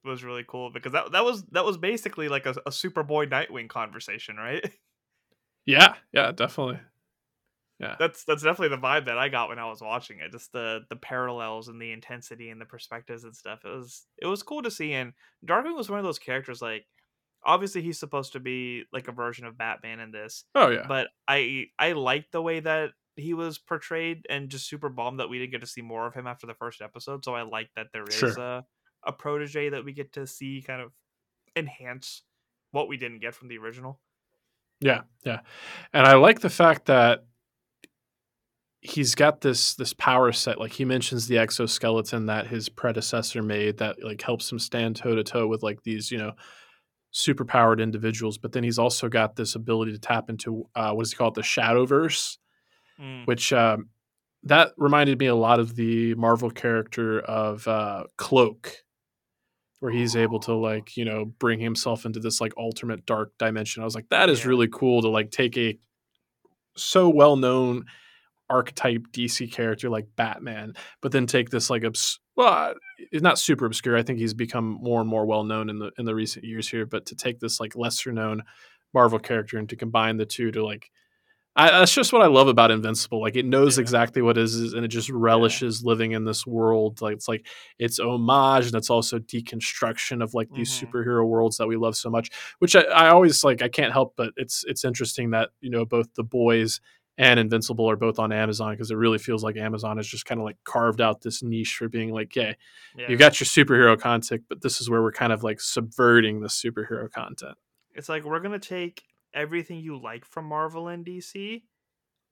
was 0.05 0.25
really 0.25 0.45
cool 0.47 0.71
because 0.71 0.93
that 0.93 1.12
that 1.12 1.25
was 1.25 1.45
that 1.53 1.64
was 1.64 1.77
basically 1.79 2.29
like 2.29 2.47
a, 2.47 2.51
a 2.67 2.71
superboy 2.71 3.29
nightwing 3.29 3.69
conversation 3.69 4.37
right 4.37 4.64
Yeah, 5.67 5.95
yeah, 6.12 6.31
definitely. 6.33 6.79
Yeah. 7.81 7.97
That's 7.99 8.25
that's 8.25 8.43
definitely 8.43 8.77
the 8.77 8.83
vibe 8.83 9.07
that 9.07 9.19
I 9.19 9.29
got 9.29 9.49
when 9.49 9.59
I 9.59 9.69
was 9.69 9.81
watching 9.81 10.19
it. 10.21 10.31
Just 10.31 10.53
the 10.53 10.83
the 10.90 10.97
parallels 10.97 11.69
and 11.69 11.81
the 11.81 11.90
intensity 11.90 12.51
and 12.51 12.61
the 12.61 12.67
perspectives 12.67 13.25
and 13.25 13.35
stuff. 13.35 13.61
It 13.64 13.69
was 13.69 14.07
it 14.19 14.27
was 14.27 14.43
cool 14.43 14.62
to 14.62 14.71
see. 14.71 14.93
And 14.93 15.12
Darkwing 15.45 15.75
was 15.77 15.90
one 15.90 15.99
of 15.99 16.05
those 16.05 16.19
characters. 16.19 16.62
Like, 16.62 16.87
obviously, 17.45 17.83
he's 17.83 17.99
supposed 17.99 18.33
to 18.35 18.40
be 18.40 18.85
like 18.93 19.09
a 19.09 19.12
version 19.12 19.45
of 19.47 19.59
Batman 19.59 20.01
in 20.01 20.12
this, 20.12 20.45
Oh 20.55 20.71
yeah. 20.71 20.87
but 20.87 21.09
I 21.27 21.67
I 21.79 21.93
liked 21.93 22.33
the 22.33 22.43
way 22.43 22.61
that 22.61 22.90
he 23.17 23.35
was 23.35 23.59
portrayed, 23.59 24.27
and 24.31 24.51
just 24.51 24.69
super 24.69 24.88
bummed 24.88 25.19
that 25.21 25.29
we 25.29 25.38
didn't 25.38 25.53
get 25.53 25.61
to 25.62 25.67
see 25.67 25.83
more 25.83 26.07
of 26.07 26.14
him 26.14 26.27
after 26.27 26.47
the 26.47 26.55
first 26.55 26.81
episode. 26.81 27.25
So 27.25 27.35
I 27.35 27.43
like 27.43 27.71
that 27.77 27.88
there 27.93 28.09
is 28.11 28.19
Sure. 28.19 28.38
a 28.38 28.64
a 29.07 29.12
protege 29.12 29.71
that 29.71 29.85
we 29.85 29.93
get 29.93 30.12
to 30.14 30.27
see 30.27 30.62
kind 30.67 30.81
of 30.81 30.93
enhance 31.57 32.23
what 32.71 32.88
we 32.88 32.97
didn't 32.97 33.21
get 33.21 33.35
from 33.35 33.49
the 33.49 33.59
original. 33.59 34.01
Yeah, 34.81 35.03
yeah. 35.25 35.40
And 35.93 36.07
I 36.07 36.14
like 36.14 36.40
the 36.40 36.51
fact 36.51 36.87
that 36.87 37.25
he's 38.81 39.14
got 39.14 39.40
this 39.40 39.75
this 39.75 39.95
power 39.95 40.33
set. 40.33 40.59
Like 40.59 40.73
he 40.73 40.85
mentions 40.85 41.27
the 41.27 41.38
exoskeleton 41.38 42.27
that 42.27 42.47
his 42.47 42.69
predecessor 42.69 43.43
made 43.43 43.79
that 43.79 44.03
like 44.03 44.21
helps 44.21 44.51
him 44.51 44.59
stand 44.59 44.97
toe 44.97 45.14
to 45.14 45.25
toe 45.25 45.47
with 45.47 45.62
like 45.62 45.83
these, 45.85 46.11
you 46.11 46.19
know, 46.19 46.33
super 47.11 47.45
powered 47.45 47.81
individuals. 47.81 48.37
But 48.37 48.53
then 48.53 48.64
he's 48.64 48.79
also 48.79 49.09
got 49.09 49.37
this 49.37 49.55
ability 49.55 49.93
to 49.93 49.99
tap 49.99 50.29
into 50.29 50.69
uh, 50.75 50.93
what 50.93 51.05
does 51.05 51.12
he 51.12 51.17
call 51.17 51.29
it, 51.29 51.35
the 51.35 51.43
Shadowverse, 51.43 52.37
Mm, 53.01 53.27
which 53.27 53.53
um, 53.53 53.88
that 54.45 54.73
reminded 54.77 55.19
me 55.19 55.27
a 55.27 55.35
lot 55.35 55.61
of 55.61 55.75
the 55.75 56.14
Marvel 56.14 56.51
character 56.51 57.21
of 57.21 57.67
uh, 57.67 58.05
Cloak. 58.17 58.84
Where 59.85 59.92
he's 59.92 60.16
able 60.16 60.40
to 60.40 60.55
like 60.55 60.97
you 60.97 61.05
know 61.05 61.27
bring 61.27 61.61
himself 61.61 62.07
into 62.07 62.18
this 62.18 62.40
like 62.40 62.55
ultimate 62.57 63.05
dark 63.05 63.37
dimension. 63.38 63.83
I 63.83 63.85
was 63.85 63.94
like, 63.94 64.09
that 64.09 64.31
is 64.31 64.40
Yeah. 64.40 64.49
really 64.49 64.68
cool 64.73 65.03
to 65.03 65.11
like 65.11 65.31
take 65.31 65.59
a 65.59 65.79
so 66.77 67.09
well 67.11 67.37
known 67.37 67.85
archetype 68.51 69.03
DC 69.12 69.53
character 69.53 69.90
like 69.90 70.07
Batman, 70.16 70.75
but 71.03 71.12
then 71.12 71.27
take 71.27 71.51
this 71.51 71.70
like 71.70 71.85
obs- 71.85 72.20
well, 72.37 72.75
it's 73.12 73.23
not 73.23 73.38
super 73.38 73.66
obscure. 73.66 73.97
I 73.97 74.03
think 74.03 74.18
he's 74.18 74.35
become 74.35 74.79
more 74.81 75.01
and 75.01 75.09
more 75.09 75.27
well 75.27 75.44
known 75.44 75.70
in 75.70 75.79
the 75.79 75.92
in 75.99 76.05
the 76.07 76.14
recent 76.14 76.44
years 76.44 76.68
here. 76.68 76.87
But 76.87 77.07
to 77.07 77.14
take 77.14 77.40
this 77.40 77.61
like 77.61 77.77
lesser 77.77 78.12
known 78.12 78.42
Marvel 78.94 79.18
character 79.18 79.59
and 79.59 79.68
to 79.68 79.77
combine 79.77 80.16
the 80.16 80.27
two 80.27 80.51
to 80.53 80.64
like, 80.64 80.90
I, 81.57 81.71
that's 81.71 81.95
just 81.95 82.12
what 82.12 82.23
I 82.23 82.27
love 82.27 82.49
about 82.49 82.71
Invincible. 82.73 83.21
Like 83.21 83.37
it 83.37 83.45
knows 83.47 83.77
Yeah. 83.79 83.83
exactly 83.83 84.23
what 84.23 84.37
it 84.37 84.43
is, 84.43 84.73
and 84.73 84.85
it 84.85 84.88
just 84.88 85.09
relishes 85.09 85.85
living 85.85 86.12
in 86.12 86.25
this 86.25 86.45
world. 86.47 87.01
Like 87.01 87.14
it's 87.14 87.29
like 87.29 87.47
it's 87.79 88.01
homage 88.01 88.67
and 88.67 88.75
it's 88.75 88.90
also 88.90 89.19
deconstruction 89.21 90.23
of 90.23 90.35
like 90.35 90.49
these 90.53 90.71
Mhm. 90.73 90.88
superhero 90.90 91.27
worlds 91.27 91.57
that 91.59 91.67
we 91.69 91.77
love 91.77 91.97
so 91.97 92.11
much. 92.11 92.31
Which 92.59 92.75
I, 92.75 92.83
I 92.83 93.09
always 93.11 93.45
like. 93.45 93.62
I 93.62 93.69
can't 93.69 93.93
help 93.93 94.14
but 94.17 94.33
it's 94.37 94.64
it's 94.67 94.85
interesting 94.85 95.31
that 95.31 95.51
you 95.61 95.71
know 95.71 95.85
both 95.85 96.12
the 96.14 96.25
boys 96.25 96.81
and 97.17 97.38
Invincible 97.38 97.88
are 97.88 97.95
both 97.95 98.19
on 98.19 98.33
Amazon 98.33 98.73
because 98.73 98.90
it 98.90 98.97
really 98.97 99.19
feels 99.19 99.45
like 99.45 99.57
Amazon 99.57 99.99
has 99.99 100.09
just 100.09 100.27
kind 100.27 100.40
of 100.40 100.45
like 100.45 100.57
carved 100.64 101.01
out 101.01 101.21
this 101.21 101.45
niche 101.45 101.77
for 101.77 101.88
being 101.88 102.11
like, 102.11 102.35
yeah, 102.35 102.55
yeah. 102.97 103.09
you 103.09 103.17
got 103.17 103.38
your 103.38 103.47
superhero 103.47 103.97
content, 103.97 104.43
but 104.49 104.61
this 104.62 104.81
is 104.81 104.90
where 104.90 105.01
we're 105.01 105.12
kind 105.12 105.33
of 105.33 105.45
like 105.45 105.61
subverting 105.61 106.40
the 106.40 106.49
superhero 106.49 107.09
content. 107.09 107.57
It's 107.95 108.09
like 108.09 108.25
we're 108.25 108.40
gonna 108.40 108.59
take 108.59 109.05
everything 109.35 109.79
you 109.81 109.97
like 110.01 110.25
from 110.25 110.47
Marvel 110.47 110.88
and 110.88 111.05
DC, 111.05 111.62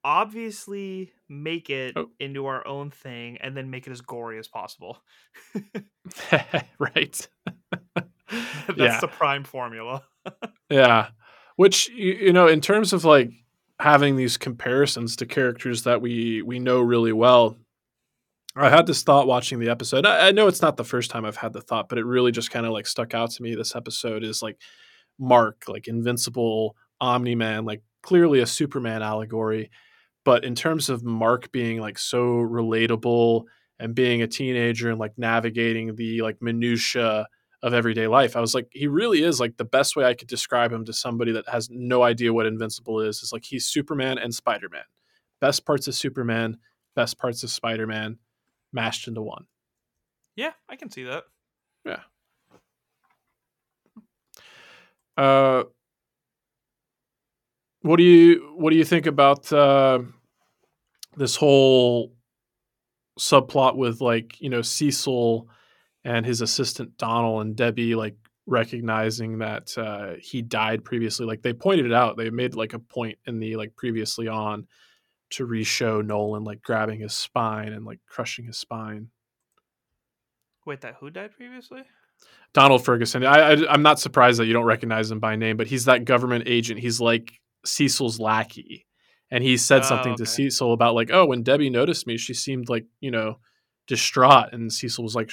obviously 0.05 1.13
make 1.29 1.71
it 1.71 1.95
Oh. 1.97 2.11
into 2.21 2.47
our 2.47 2.67
own 2.67 2.91
thing, 2.91 3.39
and 3.39 3.57
then 3.57 3.71
make 3.71 3.87
it 3.87 3.91
as 3.91 4.01
gory 4.01 4.39
as 4.39 4.49
possible. 4.49 4.99
right. 6.79 7.29
That's 8.69 8.79
yeah. 8.79 9.01
the 9.01 9.09
prime 9.09 9.45
formula. 9.45 10.03
Yeah. 10.71 11.09
Which 11.57 11.89
you, 11.91 12.13
you 12.15 12.33
know, 12.33 12.47
in 12.49 12.61
terms 12.61 12.93
of 12.93 13.05
like 13.05 13.31
having 13.79 14.17
these 14.17 14.37
comparisons 14.39 15.17
to 15.17 15.27
characters 15.27 15.83
that 15.85 16.01
we 16.01 16.41
we 16.43 16.59
know 16.59 16.81
really 16.81 17.13
well, 17.13 17.57
I 18.57 18.71
had 18.71 18.87
this 18.87 19.03
thought 19.03 19.27
watching 19.27 19.59
the 19.61 19.69
episode. 19.69 20.07
I, 20.07 20.29
I 20.29 20.31
know 20.31 20.47
it's 20.47 20.63
not 20.63 20.77
the 20.77 20.85
first 20.85 21.11
time 21.11 21.25
I've 21.25 21.37
had 21.37 21.53
the 21.53 21.61
thought, 21.61 21.89
but 21.89 21.99
it 21.99 22.05
really 22.07 22.33
just 22.33 22.51
kind 22.51 22.65
of 22.67 22.73
like 22.73 22.87
stuck 22.87 23.13
out 23.15 23.31
to 23.33 23.43
me. 23.43 23.55
This 23.55 23.77
episode 23.77 24.25
is 24.25 24.43
like 24.43 24.59
Mark, 25.19 25.65
like 25.69 25.89
Invincible, 25.89 26.75
Omni 27.03 27.35
Man, 27.35 27.65
like 27.65 27.83
clearly 28.03 28.41
a 28.41 28.47
Superman 28.47 29.03
allegory. 29.03 29.71
But 30.25 30.45
in 30.45 30.55
terms 30.55 30.89
of 30.89 31.03
Mark 31.03 31.51
being 31.51 31.81
like 31.81 31.99
so 31.99 32.23
relatable 32.23 33.43
and 33.81 33.95
being 33.95 34.23
a 34.23 34.29
teenager 34.29 34.89
and 34.89 35.01
like 35.01 35.19
navigating 35.19 35.97
the 35.97 36.23
like 36.23 36.41
minutia 36.41 37.27
of 37.63 37.75
everyday 37.75 38.07
life, 38.07 38.37
I 38.37 38.41
was 38.41 38.55
like, 38.55 38.69
he 38.71 38.87
really 38.87 39.25
is 39.25 39.41
like 39.41 39.57
the 39.57 39.65
best 39.65 39.97
way 39.97 40.05
I 40.05 40.15
could 40.15 40.29
describe 40.29 40.73
him 40.73 40.85
to 40.85 40.93
somebody 40.93 41.33
that 41.33 41.49
has 41.49 41.69
no 41.71 42.05
idea 42.05 42.33
what 42.33 42.47
Invincible 42.47 43.01
is. 43.01 43.21
Is 43.21 43.33
like 43.33 43.45
he's 43.45 43.67
Superman 43.67 44.19
and 44.19 44.33
Spider 44.33 44.69
Man. 44.71 44.85
Best 45.41 45.67
parts 45.67 45.89
of 45.89 45.97
Superman, 45.97 46.59
best 46.95 47.19
parts 47.19 47.43
of 47.43 47.51
Spider 47.51 47.89
Man, 47.89 48.19
mashed 48.73 49.09
into 49.09 49.23
one. 49.23 49.47
Yeah, 50.37 50.53
I 50.69 50.77
can 50.77 50.89
see 50.89 51.03
that. 51.03 51.25
Yeah. 51.85 52.01
Uh, 55.17 55.65
what 57.83 57.97
do 57.97 58.05
you 58.05 58.55
what 58.57 58.71
do 58.71 58.77
you 58.77 58.85
think 58.85 59.07
about 59.07 59.53
uh, 59.53 60.01
this 61.17 61.37
whole 61.37 62.15
subplot 63.19 63.77
with 63.77 64.01
like 64.01 64.41
you 64.41 64.49
know 64.49 64.63
Cecil 64.63 65.49
and 66.05 66.25
his 66.25 66.41
assistant 66.41 66.97
Donald 66.97 67.43
and 67.43 67.57
Debbie 67.57 67.95
like 67.95 68.17
recognizing 68.47 69.39
that 69.39 69.77
uh, 69.77 70.15
he 70.21 70.43
died 70.43 70.85
previously? 70.85 71.27
Like 71.27 71.43
they 71.43 71.53
pointed 71.53 71.87
it 71.87 71.93
out. 71.93 72.17
They 72.17 72.31
made 72.31 72.55
like 72.55 72.73
a 72.73 72.79
point 72.79 73.19
in 73.27 73.41
the 73.41 73.57
like 73.57 73.75
previously 73.77 74.29
on 74.29 74.67
to 75.31 75.47
re-show 75.47 76.03
Nolan 76.03 76.45
like 76.45 76.63
grabbing 76.63 77.01
his 77.01 77.15
spine 77.15 77.73
and 77.73 77.85
like 77.85 78.01
crushing 78.07 78.45
his 78.47 78.59
spine. 78.59 79.09
Wait, 80.65 80.83
that 80.83 80.97
who 81.01 81.11
died 81.11 81.33
previously? 81.33 81.83
Donald 82.55 82.85
Ferguson. 82.85 83.25
I, 83.25 83.53
I 83.65 83.75
am 83.75 83.83
not 83.83 83.99
surprised 83.99 84.39
that 84.39 84.47
you 84.47 84.53
don't 84.53 84.65
recognize 84.65 85.11
him 85.11 85.19
by 85.19 85.35
name, 85.35 85.57
but 85.57 85.67
he's 85.67 85.87
that 85.87 86.05
government 86.05 86.45
agent. 86.47 86.79
He's 86.79 87.01
like 87.01 87.41
Cecil's 87.65 88.19
lackey, 88.21 88.87
and 89.31 89.43
he 89.45 89.57
said 89.57 89.83
Oh, 89.83 89.87
something 89.87 90.17
to. 90.17 90.27
Cecil 90.27 90.73
about 90.73 90.95
like, 90.95 91.11
oh, 91.13 91.27
when 91.27 91.43
Debbie 91.43 91.71
noticed 91.71 92.07
me, 92.07 92.17
she 92.17 92.35
seemed 92.35 92.69
like 92.69 92.87
you 93.01 93.11
know 93.11 93.39
distraught, 93.87 94.53
and 94.53 94.73
Cecil 94.73 95.03
was 95.05 95.15
like, 95.15 95.31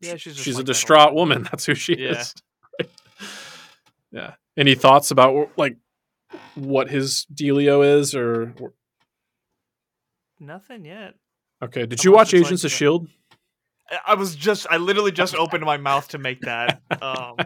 Yeah, 0.00 0.16
she's 0.16 0.36
she's 0.36 0.54
like 0.56 0.62
a 0.62 0.66
distraught 0.66 1.14
woman. 1.14 1.42
That's 1.50 1.64
who 1.66 1.74
she 1.74 1.96
Yeah. 1.98 2.10
is. 2.20 2.34
yeah. 4.12 4.34
Any 4.56 4.74
thoughts 4.74 5.10
about 5.10 5.50
like 5.56 5.76
what 6.54 6.90
his 6.90 7.26
dealio 7.32 7.98
is, 7.98 8.14
or 8.14 8.54
Nothing 10.40 10.84
yet. 10.84 11.14
okay? 11.62 11.80
Did 11.82 11.92
Unless 11.92 12.04
you 12.04 12.12
watch 12.12 12.34
it's 12.34 12.42
like 12.42 12.46
Agents 12.46 12.64
of 12.64 12.70
Shield? 12.72 13.08
I- 13.90 13.98
I 14.08 14.14
was 14.14 14.36
just, 14.36 14.66
I 14.70 14.76
literally 14.76 15.12
just 15.12 15.34
opened 15.36 15.64
my 15.64 15.78
mouth 15.78 16.08
to 16.08 16.18
make 16.18 16.42
that. 16.42 16.82
Um, 17.02 17.36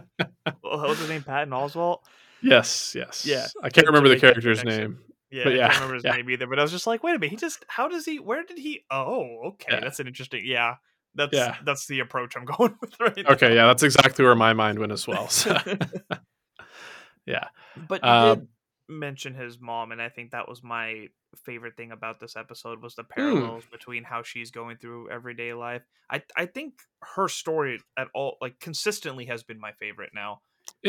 what 0.60 0.88
was 0.88 0.98
his 0.98 1.08
name? 1.08 1.22
Patton 1.22 1.50
Oswalt. 1.52 2.00
Yes, 2.42 2.94
yes. 2.94 3.24
Yeah, 3.26 3.46
I 3.62 3.70
can't 3.70 3.86
remember 3.86 4.08
the 4.08 4.18
character's 4.18 4.64
name. 4.64 4.98
Yeah, 5.30 5.44
But 5.44 5.52
I 5.54 5.56
can't 5.58 5.74
remember 5.76 5.94
his 5.94 6.04
yeah. 6.04 6.12
name 6.16 6.28
either. 6.30 6.46
But 6.46 6.58
I 6.58 6.62
was 6.62 6.70
just 6.72 6.86
like, 6.86 7.02
wait 7.02 7.16
a 7.16 7.18
minute, 7.18 7.30
he 7.30 7.36
just, 7.36 7.64
how 7.68 7.88
does 7.88 8.04
he? 8.04 8.18
Where 8.18 8.42
did 8.44 8.58
he? 8.58 8.84
Oh, 8.90 9.40
okay, 9.52 9.74
Yeah. 9.74 9.80
that's 9.80 9.98
an 10.00 10.06
interesting. 10.06 10.42
Yeah, 10.44 10.74
that's 11.14 11.32
Yeah. 11.34 11.56
that's 11.64 11.86
the 11.86 12.00
approach 12.00 12.36
I'm 12.36 12.44
going 12.56 12.76
with 12.80 12.98
right 13.00 13.16
now. 13.16 13.30
Okay, 13.32 13.54
yeah, 13.54 13.66
that's 13.66 13.82
exactly 13.82 14.24
where 14.24 14.34
my 14.34 14.52
mind 14.52 14.78
went 14.78 14.92
as 14.92 15.06
well. 15.06 15.28
So. 15.28 15.56
yeah. 17.26 17.48
But 17.88 18.02
you 18.02 18.08
Uh, 18.08 18.34
did 18.34 18.48
mention 18.88 19.34
his 19.34 19.58
mom, 19.60 19.92
and 19.92 20.02
I 20.02 20.08
think 20.08 20.32
that 20.32 20.48
was 20.48 20.62
my 20.62 21.08
favorite 21.46 21.76
thing 21.76 21.92
about 21.92 22.20
this 22.20 22.36
episode 22.36 22.82
was 22.82 22.94
the 22.94 23.04
Hmm. 23.04 23.14
parallels 23.14 23.64
between 23.70 24.04
how 24.04 24.22
she's 24.22 24.50
going 24.50 24.76
through 24.76 25.08
everyday 25.10 25.54
life. 25.54 25.82
I 26.10 26.22
I 26.36 26.44
think 26.46 26.74
her 27.14 27.28
story 27.28 27.80
at 27.96 28.08
all 28.12 28.36
like 28.42 28.60
consistently 28.60 29.24
has 29.26 29.42
been 29.42 29.58
my 29.58 29.72
favorite 29.72 30.10
now. 30.14 30.42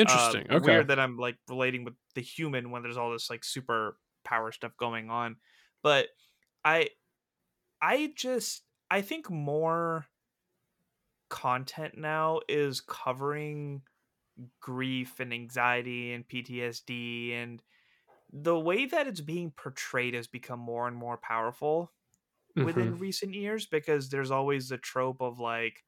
Uh, 0.06 0.36
Interesting. 0.36 0.48
okay. 0.52 0.84
Weird 0.84 0.89
that 0.89 1.00
I'm 1.00 1.17
like 1.17 1.38
relating 1.48 1.84
with 1.86 1.96
the 2.15 2.22
human 2.22 2.72
when 2.72 2.84
there's 2.84 2.98
all 2.98 3.12
this 3.12 3.30
like 3.30 3.43
super 3.43 3.98
power 4.24 4.52
stuff 4.52 4.76
going 4.78 5.10
on, 5.10 5.38
but 5.82 6.10
I 6.65 6.89
I 7.82 8.13
just 8.15 8.65
I 8.91 9.02
think 9.02 9.30
more 9.30 10.08
content 11.30 11.98
now 11.98 12.39
is 12.48 12.82
covering 12.82 13.82
grief 14.62 15.19
and 15.19 15.34
anxiety 15.34 16.13
and 16.13 16.28
PTSD 16.28 17.34
and 17.34 17.63
the 18.32 18.60
way 18.60 18.86
that 18.88 19.08
it's 19.08 19.22
being 19.22 19.52
portrayed 19.52 20.13
has 20.15 20.28
become 20.28 20.60
more 20.60 20.88
and 20.88 20.98
more 20.98 21.17
powerful 21.17 21.93
Mhm. 22.56 22.63
within 22.63 23.00
recent 23.00 23.34
years 23.34 23.67
because 23.67 24.10
there's 24.10 24.32
always 24.32 24.69
the 24.69 24.78
trope 24.80 25.22
of 25.22 25.39
like 25.39 25.84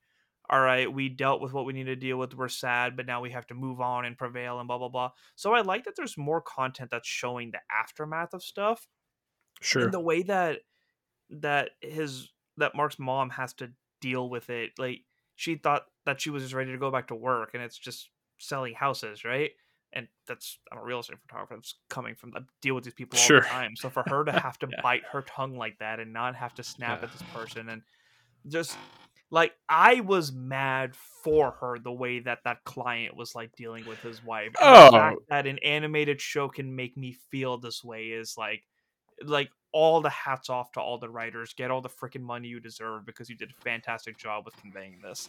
all 0.49 0.61
right 0.61 0.91
we 0.91 1.09
dealt 1.09 1.41
with 1.41 1.53
what 1.53 1.65
we 1.65 1.73
need 1.73 1.85
to 1.85 1.95
deal 1.95 2.17
with 2.17 2.33
we're 2.35 2.47
sad 2.47 2.95
but 2.95 3.05
now 3.05 3.21
we 3.21 3.31
have 3.31 3.47
to 3.47 3.53
move 3.53 3.81
on 3.81 4.05
and 4.05 4.17
prevail 4.17 4.59
and 4.59 4.67
blah 4.67 4.77
blah 4.77 4.89
blah 4.89 5.11
so 5.35 5.53
i 5.53 5.61
like 5.61 5.83
that 5.85 5.95
there's 5.95 6.17
more 6.17 6.41
content 6.41 6.89
that's 6.91 7.07
showing 7.07 7.51
the 7.51 7.59
aftermath 7.71 8.33
of 8.33 8.43
stuff 8.43 8.87
Sure. 9.61 9.83
and 9.83 9.93
the 9.93 9.99
way 9.99 10.21
that 10.23 10.59
that 11.29 11.71
his 11.81 12.29
that 12.57 12.75
Mark's 12.75 12.99
mom 12.99 13.29
has 13.31 13.53
to 13.53 13.71
deal 14.01 14.29
with 14.29 14.49
it. 14.49 14.71
Like 14.77 15.01
she 15.35 15.55
thought 15.55 15.85
that 16.05 16.21
she 16.21 16.29
was 16.29 16.43
just 16.43 16.53
ready 16.53 16.71
to 16.71 16.77
go 16.77 16.91
back 16.91 17.07
to 17.07 17.15
work, 17.15 17.51
and 17.53 17.63
it's 17.63 17.77
just 17.77 18.09
selling 18.37 18.73
houses, 18.73 19.25
right? 19.25 19.51
And 19.93 20.07
that's 20.27 20.59
I'm 20.71 20.77
a 20.77 20.83
real 20.83 20.99
estate 20.99 21.17
photographer. 21.21 21.55
That's 21.55 21.75
coming 21.89 22.15
from 22.15 22.33
I 22.35 22.41
deal 22.61 22.75
with 22.75 22.83
these 22.83 22.93
people 22.93 23.17
all 23.19 23.25
Sure. 23.27 23.41
the 23.41 23.47
time. 23.47 23.75
So 23.75 23.89
for 23.89 24.03
her 24.09 24.23
to 24.25 24.31
have 24.31 24.59
to 24.59 24.67
Yeah. 24.67 24.81
bite 24.83 25.03
her 25.11 25.21
tongue 25.23 25.57
like 25.57 25.79
that 25.79 25.99
and 25.99 26.13
not 26.13 26.35
have 26.35 26.53
to 26.55 26.63
snap 26.63 26.99
Yeah. 26.99 27.05
at 27.05 27.11
this 27.11 27.23
person 27.33 27.69
and 27.69 27.81
just 28.47 28.77
like 29.35 29.51
I 29.67 29.99
was 29.99 30.31
mad 30.31 30.95
for 31.21 31.51
her 31.59 31.77
the 31.77 31.91
way 31.91 32.19
that 32.21 32.39
that 32.45 32.63
client 32.63 33.17
was 33.17 33.35
like 33.35 33.51
dealing 33.57 33.85
with 33.85 33.99
his 33.99 34.23
wife. 34.23 34.53
And 34.61 34.77
Oh. 34.77 34.85
the 34.85 34.97
fact 34.97 35.17
oh. 35.19 35.25
that 35.29 35.45
an 35.45 35.59
animated 35.59 36.21
show 36.21 36.47
can 36.47 36.73
make 36.73 36.95
me 36.95 37.17
feel 37.29 37.57
this 37.57 37.83
way 37.83 38.05
is 38.05 38.35
like 38.37 38.63
like 39.21 39.49
all 39.73 39.99
the 39.99 40.09
hats 40.09 40.49
off 40.49 40.71
to 40.71 40.79
all 40.79 40.99
the 40.99 41.09
writers. 41.09 41.53
Get 41.53 41.69
all 41.69 41.81
the 41.81 41.89
freaking 41.89 42.21
money 42.21 42.47
you 42.47 42.61
deserve 42.61 43.05
because 43.05 43.29
you 43.29 43.35
did 43.35 43.51
a 43.51 43.61
fantastic 43.61 44.17
job 44.17 44.45
with 44.45 44.55
conveying 44.55 44.99
this. 45.03 45.27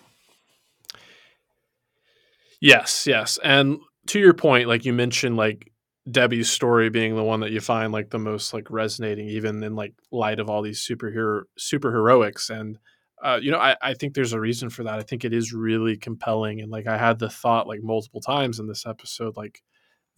Yes, 2.60 3.08
yes. 3.08 3.40
And 3.42 3.80
to 4.06 4.20
your 4.20 4.34
point, 4.34 4.68
like 4.68 4.84
you 4.84 4.92
mentioned, 4.92 5.36
like 5.36 5.72
Debbie's 6.08 6.48
story 6.48 6.90
being 6.90 7.16
the 7.16 7.24
one 7.24 7.40
that 7.40 7.50
you 7.50 7.60
find 7.60 7.92
like 7.92 8.10
the 8.10 8.20
most 8.20 8.54
like 8.54 8.70
resonating, 8.70 9.28
even 9.30 9.64
in 9.64 9.74
like 9.74 9.94
light 10.12 10.38
of 10.38 10.48
all 10.48 10.62
these 10.62 10.86
superhero 10.88 11.42
super 11.58 11.90
heroics. 11.90 12.50
And 12.50 12.78
uh, 13.22 13.38
you 13.42 13.50
know, 13.50 13.58
I, 13.58 13.76
I 13.82 13.94
think 13.94 14.14
there's 14.14 14.32
a 14.32 14.40
reason 14.40 14.70
for 14.70 14.84
that. 14.84 14.98
I 14.98 15.02
think 15.02 15.24
it 15.24 15.32
is 15.32 15.52
really 15.52 15.96
compelling. 15.96 16.60
And 16.60 16.70
like 16.70 16.86
I 16.86 16.98
had 16.98 17.18
the 17.18 17.30
thought 17.30 17.66
like 17.68 17.82
multiple 17.82 18.20
times 18.20 18.60
in 18.60 18.66
this 18.66 18.86
episode, 18.86 19.36
like 19.36 19.62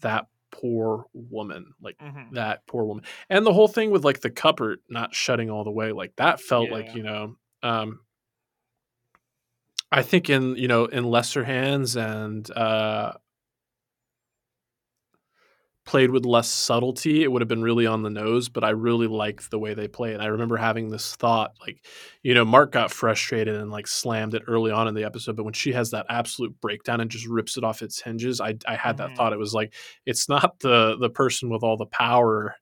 that 0.01 0.27
poor 0.51 1.07
woman, 1.13 1.75
like 1.81 1.99
Mhm. 2.01 2.35
that 2.35 2.67
poor 2.67 2.85
woman. 2.85 3.05
And 3.31 3.47
the 3.47 3.53
whole 3.53 3.69
thing 3.69 3.91
with 3.91 4.05
like 4.05 4.21
the 4.21 4.31
cupboard 4.31 4.81
not 4.89 5.15
shutting 5.15 5.51
all 5.51 5.65
the 5.65 5.71
way, 5.71 5.93
like 5.93 6.17
that 6.17 6.41
felt 6.41 6.71
like, 6.71 6.87
Yeah. 6.87 6.97
you 6.97 7.03
know, 7.03 7.37
um 7.63 8.01
I 9.91 10.03
think 10.03 10.29
in, 10.29 10.57
you 10.57 10.69
know, 10.69 10.85
in 10.87 11.05
lesser 11.05 11.45
hands 11.45 11.97
and 11.97 12.49
uh 12.51 13.15
played 15.89 16.11
with 16.13 16.27
less 16.27 16.49
subtlety, 16.51 17.25
it 17.25 17.33
would 17.33 17.43
have 17.43 17.49
been 17.49 17.63
really 17.63 17.87
on 17.87 18.03
the 18.03 18.11
nose, 18.11 18.49
but 18.51 18.63
I 18.63 18.71
really 18.71 19.07
liked 19.09 19.51
the 19.51 19.59
way 19.59 19.75
they 19.75 19.89
play 19.89 20.13
it. 20.13 20.21
I 20.21 20.27
remember 20.27 20.59
having 20.59 20.91
this 20.91 21.17
thought, 21.17 21.55
like, 21.61 21.87
you 22.23 22.35
know, 22.35 22.45
Mark 22.45 22.73
got 22.73 22.93
frustrated 22.93 23.57
and 23.57 23.71
like 23.71 23.87
slammed 23.89 24.35
it 24.35 24.43
early 24.47 24.71
on 24.71 24.87
in 24.87 24.95
the 24.95 25.05
episode, 25.05 25.37
but 25.37 25.45
when 25.45 25.55
she 25.55 25.73
has 25.73 25.91
that 25.93 26.07
absolute 26.11 26.61
breakdown 26.61 27.01
and 27.01 27.11
just 27.11 27.27
rips 27.27 27.57
it 27.57 27.65
off 27.65 27.83
its 27.83 28.03
hinges, 28.03 28.41
I 28.41 28.57
I 28.67 28.77
had 28.77 28.99
that 28.99 29.15
Mhm. 29.15 29.17
thought. 29.17 29.33
It 29.33 29.39
was 29.39 29.55
like 29.55 29.75
it's 30.07 30.29
not 30.29 30.61
the 30.61 30.97
the 31.01 31.11
person 31.11 31.51
with 31.51 31.63
all 31.65 31.79
the 31.79 31.87
power 31.87 32.57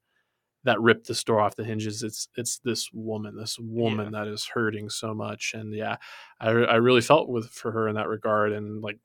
that 0.64 0.80
ripped 0.80 1.06
this 1.06 1.22
door 1.22 1.40
off 1.40 1.54
the 1.56 1.64
hinges. 1.64 2.02
It's 2.02 2.28
it's 2.36 2.58
this 2.58 2.90
woman, 2.92 3.36
this 3.36 3.58
woman 3.58 4.12
that 4.12 4.26
is 4.26 4.46
hurting 4.46 4.90
so 4.90 5.14
much. 5.14 5.52
And 5.54 5.72
yeah, 5.74 5.96
I 6.40 6.48
I 6.50 6.76
really 6.76 7.00
felt 7.02 7.28
with 7.28 7.48
for 7.50 7.70
her 7.72 7.88
in 7.88 7.94
that 7.94 8.08
regard. 8.08 8.52
And 8.52 8.82
like, 8.82 8.98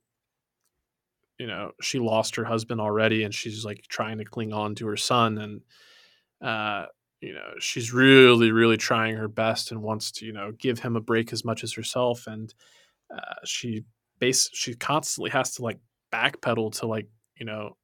you 1.41 1.47
know, 1.47 1.71
she 1.82 1.97
lost 1.97 2.36
her 2.36 2.45
husband 2.45 2.80
already, 2.80 3.23
and 3.23 3.34
she's 3.34 3.65
like 3.65 3.88
trying 3.88 4.19
to 4.19 4.25
cling 4.25 4.54
on 4.54 4.75
to 4.75 4.86
her 4.86 4.95
son, 4.95 5.39
and 5.39 5.62
uh, 6.39 6.86
you 7.19 7.34
know, 7.34 7.54
she's 7.60 7.91
really 7.91 8.51
really 8.51 8.77
trying 8.77 9.15
her 9.15 9.27
best 9.27 9.71
and 9.71 9.82
wants 9.82 10.12
to 10.12 10.25
you 10.27 10.34
know 10.34 10.51
give 10.51 10.77
him 10.77 10.95
a 10.95 11.01
break 11.01 11.34
as 11.34 11.43
much 11.43 11.63
as 11.63 11.73
herself. 11.73 12.27
And 12.27 12.54
uh, 13.12 13.41
she 13.43 13.86
base 14.19 14.51
she 14.54 14.75
constantly 14.75 15.32
has 15.32 15.56
to 15.56 15.63
like 15.63 15.80
backpedal 16.13 16.73
to 16.80 16.86
like 16.86 17.08
you 17.36 17.47
know 17.47 17.75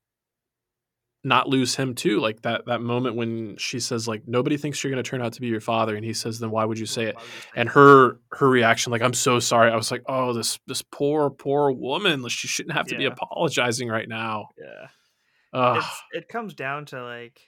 not 1.23 1.49
lose 1.49 1.75
him 1.75 1.93
too 1.93 2.19
like 2.19 2.41
that 2.43 2.65
that 2.67 2.80
moment 2.80 3.15
when 3.15 3.58
she 3.58 3.80
says 3.80 4.08
like 4.08 4.23
nobody 4.27 4.56
thinks 4.56 4.82
you're 4.84 4.91
going 4.91 5.03
to 5.03 5.10
turn 5.10 5.21
out 5.21 5.34
to 5.34 5.41
be 5.41 5.47
your 5.47 5.60
father 5.60 5.95
and 5.95 6.06
he 6.06 6.13
says 6.13 6.39
then 6.39 6.51
why 6.51 6.63
would 6.63 6.80
you 6.80 6.86
say 6.86 7.06
it? 7.06 7.15
Why 7.15 7.21
would 7.21 7.34
you 7.34 7.41
say 7.41 7.51
and 7.56 7.69
her 7.69 8.19
her 8.32 8.47
reaction 8.47 8.91
like 8.91 9.01
i'm 9.01 9.13
so 9.13 9.39
sorry. 9.39 9.71
I 9.71 9.75
was 9.75 9.91
like 9.91 10.03
oh 10.08 10.34
this 10.34 10.60
this 10.67 10.82
poor 10.82 11.30
poor 11.30 11.71
woman. 11.71 12.21
Like, 12.21 12.32
she 12.32 12.47
shouldn't 12.47 12.75
have 12.75 12.88
to 12.88 12.97
be 12.97 13.06
apologizing 13.06 13.89
right 13.89 14.08
now. 14.08 14.49
Yeah. 14.58 15.77
It's 15.77 16.03
it 16.12 16.27
comes 16.30 16.53
down 16.53 16.86
to 16.88 17.03
like 17.03 17.41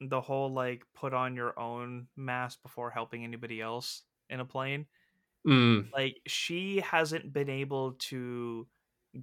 the 0.00 0.20
whole 0.20 0.52
like 0.52 0.82
put 0.94 1.12
on 1.12 1.34
your 1.34 1.58
own 1.58 2.06
mask 2.16 2.62
before 2.62 2.90
helping 2.90 3.24
anybody 3.24 3.60
else 3.60 4.04
in 4.30 4.40
a 4.40 4.44
plane. 4.44 4.86
Mm, 5.46 5.90
like 5.92 6.16
she 6.26 6.80
hasn't 6.80 7.32
been 7.32 7.48
able 7.48 7.92
to 8.10 8.66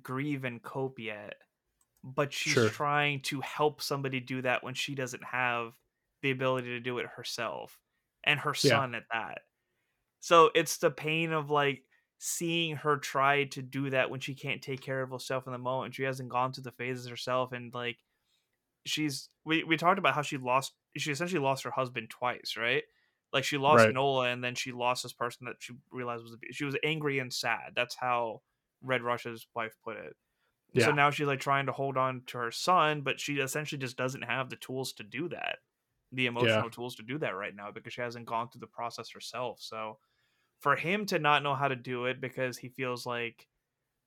grieve 0.01 0.43
and 0.43 0.61
cope 0.61 0.99
yet 0.99 1.35
but 2.05 2.33
she's 2.33 2.63
Sure. 2.63 2.65
trying 2.65 3.21
to 3.23 3.41
help 3.41 3.81
somebody 3.81 4.21
do 4.21 4.43
that 4.43 4.63
when 4.63 4.75
she 4.75 4.95
doesn't 4.95 5.25
have 5.25 5.79
the 6.23 6.31
ability 6.31 6.69
to 6.69 6.81
do 6.81 6.99
it 6.99 7.07
herself 7.07 7.81
and 8.25 8.41
her 8.41 8.55
Yeah. 8.61 8.81
son 8.81 8.95
at 8.95 9.05
that. 9.13 9.43
So 10.19 10.51
it's 10.55 10.77
the 10.77 10.91
pain 10.91 11.31
of 11.31 11.49
like 11.49 11.83
seeing 12.19 12.77
her 12.77 12.97
try 12.97 13.45
to 13.45 13.61
do 13.61 13.89
that 13.91 14.09
when 14.09 14.19
she 14.19 14.35
can't 14.35 14.61
take 14.61 14.81
care 14.81 15.01
of 15.01 15.11
herself 15.11 15.47
in 15.47 15.53
the 15.53 15.59
moment. 15.59 15.95
She 15.95 16.03
hasn't 16.03 16.29
gone 16.29 16.53
through 16.53 16.63
the 16.63 16.71
phases 16.71 17.07
herself 17.07 17.51
and 17.51 17.73
like 17.73 17.99
she's 18.85 19.29
we, 19.45 19.63
we 19.63 19.77
talked 19.77 19.99
about 19.99 20.15
how 20.15 20.21
she 20.21 20.37
lost 20.37 20.73
she 20.97 21.11
essentially 21.11 21.41
lost 21.41 21.63
her 21.63 21.71
husband 21.71 22.09
twice, 22.09 22.55
right? 22.57 22.83
Like 23.33 23.43
she 23.43 23.57
lost 23.57 23.87
Right. 23.87 23.89
Nola 23.89 24.29
and 24.29 24.43
then 24.43 24.55
she 24.55 24.71
lost 24.71 25.03
this 25.03 25.13
person 25.13 25.45
that 25.47 25.57
she 25.59 25.73
realized 25.91 26.23
was 26.23 26.33
a, 26.33 26.53
she 26.53 26.65
was 26.65 26.77
angry 26.83 27.19
and 27.19 27.33
sad. 27.33 27.73
That's 27.75 27.95
how 27.95 28.41
Red 28.81 29.01
Rush's 29.01 29.47
wife 29.55 29.75
put 29.83 29.97
it. 29.97 30.15
So 30.83 30.91
now 30.91 31.09
she's 31.09 31.27
like 31.27 31.39
trying 31.39 31.67
to 31.67 31.71
hold 31.71 31.97
on 31.97 32.23
to 32.27 32.37
her 32.37 32.51
son, 32.51 33.01
but 33.01 33.19
she 33.19 33.35
essentially 33.35 33.79
just 33.79 33.97
doesn't 33.97 34.23
have 34.23 34.49
the 34.49 34.55
tools 34.57 34.93
to 34.93 35.03
do 35.03 35.29
that, 35.29 35.59
the 36.11 36.25
emotional 36.25 36.69
tools 36.69 36.95
to 36.95 37.03
do 37.03 37.17
that 37.19 37.35
right 37.35 37.55
now 37.55 37.71
because 37.71 37.93
she 37.93 38.01
hasn't 38.01 38.25
gone 38.25 38.49
through 38.49 38.59
the 38.61 38.67
process 38.67 39.09
herself. 39.09 39.59
So 39.61 39.99
for 40.59 40.75
him 40.75 41.05
to 41.07 41.19
not 41.19 41.43
know 41.43 41.55
how 41.55 41.67
to 41.67 41.75
do 41.75 42.05
it 42.05 42.19
because 42.19 42.57
he 42.57 42.69
feels 42.69 43.05
like 43.05 43.47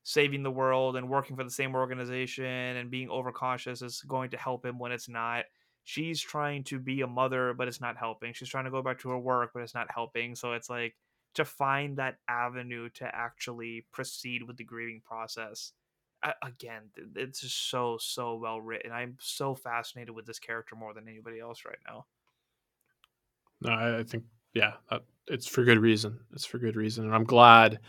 saving 0.02 0.42
the 0.42 0.50
world 0.50 0.96
and 0.96 1.08
working 1.08 1.36
for 1.36 1.44
the 1.44 1.50
same 1.50 1.74
organization 1.74 2.44
and 2.44 2.90
being 2.90 3.10
overcautious 3.10 3.82
is 3.82 4.00
going 4.02 4.30
to 4.30 4.36
help 4.36 4.64
him 4.64 4.78
when 4.78 4.92
it's 4.92 5.08
not. 5.08 5.44
She's 5.84 6.20
trying 6.20 6.64
to 6.64 6.78
be 6.78 7.00
a 7.00 7.06
mother, 7.06 7.54
but 7.54 7.68
it's 7.68 7.80
not 7.80 7.96
helping. 7.96 8.32
She's 8.32 8.48
trying 8.48 8.64
to 8.64 8.70
go 8.70 8.82
back 8.82 8.98
to 9.00 9.10
her 9.10 9.18
work, 9.18 9.52
but 9.54 9.62
it's 9.62 9.74
not 9.74 9.90
helping. 9.94 10.34
So 10.34 10.52
it's 10.52 10.68
like 10.68 10.96
to 11.34 11.44
find 11.44 11.96
that 11.98 12.16
avenue 12.28 12.88
to 12.94 13.14
actually 13.14 13.86
proceed 13.92 14.42
with 14.42 14.56
the 14.56 14.64
grieving 14.64 15.00
process 15.04 15.72
again 16.42 16.82
it's 17.14 17.40
just 17.40 17.70
so 17.70 17.96
so 18.00 18.36
well 18.36 18.60
written 18.60 18.90
i'm 18.90 19.16
so 19.20 19.54
fascinated 19.54 20.14
with 20.14 20.26
this 20.26 20.38
character 20.38 20.74
more 20.74 20.92
than 20.92 21.08
anybody 21.08 21.38
else 21.38 21.62
right 21.64 21.78
now 21.86 22.04
No, 23.60 23.72
I, 23.72 24.02
think 24.04 24.24
yeah, 24.54 24.74
it's 25.26 25.46
for 25.46 25.64
good 25.64 25.78
reason. 25.78 26.20
It's 26.32 26.44
for 26.44 26.58
good 26.58 26.76
reason, 26.76 27.04
and 27.04 27.14
I'm 27.14 27.24
glad. 27.24 27.80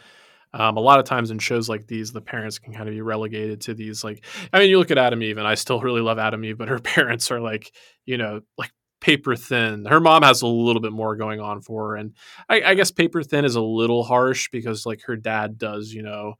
Um, 0.51 0.77
a 0.77 0.81
lot 0.81 0.97
of 0.97 1.05
times 1.05 1.29
in 1.29 1.37
shows 1.37 1.69
like 1.69 1.85
these, 1.85 2.11
the 2.11 2.21
parents 2.21 2.57
can 2.57 2.73
kind 2.73 2.89
of 2.89 2.95
be 2.95 3.01
relegated 3.01 3.61
to 3.61 3.75
these 3.75 4.03
like. 4.03 4.25
I 4.51 4.59
mean, 4.59 4.69
you 4.69 4.79
look 4.79 4.91
at 4.91 4.97
Atom 4.97 5.21
Eve, 5.21 5.37
and 5.37 5.47
I 5.47 5.55
still 5.55 5.79
really 5.79 6.01
love 6.01 6.17
Atom 6.17 6.43
Eve, 6.43 6.57
but 6.57 6.69
her 6.69 6.79
parents 6.95 7.31
are 7.31 7.39
like, 7.39 7.71
you 8.05 8.17
know, 8.17 8.41
like 8.57 8.71
paper 8.99 9.35
thin. 9.35 9.85
Her 9.85 9.99
mom 9.99 10.23
has 10.23 10.41
a 10.41 10.47
little 10.47 10.81
bit 10.81 10.91
more 10.91 11.15
going 11.15 11.39
on 11.39 11.61
for 11.61 11.89
her, 11.89 11.95
and 11.97 12.15
I, 12.49 12.61
I 12.61 12.73
guess 12.73 12.91
paper 12.91 13.21
thin 13.23 13.45
is 13.45 13.55
a 13.55 13.61
little 13.61 14.03
harsh 14.03 14.49
because 14.51 14.85
like 14.85 15.01
her 15.05 15.15
dad 15.15 15.57
does, 15.57 15.93
you 15.93 16.01
know. 16.01 16.35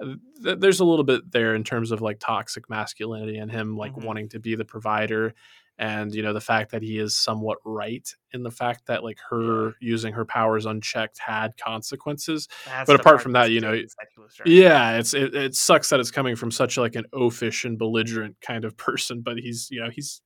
Th- 0.00 0.58
There's 0.58 0.80
a 0.80 0.84
little 0.84 1.04
bit 1.04 1.30
there 1.30 1.54
in 1.54 1.64
terms 1.64 1.90
of 1.90 2.00
like 2.00 2.18
toxic 2.20 2.68
masculinity 2.70 3.38
and 3.38 3.50
him 3.50 3.76
like 3.76 3.92
Mhm. 3.94 4.04
wanting 4.04 4.28
to 4.30 4.38
be 4.40 4.54
the 4.54 4.64
provider 4.64 5.34
and 5.78 6.14
you 6.14 6.22
know 6.22 6.32
the 6.32 6.40
fact 6.40 6.70
that 6.72 6.82
he 6.82 6.98
is 6.98 7.14
somewhat 7.16 7.58
right 7.64 8.08
in 8.32 8.42
the 8.42 8.50
fact 8.50 8.86
that 8.86 9.04
like 9.04 9.18
her 9.28 9.74
using 9.80 10.12
her 10.12 10.24
powers 10.24 10.64
unchecked 10.64 11.18
had 11.18 11.54
consequences. 11.58 12.48
That's 12.64 12.86
But 12.90 12.98
apart 12.98 13.20
from 13.20 13.32
that 13.32 13.50
you 13.50 13.60
know, 13.60 13.74
stings 13.76 13.94
that 13.98 14.08
he 14.14 14.20
was 14.20 14.34
trying- 14.34 14.50
yeah 14.52 14.96
it's 14.98 15.12
it, 15.12 15.34
it 15.34 15.54
sucks 15.54 15.90
that 15.90 16.00
it's 16.00 16.10
coming 16.10 16.34
from 16.36 16.50
such 16.50 16.78
like 16.78 16.94
an 16.94 17.04
oafish 17.12 17.64
and 17.66 17.78
belligerent 17.78 18.36
kind 18.40 18.64
of 18.64 18.76
person 18.78 19.20
but 19.20 19.36
he's 19.38 19.68
you 19.70 19.80
know 19.82 19.90
he's 19.90 20.22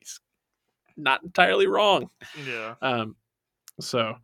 he's 0.00 0.20
not 0.98 1.22
entirely 1.22 1.66
wrong. 1.66 2.10
Yeah. 2.46 2.74
Um 2.82 3.16
so 3.80 4.16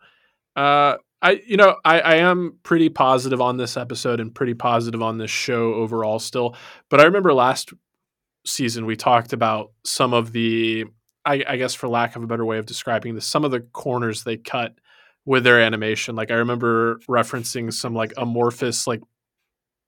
uh 0.57 0.97
i 1.23 1.41
you 1.47 1.57
know 1.57 1.77
i 1.85 2.01
i 2.01 2.15
am 2.17 2.59
pretty 2.63 2.89
positive 2.89 3.41
on 3.41 3.57
this 3.57 3.77
episode 3.77 4.21
and 4.21 4.35
pretty 4.35 4.55
positive 4.55 5.03
on 5.03 5.19
this 5.19 5.31
show 5.31 5.75
overall 5.75 6.19
still 6.19 6.57
but 6.91 7.01
i 7.01 7.05
remember 7.05 7.33
last 7.33 7.73
season 8.45 8.87
we 8.87 8.97
talked 8.97 9.33
about 9.33 9.73
some 9.85 10.15
of 10.15 10.33
the 10.33 10.85
I, 11.25 11.45
I 11.47 11.57
guess 11.57 11.75
for 11.75 11.89
lack 11.89 12.15
of 12.15 12.23
a 12.23 12.27
better 12.27 12.45
way 12.45 12.59
of 12.59 12.67
describing 12.67 13.15
this 13.15 13.27
some 13.27 13.45
of 13.45 13.51
the 13.51 13.61
corners 13.61 14.23
they 14.23 14.37
cut 14.37 14.75
with 15.25 15.43
their 15.43 15.61
animation. 15.61 16.15
Like 16.15 16.31
i 16.31 16.35
remember 16.35 17.01
referencing 17.09 17.73
some 17.73 17.95
like 17.95 18.13
amorphous 18.17 18.87
like 18.87 19.03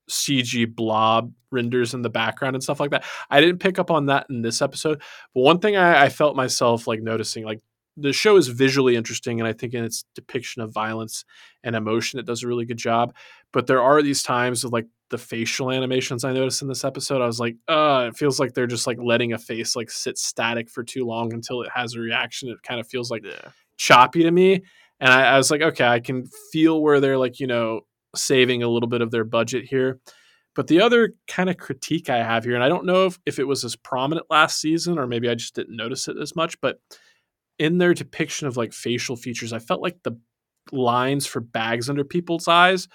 cg 0.09 0.75
blob 0.75 1.31
renders 1.51 1.93
in 1.93 2.01
the 2.01 2.09
background 2.09 2.55
and 2.55 2.63
stuff 2.63 2.79
like 2.79 2.91
that. 2.91 3.05
I 3.29 3.41
didn't 3.41 3.59
pick 3.59 3.79
up 3.79 3.91
on 3.91 4.07
that 4.07 4.25
in 4.29 4.41
this 4.41 4.61
episode 4.61 5.01
but 5.33 5.41
one 5.41 5.59
thing 5.59 5.77
i, 5.77 6.05
I 6.05 6.09
felt 6.09 6.35
myself 6.35 6.87
like 6.87 7.01
noticing 7.01 7.45
like 7.45 7.59
the 8.01 8.13
show 8.13 8.37
is 8.37 8.47
visually 8.47 8.95
interesting 8.95 9.39
and 9.39 9.47
i 9.47 9.53
think 9.53 9.73
in 9.73 9.83
its 9.83 10.05
depiction 10.15 10.61
of 10.61 10.73
violence 10.73 11.25
and 11.63 11.75
emotion 11.75 12.19
it 12.19 12.25
does 12.25 12.43
a 12.43 12.47
really 12.47 12.65
good 12.65 12.77
job. 12.77 13.13
But 13.51 13.67
there 13.67 13.81
are 13.81 14.01
these 14.01 14.23
times 14.23 14.63
of 14.63 14.71
like 14.71 14.85
the 15.09 15.17
facial 15.17 15.71
animations 15.71 16.23
i 16.23 16.31
noticed 16.31 16.61
in 16.61 16.67
this 16.67 16.85
episode 16.85 17.19
i 17.21 17.25
was 17.25 17.39
like 17.39 17.55
uh 17.67 18.05
it 18.09 18.15
feels 18.15 18.39
like 18.39 18.53
they're 18.53 18.67
just 18.67 18.85
like 18.85 18.99
letting 19.01 19.33
a 19.33 19.39
face 19.39 19.75
like 19.75 19.89
sit 19.89 20.19
static 20.19 20.69
for 20.69 20.83
too 20.83 21.03
long 21.03 21.33
until 21.33 21.63
it 21.63 21.69
has 21.73 21.95
a 21.95 21.99
reaction. 21.99 22.49
It 22.49 22.61
kind 22.61 22.79
of 22.79 22.87
feels 22.87 23.09
like 23.09 23.23
yeah. 23.25 23.49
choppy 23.77 24.21
to 24.23 24.31
me. 24.31 24.61
And 24.99 25.11
I, 25.11 25.33
I 25.33 25.37
was 25.37 25.49
like 25.49 25.61
okay 25.61 25.87
i 25.87 25.99
can 25.99 26.27
feel 26.51 26.81
where 26.81 26.99
they're 26.99 27.17
like 27.17 27.39
you 27.39 27.47
know 27.47 27.81
saving 28.15 28.63
a 28.63 28.69
little 28.69 28.89
bit 28.89 29.01
of 29.01 29.11
their 29.11 29.23
budget 29.23 29.65
here. 29.65 29.99
But 30.55 30.67
the 30.67 30.81
other 30.81 31.13
kind 31.27 31.49
of 31.49 31.57
critique 31.57 32.09
i 32.09 32.17
have 32.17 32.43
here 32.43 32.55
and 32.55 32.63
i 32.63 32.69
don't 32.69 32.85
know 32.85 33.05
if, 33.05 33.17
if 33.25 33.39
it 33.39 33.47
was 33.47 33.63
as 33.63 33.75
prominent 33.77 34.27
last 34.29 34.59
season 34.59 34.99
or 34.99 35.07
maybe 35.07 35.29
i 35.29 35.35
just 35.35 35.55
didn't 35.55 35.75
notice 35.75 36.07
it 36.07 36.17
as 36.21 36.35
much 36.35 36.59
but 36.59 36.79
in 37.59 37.77
their 37.77 37.93
depiction 37.93 38.47
of 38.47 38.57
like 38.57 38.73
facial 38.73 39.15
features 39.15 39.53
i 39.53 39.59
felt 39.59 39.81
like 39.81 39.97
the 40.03 40.17
lines 40.71 41.25
for 41.25 41.39
bags 41.39 41.89
under 41.89 42.03
people's 42.03 42.47
eyes 42.47 42.87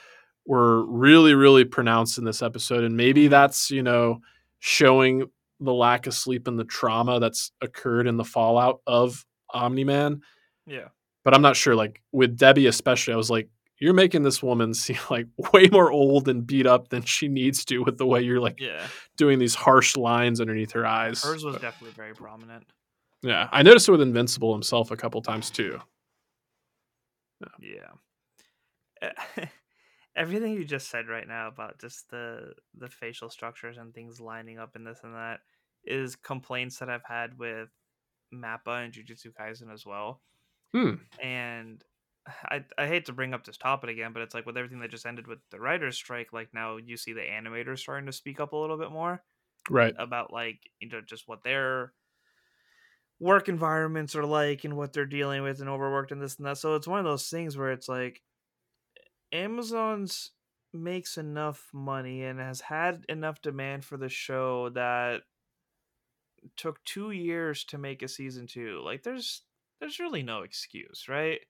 were 0.47 0.85
really 0.87 1.35
really 1.35 1.65
pronounced 1.65 2.19
in 2.19 2.25
this 2.25 2.43
episode 2.43 2.85
and 2.85 2.97
maybe 2.97 3.27
Mhm. 3.27 3.31
that's 3.31 3.71
you 3.71 3.83
know 3.83 4.21
showing 4.59 5.31
the 5.61 5.73
lack 5.73 6.07
of 6.07 6.15
sleep 6.15 6.49
and 6.49 6.59
the 6.59 6.65
trauma 6.65 7.21
that's 7.21 7.53
occurred 7.61 8.07
in 8.07 8.17
the 8.17 8.25
fallout 8.25 8.81
of 8.87 9.25
omni-man. 9.53 10.21
Yeah. 10.67 10.89
But 11.25 11.35
i'm 11.35 11.43
not 11.43 11.57
sure 11.57 11.75
like 11.75 12.03
with 12.13 12.37
debbie 12.37 12.67
especially 12.67 13.15
i 13.15 13.17
was 13.17 13.31
like 13.31 13.49
you're 13.79 13.95
making 13.95 14.23
this 14.23 14.43
woman 14.43 14.73
seem 14.85 14.99
like 15.11 15.27
way 15.53 15.69
more 15.73 15.91
old 15.91 16.29
and 16.29 16.47
beat 16.47 16.67
up 16.67 16.89
than 16.89 17.03
she 17.03 17.29
needs 17.29 17.65
to 17.67 17.79
with 17.81 17.99
the 17.99 18.07
way 18.07 18.21
you're 18.23 18.41
like 18.41 18.61
yeah. 18.61 18.87
doing 19.17 19.39
these 19.39 19.55
harsh 19.55 19.97
lines 19.97 20.41
underneath 20.41 20.73
her 20.73 20.87
eyes. 20.87 21.23
Hers 21.23 21.45
was 21.45 21.55
But, 21.57 21.63
definitely 21.63 21.95
very 21.95 22.15
prominent 22.15 22.65
yeah 23.25 23.49
i 23.53 23.63
noticed 23.63 23.89
it 23.89 23.93
with 23.93 24.01
invincible 24.01 24.53
himself 24.53 24.91
a 24.91 24.97
couple 24.97 25.21
times 25.21 25.51
too. 25.51 25.81
Yeah. 27.61 27.91
Eh, 29.03 29.47
everything 30.17 30.53
you 30.53 30.65
just 30.65 30.91
said 30.91 31.09
right 31.09 31.27
now 31.27 31.49
about 31.49 31.81
just 31.81 32.09
the 32.11 32.53
the 32.79 32.89
facial 32.89 33.29
structures 33.29 33.79
and 33.79 33.93
things 33.93 34.21
lining 34.21 34.59
up 34.59 34.77
and 34.77 34.87
this 34.87 35.01
and 35.03 35.15
that 35.15 35.41
is 35.85 36.17
complaints 36.17 36.79
that 36.79 36.89
i've 36.89 37.05
had 37.05 37.37
with 37.39 37.69
mappa 38.33 38.85
and 38.85 38.93
jujutsu 38.93 39.33
kaisen 39.39 39.73
as 39.73 39.85
well. 39.85 40.21
Hmm. 40.73 40.95
and 41.23 41.83
I, 42.27 42.65
I 42.79 42.87
hate 42.87 43.07
to 43.07 43.13
bring 43.13 43.35
up 43.35 43.45
this 43.45 43.59
topic 43.59 43.91
again, 43.91 44.13
but 44.13 44.23
it's 44.23 44.35
like 44.35 44.47
with 44.47 44.57
everything 44.57 44.81
that 44.81 44.91
just 44.91 45.07
ended 45.07 45.27
with 45.27 45.39
the 45.51 45.61
writer's 45.61 45.97
strike, 45.97 46.33
like 46.33 46.49
now 46.55 46.79
you 46.79 46.97
see 46.97 47.13
the 47.13 47.21
animators 47.21 47.81
starting 47.81 48.07
to 48.07 48.13
speak 48.13 48.41
up 48.41 48.53
a 48.53 48.57
little 48.57 48.79
bit 48.79 48.91
more 48.91 49.23
right. 49.69 49.95
about 49.99 50.33
like 50.33 50.59
you 50.81 50.89
know 50.89 51.01
just 51.07 51.25
what 51.29 51.45
their 51.45 51.93
work 53.25 53.49
environments 53.49 54.15
are 54.15 54.27
like 54.27 54.65
and 54.65 54.77
what 54.77 54.93
they're 54.93 55.07
dealing 55.07 55.43
with 55.43 55.61
and 55.61 55.69
overworked 55.69 56.13
and 56.13 56.21
this 56.21 56.37
and 56.37 56.47
that. 56.47 56.59
So 56.59 56.75
it's 56.75 56.87
one 56.87 56.99
of 56.99 57.07
those 57.07 57.31
things 57.31 57.57
where 57.57 57.73
it's 57.73 57.89
like 57.89 58.21
Amazon's 59.33 60.33
makes 60.75 61.17
enough 61.17 61.71
money 61.73 62.25
and 62.25 62.39
has 62.39 62.61
had 62.61 63.03
enough 63.09 63.41
demand 63.41 63.83
for 63.83 63.97
the 63.97 64.11
show 64.11 64.69
that 64.71 65.23
took 66.59 66.85
two 66.85 67.13
years 67.13 67.65
to 67.65 67.79
make 67.79 68.03
a 68.03 68.09
season 68.09 68.47
two. 68.47 68.83
Like 68.85 69.03
there's 69.03 69.43
there's 69.81 70.01
really 70.01 70.23
no 70.23 70.43
excuse, 70.43 71.07
right? 71.09 71.41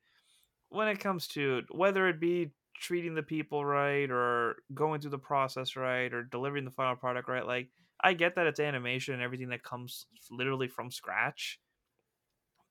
When 0.69 0.87
it 0.87 1.01
comes 1.01 1.27
to 1.29 1.63
whether 1.73 2.09
it 2.09 2.21
be 2.21 2.53
treating 2.81 3.17
the 3.17 3.23
people 3.23 3.65
right 3.65 4.09
or 4.11 4.57
going 4.75 5.01
through 5.01 5.11
the 5.11 5.19
process 5.19 5.75
right 5.75 6.13
or 6.13 6.23
delivering 6.23 6.65
the 6.65 6.71
final 6.71 6.95
product 6.95 7.29
right, 7.29 7.45
like 7.45 7.69
I 8.01 8.13
get 8.13 8.37
that 8.37 8.47
it's 8.47 8.61
animation 8.61 9.15
and 9.15 9.23
everything 9.25 9.49
that 9.49 9.65
comes 9.65 10.07
literally 10.31 10.69
from 10.69 10.93
scratch, 10.93 11.59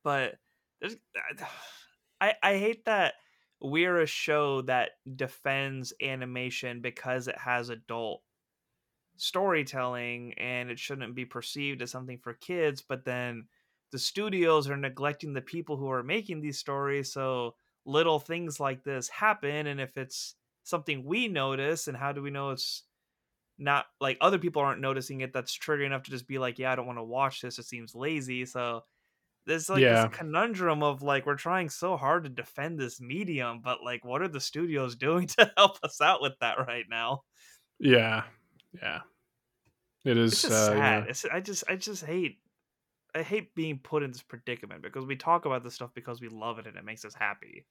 but 0.04 0.36
there's 0.82 0.96
uh, 0.96 1.46
I 2.22 2.34
I 2.42 2.58
hate 2.58 2.86
that 2.86 3.16
we're 3.62 4.02
a 4.02 4.06
show 4.06 4.62
that 4.63 4.92
defends 5.16 5.94
animation 6.02 6.82
because 6.82 7.28
it 7.28 7.38
has 7.38 7.70
adult 7.70 8.22
storytelling 9.18 10.34
and 10.38 10.70
it 10.70 10.80
shouldn't 10.80 11.16
be 11.16 11.26
perceived 11.26 11.82
as 11.82 11.92
something 11.92 12.18
for 12.18 12.34
kids, 12.34 12.82
but 12.82 13.06
then 13.06 13.46
the 13.92 14.00
studios 14.00 14.70
are 14.70 14.78
neglecting 14.78 15.34
the 15.34 15.42
people 15.42 15.78
who 15.78 15.89
are 15.89 16.04
making 16.04 16.42
these 16.42 16.60
stories, 16.60 17.13
so 17.13 17.56
little 17.86 18.20
things 18.20 18.60
like 18.60 18.84
this 18.84 19.10
happen 19.10 19.68
and 19.68 19.82
if 19.82 19.98
it's 19.98 20.36
something 20.63 21.04
we 21.04 21.28
notice 21.28 21.88
and 21.88 21.98
how 21.98 22.12
do 22.13 22.22
we 22.22 22.30
know 22.30 22.52
it's 22.52 22.84
not 23.58 23.86
like 24.00 24.18
other 24.22 24.39
people 24.39 24.62
aren't 24.62 24.82
noticing 24.82 25.22
it 25.22 25.34
that's 25.34 25.54
trigger 25.54 25.84
enough 25.84 26.04
to 26.04 26.12
just 26.12 26.28
be 26.28 26.39
like 26.39 26.58
yeah 26.58 26.72
i 26.72 26.76
don't 26.76 26.88
want 26.88 26.98
to 26.98 27.04
watch 27.04 27.42
this 27.42 27.60
it 27.60 27.66
seems 27.66 27.94
lazy 27.94 28.46
so 28.46 28.82
there's 29.45 29.69
like 29.69 29.82
Yeah. 29.82 30.08
this 30.08 30.17
conundrum 30.17 30.84
of 30.84 31.01
like 31.01 31.25
we're 31.25 31.36
trying 31.36 31.69
so 31.69 31.97
hard 31.97 32.23
to 32.23 32.29
defend 32.29 32.79
this 32.79 33.01
medium 33.01 33.62
but 33.63 33.84
like 33.84 34.03
what 34.06 34.21
are 34.21 34.27
the 34.27 34.39
studios 34.39 34.95
doing 35.08 35.27
to 35.27 35.51
help 35.58 35.77
us 35.84 36.01
out 36.01 36.21
with 36.21 36.34
that 36.41 36.58
right 36.67 36.86
now 36.89 37.23
yeah 37.79 38.23
yeah 38.82 39.01
It 40.06 40.17
is 40.17 40.34
It's 40.34 40.41
just 40.43 40.53
uh, 40.53 40.67
sad. 40.67 41.03
yeah. 41.03 41.10
It's, 41.10 41.25
I 41.25 41.39
just 41.39 41.63
I 41.69 41.75
just 41.75 42.03
hate 42.06 42.39
I 43.15 43.21
hate 43.21 43.53
being 43.56 43.79
put 43.79 44.01
in 44.03 44.12
this 44.12 44.23
predicament 44.23 44.82
because 44.82 45.06
we 45.06 45.15
talk 45.15 45.45
about 45.45 45.63
this 45.63 45.75
stuff 45.75 45.91
because 45.93 46.19
we 46.21 46.29
love 46.29 46.58
it 46.60 46.65
and 46.67 46.75
it 46.77 46.84
makes 46.86 47.06
us 47.06 47.13
happy. 47.13 47.65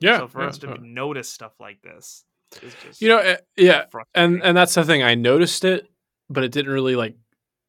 Yeah, 0.00 0.18
so 0.18 0.28
for 0.28 0.42
yeah, 0.42 0.48
us 0.48 0.58
to 0.58 0.78
notice 0.82 1.30
stuff 1.30 1.52
like 1.60 1.80
this 1.82 2.24
is 2.62 2.74
just 2.84 3.00
you 3.00 3.08
know, 3.08 3.18
eh, 3.18 3.36
yeah, 3.56 3.84
and 4.14 4.42
and 4.42 4.56
that's 4.56 4.74
the 4.74 4.84
thing. 4.84 5.02
I 5.02 5.14
noticed 5.14 5.64
it, 5.64 5.86
but 6.28 6.44
it 6.44 6.50
didn't 6.52 6.72
really 6.72 6.96
like 6.96 7.16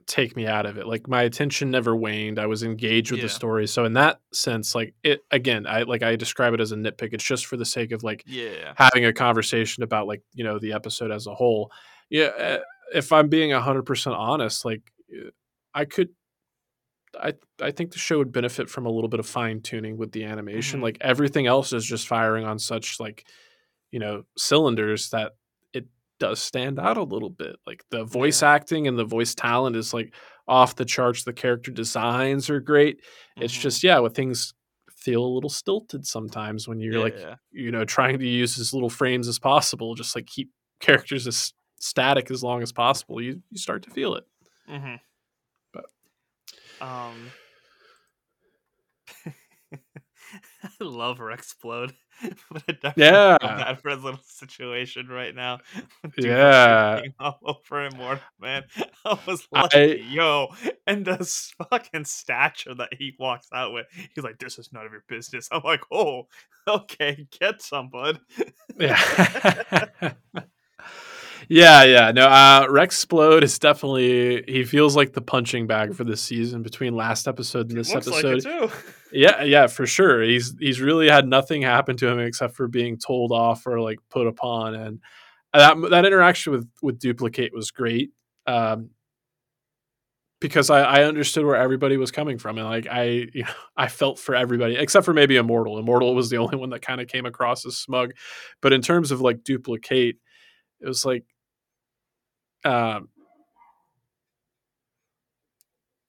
take 0.08 0.36
me 0.36 0.46
out 0.48 0.66
of 0.66 0.78
it. 0.78 0.88
Like 0.88 1.08
my 1.08 1.24
attention 1.24 1.72
never 1.72 1.96
waned. 1.96 2.40
I 2.40 2.46
was 2.48 2.64
engaged 2.64 3.12
with 3.12 3.20
Yeah. 3.20 3.26
the 3.26 3.30
story. 3.30 3.68
So 3.68 3.86
in 3.86 3.94
that 3.94 4.20
sense, 4.32 4.76
like 4.76 4.94
it 5.04 5.22
again, 5.32 5.66
I 5.68 5.84
like 5.84 6.04
I 6.04 6.16
describe 6.16 6.54
it 6.54 6.62
as 6.62 6.72
a 6.72 6.76
nitpick. 6.76 7.14
It's 7.14 7.24
just 7.24 7.46
for 7.46 7.58
the 7.58 7.66
sake 7.66 7.92
of 7.92 8.04
like 8.04 8.24
yeah. 8.26 8.74
having 8.78 9.06
a 9.06 9.14
conversation 9.14 9.84
about 9.84 10.08
like 10.08 10.22
you 10.34 10.44
know 10.44 10.60
the 10.60 10.74
episode 10.74 11.12
as 11.12 11.28
a 11.28 11.34
whole. 11.34 11.72
Yeah, 12.10 12.32
eh, 12.38 12.60
if 12.94 13.12
I'm 13.12 13.30
being 13.30 13.52
hundred 13.52 13.84
percent 13.84 14.16
honest, 14.16 14.66
like 14.66 14.82
eh, 15.14 15.30
I 15.74 15.86
could. 15.86 16.10
I 17.20 17.34
I 17.62 17.72
think 17.72 17.92
the 17.92 18.00
show 18.00 18.18
would 18.18 18.32
benefit 18.32 18.70
from 18.70 18.86
a 18.86 18.90
little 18.90 19.10
bit 19.10 19.20
of 19.20 19.28
fine 19.28 19.62
tuning 19.62 19.98
with 19.98 20.12
the 20.12 20.24
animation. 20.24 20.80
Mhm. 20.80 20.84
Like 20.84 20.98
everything 21.02 21.46
else 21.46 21.72
is 21.72 21.86
just 21.86 22.08
firing 22.08 22.46
on 22.46 22.58
such 22.60 23.00
like 23.00 23.26
you 23.92 24.00
know 24.00 24.24
cylinders 24.38 25.12
that 25.12 25.34
does 26.20 26.40
stand 26.42 26.80
out 26.80 26.98
a 26.98 27.04
little 27.04 27.30
bit. 27.30 27.56
Like 27.68 27.84
the 27.90 28.04
voice 28.06 28.42
Yeah. 28.42 28.52
acting 28.52 28.88
and 28.88 28.98
the 28.98 29.06
voice 29.06 29.36
talent 29.36 29.76
is 29.76 29.94
like 29.94 30.14
off 30.48 30.76
the 30.76 30.86
charts. 30.86 31.24
The 31.24 31.34
character 31.34 31.72
designs 31.72 32.50
are 32.50 32.60
great. 32.60 33.00
It's 33.38 33.56
Mhm. 33.58 33.62
just 33.62 33.84
yeah, 33.84 34.00
with 34.00 34.16
things 34.16 34.54
feel 34.92 35.24
a 35.26 35.28
little 35.36 35.50
stilted 35.50 36.06
sometimes 36.08 36.68
when 36.68 36.80
you're 36.80 37.00
like 37.02 37.16
Yeah. 37.18 37.36
you 37.52 37.72
know 37.72 37.84
trying 37.86 38.20
to 38.20 38.28
use 38.28 38.58
as 38.60 38.74
little 38.74 38.90
frames 38.90 39.28
as 39.28 39.40
possible. 39.40 39.96
Just 39.96 40.16
like 40.16 40.28
keep 40.28 40.52
characters 40.80 41.28
as 41.28 41.54
static 41.80 42.32
as 42.32 42.42
long 42.44 42.62
as 42.62 42.72
possible. 42.72 43.22
You 43.22 43.42
you 43.50 43.58
start 43.58 43.84
to 43.84 43.90
feel 43.90 44.16
it. 44.16 44.24
Mm-hmm. 44.70 44.96
But- 45.74 45.86
um, 46.86 47.32
I 50.64 50.70
love 50.84 51.18
her 51.18 51.32
explode, 51.32 51.94
but 52.52 52.64
I 52.68 52.72
definitely 52.74 53.04
Yeah. 53.04 53.38
feel 53.40 53.50
bad 53.50 53.80
for 53.82 53.90
his 53.90 54.04
little 54.04 54.20
situation 54.26 55.08
right 55.08 55.36
now. 55.36 55.60
Dude, 56.16 56.26
Yeah. 56.26 57.02
all 57.20 57.40
over 57.44 57.86
him, 57.86 57.98
more 57.98 58.20
man. 58.40 58.64
I 59.06 59.18
was 59.28 59.48
I- 59.54 59.62
like, 59.76 60.02
yo, 60.10 60.48
and 60.88 61.06
the 61.06 61.18
fucking 61.70 62.06
stature 62.06 62.76
that 62.76 62.94
he 62.94 63.14
walks 63.20 63.48
out 63.54 63.74
with, 63.74 63.88
he's 64.16 64.24
like, 64.24 64.38
"This 64.40 64.58
is 64.60 64.72
none 64.72 64.86
of 64.86 64.92
your 64.92 65.04
business." 65.08 65.50
I'm 65.52 65.62
like, 65.64 65.82
"Oh, 65.92 66.28
okay, 66.68 67.28
get 67.40 67.62
some, 67.62 67.90
bud." 67.90 68.20
Yeah. 68.80 70.14
Yeah, 71.50 71.84
yeah. 71.84 72.12
No, 72.12 72.28
uh 72.28 72.68
Rex 72.70 73.04
Splode 73.04 73.44
is 73.44 73.60
definitely 73.60 74.44
he 74.48 74.64
feels 74.64 74.96
like 74.96 75.14
the 75.14 75.22
punching 75.22 75.68
bag 75.68 75.96
for 75.96 76.04
this 76.04 76.22
season 76.22 76.64
between 76.64 76.96
last 76.96 77.28
episode 77.28 77.70
and 77.70 77.78
this 77.78 77.94
episode. 77.94 78.46
like. 78.46 78.72
Yeah, 79.12 79.44
yeah, 79.44 79.68
for 79.68 79.86
sure. 79.86 80.24
He's 80.24 80.56
he's 80.60 80.82
really 80.82 81.08
had 81.08 81.28
nothing 81.28 81.62
happen 81.62 81.96
to 81.98 82.08
him 82.08 82.20
except 82.20 82.56
for 82.56 82.68
being 82.68 82.98
told 82.98 83.32
off 83.32 83.68
or 83.68 83.80
like 83.80 84.00
put 84.10 84.28
upon, 84.28 84.74
and 84.74 85.00
that 85.54 85.78
that 85.92 86.06
interaction 86.06 86.52
with 86.54 86.68
with 86.82 87.00
duplicate 87.00 87.54
was 87.54 87.72
great. 87.72 88.12
Um, 88.48 88.90
because 90.44 90.70
I, 90.70 90.82
I 90.82 91.04
understood 91.04 91.46
where 91.46 91.56
everybody 91.56 91.96
was 91.96 92.12
coming 92.12 92.38
from, 92.38 92.58
and 92.58 92.68
like 92.68 92.88
I, 92.88 93.04
you 93.34 93.44
know, 93.44 93.54
I 93.78 93.88
felt 93.88 94.20
for 94.20 94.36
everybody 94.36 94.76
except 94.76 95.06
for 95.06 95.14
maybe 95.14 95.38
Immortal. 95.38 95.80
Immortal 95.80 96.16
was 96.16 96.30
the 96.30 96.38
only 96.38 96.58
one 96.58 96.72
that 96.72 96.82
kind 96.82 97.00
of 97.00 97.08
came 97.08 97.26
across 97.26 97.66
as 97.66 97.78
smug, 97.78 98.12
but 98.62 98.74
in 98.74 98.82
terms 98.82 99.12
of 99.12 99.22
like 99.22 99.44
duplicate, 99.44 100.18
it 100.82 100.88
was 100.88 101.06
like, 101.06 101.24
um, 102.66 103.10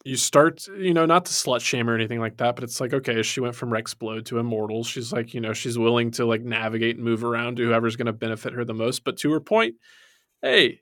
you 0.04 0.16
start, 0.16 0.66
you 0.68 0.92
know, 0.92 1.06
not 1.06 1.24
to 1.24 1.32
slut 1.32 1.60
shame 1.60 1.88
or 1.88 1.94
anything 1.94 2.20
like 2.20 2.36
that, 2.36 2.54
but 2.54 2.64
it's 2.64 2.80
like, 2.80 2.92
okay, 2.92 3.22
she 3.22 3.40
went 3.40 3.54
from 3.54 3.72
Rex 3.72 3.94
Rexplode 3.94 4.26
to 4.26 4.38
Immortal. 4.38 4.84
She's 4.84 5.12
like, 5.12 5.32
you 5.32 5.40
know, 5.40 5.54
she's 5.54 5.78
willing 5.78 6.10
to 6.12 6.26
like 6.26 6.42
navigate 6.42 6.96
and 6.96 7.04
move 7.04 7.24
around 7.24 7.56
to 7.56 7.64
whoever's 7.64 7.96
going 7.96 8.06
to 8.06 8.12
benefit 8.12 8.52
her 8.52 8.64
the 8.64 8.74
most. 8.74 9.02
But 9.04 9.16
to 9.18 9.32
her 9.32 9.40
point, 9.40 9.76
hey, 10.42 10.80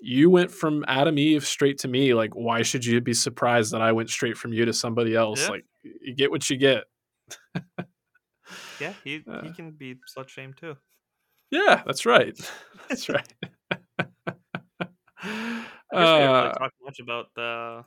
you 0.00 0.28
went 0.28 0.50
from 0.50 0.84
Atom 0.88 1.18
Eve 1.18 1.46
straight 1.46 1.78
to 1.78 1.88
me. 1.88 2.14
Like, 2.14 2.34
why 2.34 2.62
should 2.62 2.84
you 2.84 3.00
be 3.00 3.14
surprised 3.14 3.72
that 3.72 3.80
I 3.80 3.92
went 3.92 4.10
straight 4.10 4.36
from 4.36 4.52
you 4.52 4.64
to 4.64 4.72
somebody 4.72 5.14
else? 5.14 5.42
Yeah. 5.42 5.48
Like, 5.50 5.64
you 5.84 6.14
get 6.14 6.32
what 6.32 6.50
you 6.50 6.56
get. 6.56 6.84
Yeah, 8.80 8.92
he 9.04 9.22
Uh. 9.26 9.42
he 9.42 9.52
can 9.52 9.70
be 9.70 9.96
slut 10.16 10.28
shamed 10.28 10.56
too. 10.58 10.76
Yeah, 11.50 11.82
that's 11.86 12.04
right. 12.06 12.36
That's 12.88 13.08
right. 13.08 13.32
I 15.92 15.96
guess 15.98 16.14
we 16.14 16.22
haven't 16.22 16.36
Uh, 16.36 16.40
really 16.40 16.52
talked 16.58 16.74
much 16.82 16.98
about 17.00 17.34
the 17.34 17.84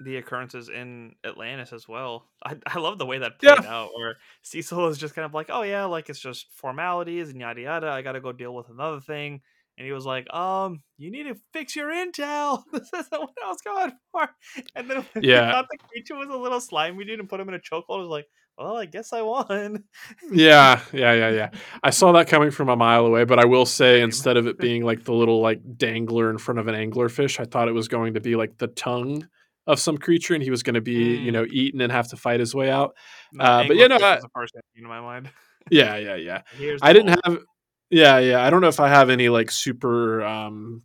the 0.00 0.16
occurrences 0.16 0.68
in 0.68 1.16
Atlantis 1.24 1.72
as 1.72 1.88
well. 1.88 2.30
I, 2.44 2.56
I 2.66 2.78
love 2.78 2.98
the 2.98 3.06
way 3.06 3.18
that 3.18 3.40
Yeah. 3.40 3.54
played 3.54 3.64
out, 3.64 3.90
where 3.96 4.16
Cecil 4.42 4.86
is 4.88 4.98
just 4.98 5.14
kind 5.14 5.26
of 5.26 5.34
like, 5.34 5.48
"Oh 5.50 5.62
yeah, 5.62 5.84
like 5.86 6.08
it's 6.08 6.20
just 6.20 6.52
formalities 6.52 7.30
and 7.30 7.40
yada 7.40 7.60
yada. 7.62 7.88
I 7.90 8.02
got 8.02 8.12
to 8.12 8.20
go 8.20 8.32
deal 8.32 8.54
with 8.54 8.68
another 8.68 9.00
thing." 9.00 9.42
And 9.76 9.86
he 9.86 9.92
was 9.92 10.06
like, 10.06 10.32
"Um, 10.32 10.82
you 10.98 11.10
need 11.10 11.24
to 11.24 11.36
fix 11.52 11.74
your 11.76 11.88
intel. 11.90 12.62
this 12.72 12.90
isn't 12.94 13.10
what 13.20 13.34
I 13.44 13.48
was 13.48 13.60
going 13.62 13.92
for." 14.12 14.28
And 14.76 14.88
then 14.90 15.04
Yeah. 15.20 15.28
he 15.32 15.42
thought 15.50 15.66
the 15.70 15.78
creature 15.92 16.14
was 16.16 16.28
a 16.28 16.36
little 16.36 16.60
slimy 16.60 17.04
dude 17.04 17.18
and 17.20 17.28
put 17.28 17.40
him 17.40 17.48
in 17.48 17.54
a 17.54 17.58
chokehold, 17.58 17.98
I 17.98 18.00
was 18.02 18.08
like, 18.08 18.28
"Well, 18.58 18.76
I 18.76 18.86
guess 18.86 19.12
I 19.12 19.22
won." 19.22 19.84
yeah, 20.32 20.80
yeah, 20.92 21.12
yeah, 21.12 21.30
yeah. 21.30 21.50
I 21.82 21.90
saw 21.90 22.12
that 22.12 22.28
coming 22.28 22.50
from 22.50 22.68
a 22.68 22.76
mile 22.76 23.06
away, 23.06 23.24
but 23.24 23.38
I 23.38 23.44
will 23.44 23.66
say 23.66 24.00
instead 24.00 24.36
of 24.36 24.46
it 24.46 24.58
being 24.58 24.82
like 24.84 25.04
the 25.04 25.12
little 25.12 25.40
like 25.40 25.60
dangler 25.76 26.30
in 26.30 26.38
front 26.38 26.58
of 26.58 26.66
an 26.68 26.74
anglerfish, 26.74 27.38
I 27.40 27.44
thought 27.44 27.68
it 27.68 27.72
was 27.72 27.88
going 27.88 28.14
to 28.14 28.20
be 28.20 28.34
like 28.36 28.58
the 28.58 28.68
tongue 28.68 29.26
of 29.66 29.78
some 29.78 29.98
creature, 29.98 30.34
and 30.34 30.42
he 30.42 30.50
was 30.50 30.62
going 30.62 30.74
to 30.74 30.80
be, 30.80 31.16
you 31.16 31.30
Mm. 31.30 31.32
know, 31.34 31.46
eaten 31.50 31.80
and 31.82 31.92
have 31.92 32.08
to 32.08 32.16
fight 32.16 32.40
his 32.40 32.54
way 32.54 32.70
out. 32.70 32.94
Uh, 33.38 33.64
but, 33.68 33.76
you 33.76 33.86
know, 33.88 33.96
I- 33.96 34.16
the 34.16 34.28
first 34.34 34.54
thing 34.54 34.62
in 34.76 34.88
my 34.88 35.00
mind. 35.00 35.28
Yeah, 35.70 35.96
yeah, 35.96 36.14
yeah. 36.16 36.42
I 36.82 36.92
didn't 36.94 37.20
bowl. 37.22 37.34
have 37.34 37.42
yeah, 37.90 38.18
yeah. 38.18 38.44
I 38.44 38.50
don't 38.50 38.60
know 38.62 38.68
if 38.68 38.80
I 38.80 38.88
have 38.88 39.08
any 39.10 39.28
like 39.28 39.50
super 39.50 40.22
um 40.22 40.82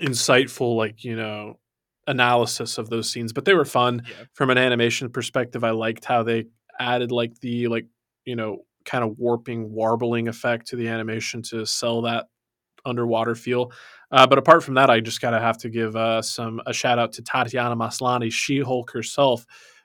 insightful 0.00 0.76
like, 0.76 1.04
you 1.04 1.16
know, 1.16 1.58
analysis 2.06 2.78
of 2.78 2.88
those 2.90 3.10
scenes, 3.10 3.32
but 3.32 3.44
they 3.44 3.54
were 3.54 3.64
fun 3.64 4.02
Yeah. 4.08 4.24
from 4.34 4.50
an 4.50 4.58
animation 4.58 5.10
perspective. 5.10 5.64
I 5.64 5.70
liked 5.70 6.04
how 6.04 6.22
they 6.22 6.46
added 6.78 7.10
like 7.12 7.38
the 7.40 7.68
like, 7.68 7.86
you 8.24 8.36
know, 8.36 8.64
kind 8.84 9.04
of 9.04 9.18
warping, 9.18 9.72
warbling 9.72 10.28
effect 10.28 10.68
to 10.68 10.76
the 10.76 10.88
animation 10.88 11.42
to 11.42 11.64
sell 11.66 12.02
that 12.02 12.26
underwater 12.84 13.34
feel. 13.34 13.72
Uh, 14.10 14.26
but 14.26 14.38
apart 14.38 14.62
from 14.62 14.74
that, 14.74 14.88
I 14.90 15.00
just 15.00 15.20
gotta 15.20 15.40
have 15.40 15.58
to 15.58 15.68
give 15.68 15.94
uh, 15.96 16.22
some 16.22 16.60
a 16.66 16.72
shout 16.72 16.98
out 16.98 17.12
to 17.14 17.22
Tatiana 17.22 17.76
Maslany. 17.76 18.32
She 18.32 18.60
Hulk 18.60 18.92
herself 18.92 19.44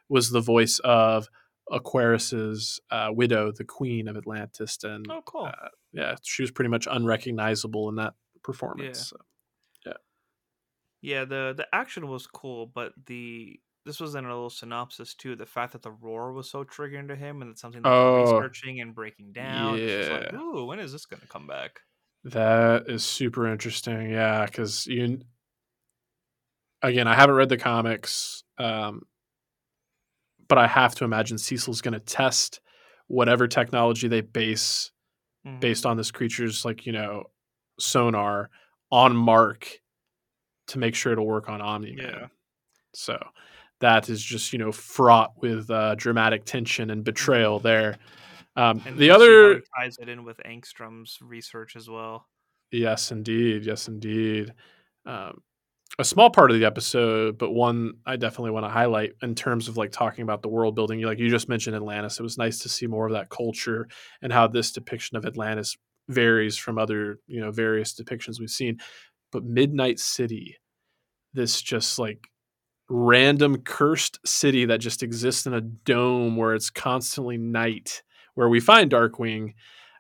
was 0.10 0.30
the 0.30 0.40
voice 0.42 0.80
of 0.84 1.28
Aquarus's 1.72 2.80
uh, 2.92 3.10
widow, 3.12 3.52
the 3.52 3.64
Queen 3.66 4.08
of 4.08 4.16
Atlantis, 4.18 4.78
and 4.84 5.06
Oh, 5.10 5.22
cool. 5.26 5.46
uh, 5.46 5.70
yeah, 5.92 6.16
she 6.24 6.44
was 6.44 6.52
pretty 6.52 6.70
much 6.70 6.88
unrecognizable 6.90 7.90
in 7.90 7.96
that 7.96 8.14
performance. 8.44 9.10
So, 9.10 9.18
Yeah, 11.02 11.26
the 11.26 11.54
the 11.56 11.68
action 11.74 12.08
was 12.08 12.28
cool, 12.28 12.66
but 12.66 12.94
the 13.06 13.60
this 13.86 14.00
was 14.00 14.16
in 14.16 14.26
a 14.26 14.30
little 14.30 14.50
synopsis 14.50 15.14
too. 15.16 15.36
The 15.36 15.46
fact 15.46 15.74
that 15.74 15.82
the 15.82 15.92
roar 15.92 16.32
was 16.34 16.50
so 16.50 16.64
triggering 16.64 17.08
to 17.10 17.16
him, 17.16 17.42
and 17.42 17.52
it's 17.52 17.62
something 17.62 17.82
that 17.82 17.90
Oh. 17.90 18.22
he's 18.24 18.32
researching 18.34 18.82
and 18.82 18.96
breaking 18.96 19.34
down. 19.34 19.78
It's 19.78 20.10
like, 20.10 20.32
Yeah. 20.32 20.40
ooh, 20.40 20.66
when 20.66 20.80
is 20.80 20.92
this 20.92 21.06
gonna 21.06 21.28
come 21.28 21.48
back? 21.48 21.82
That 22.26 22.90
is 22.90 23.04
super 23.04 23.48
interesting. 23.48 24.10
Yeah, 24.12 24.46
because 24.46 24.88
you 24.88 25.20
again, 26.82 27.08
I 27.08 27.16
haven't 27.16 27.36
read 27.36 27.50
the 27.50 27.58
comics, 27.58 28.44
um, 28.58 29.04
but 30.48 30.58
I 30.58 30.68
have 30.68 30.96
to 30.96 31.06
imagine 31.06 31.38
Cecil's 31.38 31.82
going 31.82 31.94
to 31.94 32.00
test 32.00 32.60
whatever 33.08 33.48
technology 33.48 34.08
they 34.08 34.22
base 34.22 34.92
Mhm. 35.46 35.60
based 35.60 35.86
on 35.86 35.98
this 35.98 36.12
creature's 36.12 36.64
like 36.66 36.86
you 36.86 36.92
know 36.94 37.32
sonar 37.80 38.50
on 38.92 39.16
Mark 39.16 39.82
to 40.68 40.80
make 40.80 40.96
sure 40.96 41.12
it'll 41.12 41.26
work 41.28 41.50
on 41.50 41.62
Omni 41.62 41.96
Man. 41.96 42.06
Yeah. 42.06 42.28
So 42.94 43.22
that 43.84 44.10
is 44.10 44.24
just 44.24 44.54
you 44.54 44.60
know 44.60 44.72
fraught 44.72 45.34
with 45.42 45.70
uh, 45.70 45.96
dramatic 45.96 46.46
tension 46.46 46.90
and 46.90 47.04
betrayal 47.04 47.60
there. 47.60 47.98
Um, 48.56 48.82
And 48.86 48.98
the 48.98 49.10
we'll 49.10 49.20
see 49.20 49.26
how 49.26 49.46
other 49.46 49.62
ties 49.78 49.98
it 50.00 50.10
in 50.10 50.24
with 50.24 50.40
Angstrom's 50.46 51.20
research 51.22 51.76
as 51.76 51.90
well. 51.90 52.28
Yes, 52.72 53.12
indeed. 53.12 53.66
Yes, 53.66 53.88
indeed. 53.88 54.54
Um, 55.06 55.42
a 56.00 56.04
small 56.04 56.30
part 56.30 56.50
of 56.50 56.58
the 56.58 56.66
episode, 56.66 57.38
but 57.38 57.52
one 57.52 57.96
I 58.06 58.16
definitely 58.16 58.52
want 58.52 58.66
to 58.66 58.70
highlight 58.70 59.12
in 59.22 59.36
terms 59.36 59.68
of 59.68 59.78
like 59.78 59.92
talking 59.92 60.24
about 60.24 60.42
the 60.42 60.48
world 60.50 60.76
building. 60.76 61.02
Like 61.02 61.20
you 61.20 61.30
just 61.30 61.50
mentioned 61.50 61.76
Atlantis. 61.76 62.20
It 62.20 62.24
was 62.24 62.38
nice 62.38 62.60
to 62.60 62.70
see 62.70 62.88
more 62.88 63.06
of 63.06 63.14
that 63.14 63.30
culture 63.30 63.88
and 64.22 64.32
how 64.32 64.48
this 64.48 64.72
depiction 64.72 65.18
of 65.18 65.26
Atlantis 65.26 65.76
varies 66.08 66.58
from 66.58 66.78
other, 66.78 67.20
you 67.28 67.42
know, 67.42 67.52
various 67.52 67.94
depictions 67.94 68.40
we've 68.40 68.50
seen. 68.50 68.78
But 69.32 69.44
Midnight 69.44 70.00
City, 70.00 70.58
this 71.34 71.62
just 71.62 72.00
like 72.00 72.28
random 72.96 73.58
cursed 73.64 74.20
city 74.26 74.66
that 74.66 74.80
just 74.80 75.02
exists 75.04 75.46
in 75.48 75.54
a 75.54 75.62
dome 75.62 76.38
where 76.38 76.54
it's 76.54 76.70
constantly 76.70 77.38
night, 77.38 78.04
where 78.36 78.50
we 78.50 78.60
find 78.60 78.92
Darkwing 78.92 79.54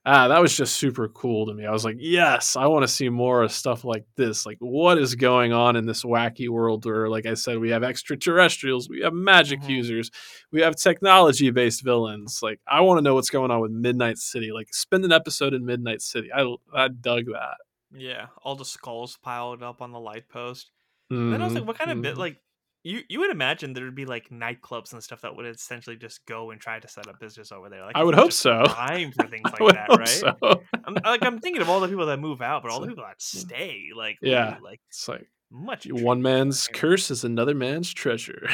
ah, 0.05 0.27
that 0.27 0.41
was 0.41 0.55
just 0.55 0.75
super 0.75 1.07
cool 1.07 1.45
to 1.45 1.53
me. 1.53 1.65
I 1.65 1.71
was 1.71 1.85
like, 1.85 1.95
yes, 1.97 2.57
I 2.57 2.65
want 2.65 2.83
to 2.83 2.87
see 2.89 3.07
more 3.07 3.41
of 3.41 3.51
stuff 3.53 3.85
like 3.85 4.05
this. 4.17 4.45
Like, 4.45 4.57
what 4.59 4.97
is 4.97 5.15
going 5.15 5.53
on 5.53 5.77
in 5.77 5.85
this 5.85 6.03
wacky 6.03 6.49
world 6.49 6.85
where, 6.85 7.07
like 7.07 7.25
I 7.25 7.35
said, 7.35 7.59
we 7.59 7.69
have 7.69 7.83
extraterrestrials, 7.83 8.89
we 8.89 8.99
have 9.01 9.13
magic 9.13 9.61
Mhm. 9.61 9.69
users, 9.69 10.11
we 10.51 10.59
have 10.61 10.75
technology 10.75 11.49
based 11.51 11.83
villains. 11.83 12.39
Like, 12.41 12.59
I 12.67 12.81
want 12.81 12.97
to 12.97 13.01
know 13.01 13.13
what's 13.13 13.29
going 13.29 13.49
on 13.49 13.61
with 13.61 13.71
Midnight 13.71 14.17
City. 14.17 14.51
Like, 14.51 14.73
spend 14.73 15.05
an 15.05 15.13
episode 15.13 15.53
in 15.53 15.65
Midnight 15.65 16.01
City. 16.01 16.29
I, 16.33 16.53
I 16.73 16.89
dug 16.89 17.27
that. 17.27 17.55
Yeah, 17.95 18.27
all 18.43 18.55
the 18.55 18.65
skulls 18.65 19.17
piled 19.21 19.63
up 19.63 19.81
on 19.81 19.91
the 19.91 19.99
light 19.99 20.27
post. 20.27 20.71
And 21.09 21.31
then 21.31 21.41
I 21.41 21.45
was 21.45 21.53
like, 21.53 21.63
Mhm, 21.63 21.67
what 21.67 21.77
kind 21.77 21.91
of 21.91 22.01
bit 22.01 22.15
mhm. 22.15 22.19
like 22.19 22.41
you 22.83 23.01
you 23.07 23.19
would 23.19 23.29
imagine 23.31 23.73
there'd 23.73 23.95
be 23.95 24.05
like 24.05 24.29
nightclubs 24.29 24.91
and 24.93 25.01
stuff 25.01 25.21
that 25.21 25.35
would 25.35 25.45
essentially 25.45 25.95
just 25.95 26.25
go 26.25 26.51
and 26.51 26.59
try 26.59 26.79
to 26.79 26.87
set 26.87 27.07
up 27.07 27.19
business 27.19 27.51
over 27.51 27.69
there. 27.69 27.85
Like 27.85 27.95
I 27.95 28.03
would 28.03 28.15
hope 28.15 28.33
so. 28.33 28.63
Time 28.65 29.11
for 29.11 29.25
things 29.27 29.45
like 29.45 29.73
that, 29.73 29.89
right? 29.89 30.07
so. 30.07 30.61
I'm 30.85 30.95
like 31.03 31.23
I'm 31.23 31.39
thinking 31.39 31.61
of 31.61 31.69
all 31.69 31.79
the 31.79 31.87
people 31.87 32.05
that 32.07 32.19
move 32.19 32.41
out, 32.41 32.61
but 32.61 32.71
all 32.71 32.81
the 32.81 32.87
people 32.89 33.05
that 33.05 33.21
stay, 33.21 33.89
like 33.95 34.17
yeah. 34.21 34.57
ooh, 34.59 34.63
like 34.63 34.81
It's 34.89 35.07
like 35.07 35.27
much 35.49 35.87
one 35.89 36.21
man's 36.21 36.67
curse 36.67 37.09
is 37.09 37.23
another 37.23 37.55
man's 37.55 37.93
treasure. 37.93 38.49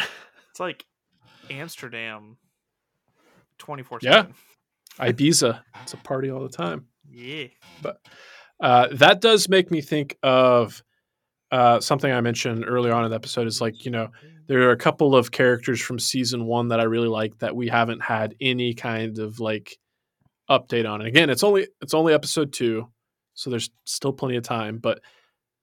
It's 0.52 0.60
like 0.60 0.86
Amsterdam, 1.50 2.38
twenty 3.58 3.84
four 3.84 4.00
Yeah. 4.02 4.28
Ibiza. 5.00 5.62
It's 5.84 5.94
a 5.94 5.98
party 5.98 6.30
all 6.30 6.42
the 6.42 6.50
time. 6.50 6.86
Yeah. 7.10 7.48
But 7.82 8.02
uh, 8.60 8.88
that 8.92 9.22
does 9.22 9.48
make 9.48 9.72
me 9.72 9.82
think 9.82 10.18
of 10.22 10.84
uh, 11.52 11.80
something 11.80 12.12
I 12.12 12.22
mentioned 12.22 12.66
earlier 12.68 12.94
on 12.94 13.06
in 13.06 13.12
the 13.12 13.16
episode. 13.16 13.48
Is 13.48 13.62
like 13.62 13.86
you 13.86 13.92
know 13.92 14.10
there 14.48 14.62
are 14.68 14.72
a 14.72 14.78
couple 14.78 15.16
of 15.16 15.32
characters 15.32 15.82
from 15.82 16.00
season 16.00 16.46
one 16.46 16.70
that 16.70 16.80
I 16.80 16.84
really 16.84 17.08
like 17.08 17.38
that 17.40 17.56
we 17.56 17.68
haven't 17.68 18.02
had 18.02 18.36
any 18.42 18.74
kind 18.74 19.20
of 19.20 19.40
like 19.40 19.78
update 20.50 20.90
on. 20.90 21.02
And 21.02 21.08
again, 21.08 21.30
it's 21.30 21.44
only 21.44 21.68
it's 21.82 21.94
only 21.94 22.14
episode 22.14 22.52
two, 22.52 22.90
so 23.34 23.50
there's 23.50 23.70
still 23.86 24.14
plenty 24.14 24.38
of 24.38 24.44
time. 24.44 24.78
But 24.80 25.02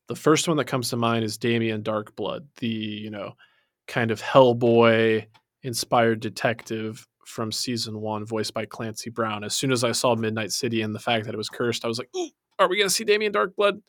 the 0.08 0.16
first 0.16 0.48
one 0.48 0.56
that 0.58 0.66
comes 0.66 0.90
to 0.90 0.96
mind 0.96 1.24
is 1.24 1.36
Damien 1.36 1.82
Darkblood, 1.82 2.46
the 2.58 2.68
you 2.68 3.10
know 3.10 3.32
kind 3.88 4.10
of 4.10 4.22
Hellboy 4.22 5.26
inspired 5.62 6.20
detective 6.20 7.06
from 7.26 7.50
season 7.50 8.00
one, 8.00 8.24
voiced 8.24 8.54
by 8.54 8.66
Clancy 8.66 9.10
Brown. 9.10 9.42
As 9.42 9.54
soon 9.54 9.72
as 9.72 9.82
I 9.82 9.92
saw 9.92 10.14
Midnight 10.14 10.52
City 10.52 10.82
and 10.82 10.94
the 10.94 11.00
fact 11.00 11.26
that 11.26 11.34
it 11.34 11.38
was 11.38 11.48
cursed, 11.48 11.84
I 11.84 11.88
was 11.88 11.98
like, 11.98 12.10
"Are 12.58 12.68
we 12.68 12.76
going 12.76 12.88
to 12.88 12.94
see 12.94 13.04
Damien 13.04 13.32
Darkblood?" 13.32 13.82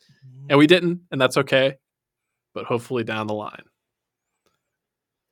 And 0.50 0.58
we 0.58 0.66
didn't, 0.66 1.00
and 1.12 1.20
that's 1.20 1.36
okay. 1.36 1.76
But 2.54 2.64
hopefully 2.64 3.04
down 3.04 3.26
the 3.26 3.34
line, 3.34 3.64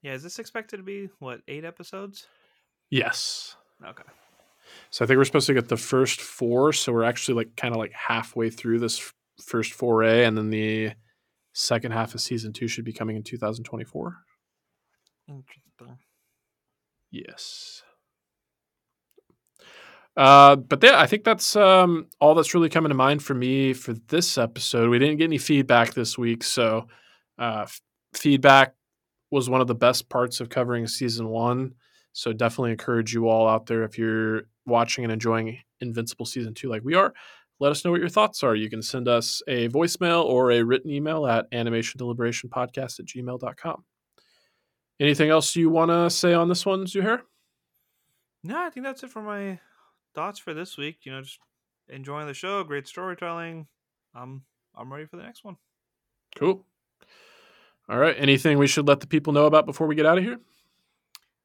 Yeah, 0.02 0.12
is 0.12 0.22
this 0.22 0.38
expected 0.38 0.76
to 0.78 0.82
be 0.82 1.08
what 1.18 1.40
eight 1.48 1.64
episodes? 1.64 2.26
yes. 2.90 3.56
Okay. 3.84 4.04
So 4.90 5.04
I 5.04 5.08
think 5.08 5.18
we're 5.18 5.24
supposed 5.24 5.46
to 5.48 5.54
get 5.54 5.68
the 5.68 5.76
first 5.76 6.20
four. 6.20 6.72
So 6.72 6.92
we're 6.92 7.04
actually 7.04 7.34
like 7.36 7.56
kind 7.56 7.74
of 7.74 7.78
like 7.78 7.92
halfway 7.92 8.50
through 8.50 8.78
this 8.80 8.98
f- 8.98 9.14
first 9.44 9.72
foray, 9.72 10.24
and 10.24 10.36
then 10.36 10.50
the 10.50 10.92
second 11.52 11.92
half 11.92 12.14
of 12.14 12.20
season 12.20 12.52
two 12.52 12.68
should 12.68 12.84
be 12.84 12.92
coming 12.92 13.16
in 13.16 13.22
2024. 13.22 14.16
Interesting. 15.28 15.98
Yes. 17.10 17.82
Uh, 20.16 20.56
but 20.56 20.82
yeah, 20.82 20.98
I 21.00 21.06
think 21.06 21.24
that's 21.24 21.54
um, 21.56 22.06
all 22.20 22.34
that's 22.34 22.54
really 22.54 22.68
coming 22.70 22.88
to 22.88 22.94
mind 22.94 23.22
for 23.22 23.34
me 23.34 23.72
for 23.74 23.92
this 23.92 24.38
episode. 24.38 24.88
We 24.88 24.98
didn't 24.98 25.18
get 25.18 25.24
any 25.24 25.38
feedback 25.38 25.92
this 25.94 26.16
week, 26.16 26.42
so 26.42 26.88
uh, 27.38 27.62
f- 27.62 27.80
feedback 28.14 28.74
was 29.30 29.50
one 29.50 29.60
of 29.60 29.66
the 29.66 29.74
best 29.74 30.08
parts 30.08 30.40
of 30.40 30.48
covering 30.48 30.86
season 30.86 31.28
one. 31.28 31.74
So 32.12 32.32
definitely 32.32 32.70
encourage 32.70 33.12
you 33.12 33.28
all 33.28 33.46
out 33.46 33.66
there 33.66 33.82
if 33.84 33.98
you're 33.98 34.42
watching 34.64 35.04
and 35.04 35.12
enjoying 35.12 35.58
Invincible 35.80 36.24
season 36.24 36.54
two 36.54 36.70
like 36.70 36.82
we 36.82 36.94
are. 36.94 37.12
Let 37.60 37.72
us 37.72 37.84
know 37.84 37.90
what 37.90 38.00
your 38.00 38.08
thoughts 38.08 38.42
are. 38.42 38.54
You 38.54 38.70
can 38.70 38.82
send 38.82 39.08
us 39.08 39.42
a 39.48 39.68
voicemail 39.68 40.24
or 40.24 40.50
a 40.52 40.62
written 40.62 40.90
email 40.90 41.26
at 41.26 41.50
animationdeliberationpodcast 41.52 43.00
at 43.00 43.06
gmail.com. 43.06 43.84
Anything 44.98 45.30
else 45.30 45.54
you 45.56 45.68
want 45.68 45.90
to 45.90 46.08
say 46.08 46.32
on 46.32 46.48
this 46.48 46.64
one, 46.64 46.84
Zuhair? 46.84 47.20
No, 48.42 48.58
I 48.58 48.70
think 48.70 48.84
that's 48.84 49.02
it 49.02 49.10
for 49.10 49.22
my 49.22 49.58
thoughts 50.14 50.38
for 50.38 50.54
this 50.54 50.78
week. 50.78 51.00
You 51.04 51.12
know, 51.12 51.22
just 51.22 51.38
enjoying 51.88 52.26
the 52.26 52.34
show, 52.34 52.62
great 52.64 52.86
storytelling. 52.88 53.66
I'm 54.14 54.44
I'm 54.74 54.92
ready 54.92 55.06
for 55.06 55.16
the 55.16 55.22
next 55.22 55.44
one. 55.44 55.56
Cool. 56.36 56.64
All 57.88 57.98
right. 57.98 58.16
Anything 58.18 58.58
we 58.58 58.66
should 58.66 58.88
let 58.88 59.00
the 59.00 59.06
people 59.06 59.32
know 59.32 59.46
about 59.46 59.66
before 59.66 59.86
we 59.86 59.94
get 59.94 60.06
out 60.06 60.18
of 60.18 60.24
here? 60.24 60.38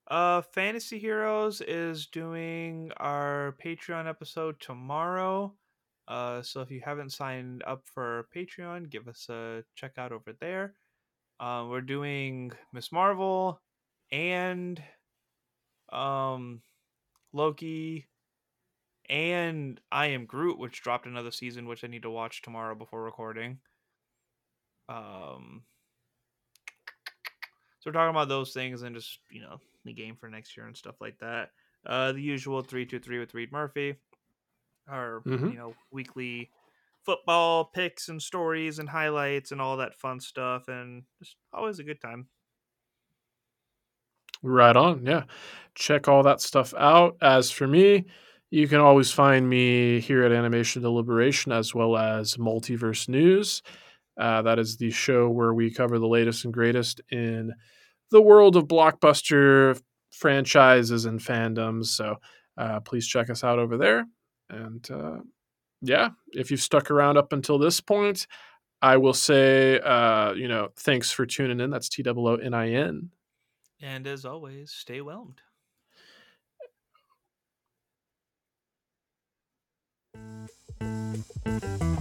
Uh, 0.07 0.41
Fantasy 0.41 0.99
Heroes 0.99 1.61
is 1.61 2.07
doing 2.07 2.91
our 2.97 3.55
Patreon 3.63 4.09
episode 4.09 4.59
tomorrow. 4.59 5.53
Uh, 6.07 6.41
so 6.41 6.61
if 6.61 6.71
you 6.71 6.81
haven't 6.83 7.11
signed 7.11 7.63
up 7.65 7.83
for 7.85 8.27
Patreon, 8.35 8.89
give 8.89 9.07
us 9.07 9.27
a 9.29 9.63
check 9.75 9.93
out 9.97 10.11
over 10.11 10.33
there. 10.41 10.73
Uh, 11.39 11.65
we're 11.69 11.81
doing 11.81 12.51
Miss 12.73 12.91
Marvel 12.91 13.61
and 14.11 14.81
um 15.91 16.61
Loki 17.33 18.07
and 19.09 19.79
I 19.91 20.07
Am 20.07 20.25
Groot, 20.25 20.59
which 20.59 20.81
dropped 20.81 21.05
another 21.05 21.31
season, 21.31 21.67
which 21.67 21.83
I 21.83 21.87
need 21.87 22.03
to 22.03 22.09
watch 22.09 22.41
tomorrow 22.41 22.75
before 22.75 23.03
recording. 23.03 23.59
Um, 24.89 25.63
so 27.82 27.89
we're 27.91 27.93
talking 27.95 28.11
about 28.15 28.29
those 28.29 28.53
things 28.53 28.84
and 28.84 28.95
just 28.95 29.21
you 29.32 29.41
know 29.41 29.59
the 29.86 29.93
game 29.93 30.17
for 30.17 30.29
next 30.29 30.57
year 30.57 30.67
and 30.67 30.77
stuff 30.77 31.01
like 31.01 31.19
that. 31.19 31.51
Uh, 31.86 32.13
the 32.13 32.23
usual 32.23 32.63
three 32.63 32.88
two 32.88 32.99
three 33.01 33.19
with 33.19 33.36
Reed 33.36 33.51
Murphy, 33.51 33.97
our 34.88 35.23
Mhm. 35.25 35.51
you 35.51 35.57
know 35.57 35.75
weekly 35.91 36.51
football 37.05 37.65
picks 37.65 38.09
and 38.09 38.21
stories 38.21 38.79
and 38.79 38.89
highlights 38.89 39.51
and 39.51 39.61
all 39.61 39.77
that 39.77 39.95
fun 39.95 40.19
stuff, 40.19 40.67
and 40.69 41.05
just 41.19 41.38
always 41.53 41.79
a 41.79 41.86
good 41.86 42.01
time. 42.01 42.29
Right 44.43 44.75
on. 44.75 45.05
Yeah. 45.05 45.25
Check 45.75 46.07
all 46.07 46.23
that 46.23 46.41
stuff 46.41 46.73
out. 46.75 47.17
As 47.21 47.51
for 47.51 47.67
me, 47.67 48.05
you 48.49 48.67
can 48.67 48.79
always 48.79 49.11
find 49.11 49.47
me 49.49 49.99
here 49.99 50.23
at 50.23 50.32
Animation 50.32 50.82
Deliberation 50.82 51.51
as 51.51 51.75
well 51.75 51.95
as 51.95 52.38
Multiverse 52.38 53.07
News. 53.07 53.61
Uh, 54.20 54.41
that 54.41 54.59
is 54.59 54.78
the 54.78 54.91
show 54.91 55.30
where 55.30 55.53
we 55.53 55.72
cover 55.72 55.97
the 55.99 56.07
latest 56.07 56.45
and 56.45 56.53
greatest 56.53 57.01
in 57.12 57.53
the 58.12 58.22
world 58.22 58.55
of 58.55 58.66
blockbuster 58.66 59.80
franchises 60.12 61.05
and 61.05 61.20
fandoms. 61.20 61.88
So 61.88 62.18
uh, 62.57 62.82
please 62.82 63.07
check 63.07 63.30
us 63.30 63.43
out 63.43 63.59
over 63.59 63.78
there. 63.78 64.05
And 64.49 64.88
uh, 64.91 65.20
yeah, 65.82 66.09
if 66.34 66.51
you've 66.51 66.62
stuck 66.62 66.91
around 66.91 67.18
up 67.18 67.32
until 67.34 67.57
this 67.57 67.80
point, 67.80 68.28
I 68.82 68.97
will 68.97 69.14
say, 69.14 69.80
uh, 69.80 70.34
you 70.34 70.47
know, 70.47 70.70
thanks 70.78 71.12
for 71.12 71.26
tuning 71.26 71.59
in. 71.59 71.70
That's 71.70 71.88
T 71.88 72.03
O 72.05 72.28
O 72.28 72.36
N 72.36 72.53
I 72.53 72.72
N. 72.72 73.12
And 73.82 74.05
as 74.07 74.26
always, 74.26 74.72
stay 74.72 74.99
whelmed. 74.99 75.41
Thank 81.51 81.91
you 81.91 82.01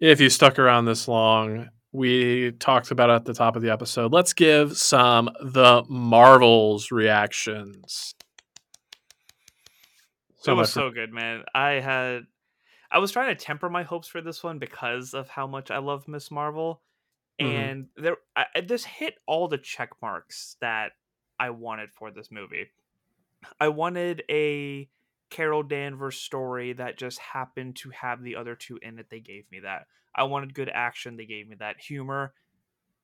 If 0.00 0.20
you 0.20 0.30
stuck 0.30 0.58
around 0.58 0.84
this 0.84 1.08
long, 1.08 1.68
we 1.92 2.52
talked 2.52 2.90
about 2.90 3.10
it 3.10 3.14
at 3.14 3.24
the 3.24 3.34
top 3.34 3.56
of 3.56 3.62
the 3.62 3.70
episode. 3.70 4.12
Let's 4.12 4.32
give 4.32 4.76
some 4.76 5.28
the 5.40 5.84
Marvels 5.88 6.90
reactions. 6.92 8.14
So 10.36 10.52
it 10.52 10.56
was 10.56 10.72
so 10.72 10.90
good, 10.90 11.12
man. 11.12 11.42
I 11.52 11.72
had, 11.72 12.22
I 12.92 12.98
was 12.98 13.10
trying 13.10 13.36
to 13.36 13.44
temper 13.44 13.68
my 13.68 13.82
hopes 13.82 14.06
for 14.06 14.20
this 14.20 14.44
one 14.44 14.58
because 14.60 15.14
of 15.14 15.28
how 15.28 15.46
much 15.48 15.70
I 15.70 15.78
love 15.78 16.06
Miss 16.06 16.30
Marvel, 16.30 16.80
Mhm. 17.40 17.46
and 17.46 17.88
there, 17.96 18.16
I- 18.36 18.60
this 18.60 18.84
hit 18.84 19.16
all 19.26 19.48
the 19.48 19.58
check 19.58 19.90
marks 20.00 20.56
that 20.60 20.92
I 21.40 21.50
wanted 21.50 21.92
for 21.92 22.10
this 22.12 22.30
movie. 22.30 22.70
I 23.60 23.68
wanted 23.68 24.22
a 24.30 24.88
Carol 25.30 25.62
Danvers 25.62 26.16
story 26.16 26.72
that 26.74 26.98
just 26.98 27.18
happened 27.18 27.76
to 27.76 27.90
have 27.90 28.22
the 28.22 28.36
other 28.36 28.54
two 28.54 28.78
in 28.82 28.98
it. 28.98 29.06
They 29.10 29.20
gave 29.20 29.44
me 29.50 29.60
that. 29.60 29.86
I 30.14 30.24
wanted 30.24 30.54
good 30.54 30.70
action. 30.72 31.16
They 31.16 31.26
gave 31.26 31.48
me 31.48 31.56
that 31.60 31.80
humor. 31.80 32.32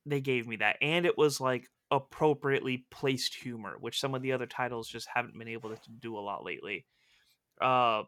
They 0.06 0.20
gave 0.20 0.46
me 0.46 0.56
that, 0.56 0.76
and 0.82 1.06
it 1.06 1.16
was 1.16 1.40
like 1.40 1.70
appropriately 1.90 2.86
placed 2.90 3.34
humor, 3.34 3.76
which 3.78 4.00
some 4.00 4.14
of 4.14 4.22
the 4.22 4.32
other 4.32 4.46
titles 4.46 4.88
just 4.88 5.08
haven't 5.14 5.38
been 5.38 5.48
able 5.48 5.70
to 5.70 5.90
do 6.00 6.16
a 6.16 6.20
lot 6.20 6.44
lately. 6.44 6.84
Uh, 7.60 8.02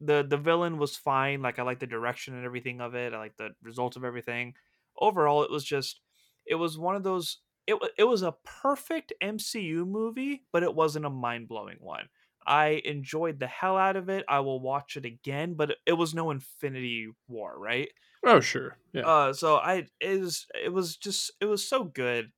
the 0.00 0.24
the 0.26 0.36
villain 0.36 0.78
was 0.78 0.96
fine. 0.96 1.42
Like 1.42 1.58
I 1.58 1.62
like 1.62 1.78
the 1.78 1.86
direction 1.86 2.34
and 2.34 2.44
everything 2.44 2.80
of 2.80 2.94
it. 2.94 3.14
I 3.14 3.18
like 3.18 3.36
the 3.36 3.50
result 3.62 3.96
of 3.96 4.04
everything. 4.04 4.54
Overall, 4.98 5.42
it 5.42 5.50
was 5.50 5.64
just 5.64 6.00
it 6.46 6.56
was 6.56 6.78
one 6.78 6.96
of 6.96 7.02
those. 7.02 7.38
It 7.66 7.76
it 7.98 8.04
was 8.04 8.22
a 8.22 8.34
perfect 8.44 9.12
MCU 9.22 9.86
movie, 9.86 10.44
but 10.52 10.62
it 10.62 10.74
wasn't 10.74 11.06
a 11.06 11.10
mind 11.10 11.48
blowing 11.48 11.76
one. 11.80 12.08
I 12.46 12.82
enjoyed 12.84 13.38
the 13.38 13.46
hell 13.46 13.76
out 13.76 13.96
of 13.96 14.08
it. 14.08 14.24
I 14.28 14.40
will 14.40 14.60
watch 14.60 14.96
it 14.96 15.04
again, 15.04 15.54
but 15.54 15.76
it 15.86 15.92
was 15.92 16.14
no 16.14 16.30
Infinity 16.30 17.08
War, 17.28 17.58
right? 17.58 17.88
Oh 18.24 18.40
sure, 18.40 18.76
yeah. 18.92 19.06
Uh, 19.06 19.32
so 19.32 19.56
I 19.56 19.86
it 20.00 20.20
was 20.20 20.46
it 20.62 20.72
was 20.72 20.96
just 20.96 21.32
it 21.40 21.46
was 21.46 21.66
so 21.66 21.84
good 21.84 22.32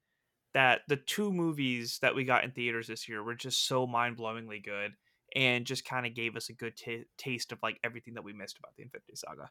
that 0.54 0.82
the 0.88 0.96
two 0.96 1.32
movies 1.32 1.98
that 2.02 2.14
we 2.14 2.24
got 2.24 2.44
in 2.44 2.50
theaters 2.50 2.86
this 2.86 3.08
year 3.08 3.22
were 3.22 3.34
just 3.34 3.66
so 3.66 3.86
mind 3.86 4.16
blowingly 4.16 4.62
good 4.62 4.92
and 5.34 5.64
just 5.64 5.84
kind 5.84 6.06
of 6.06 6.14
gave 6.14 6.36
us 6.36 6.50
a 6.50 6.52
good 6.52 6.76
t- 6.76 7.04
taste 7.16 7.52
of 7.52 7.58
like 7.62 7.78
everything 7.82 8.14
that 8.14 8.24
we 8.24 8.32
missed 8.32 8.58
about 8.58 8.74
the 8.76 8.82
Infinity 8.82 9.14
Saga. 9.14 9.50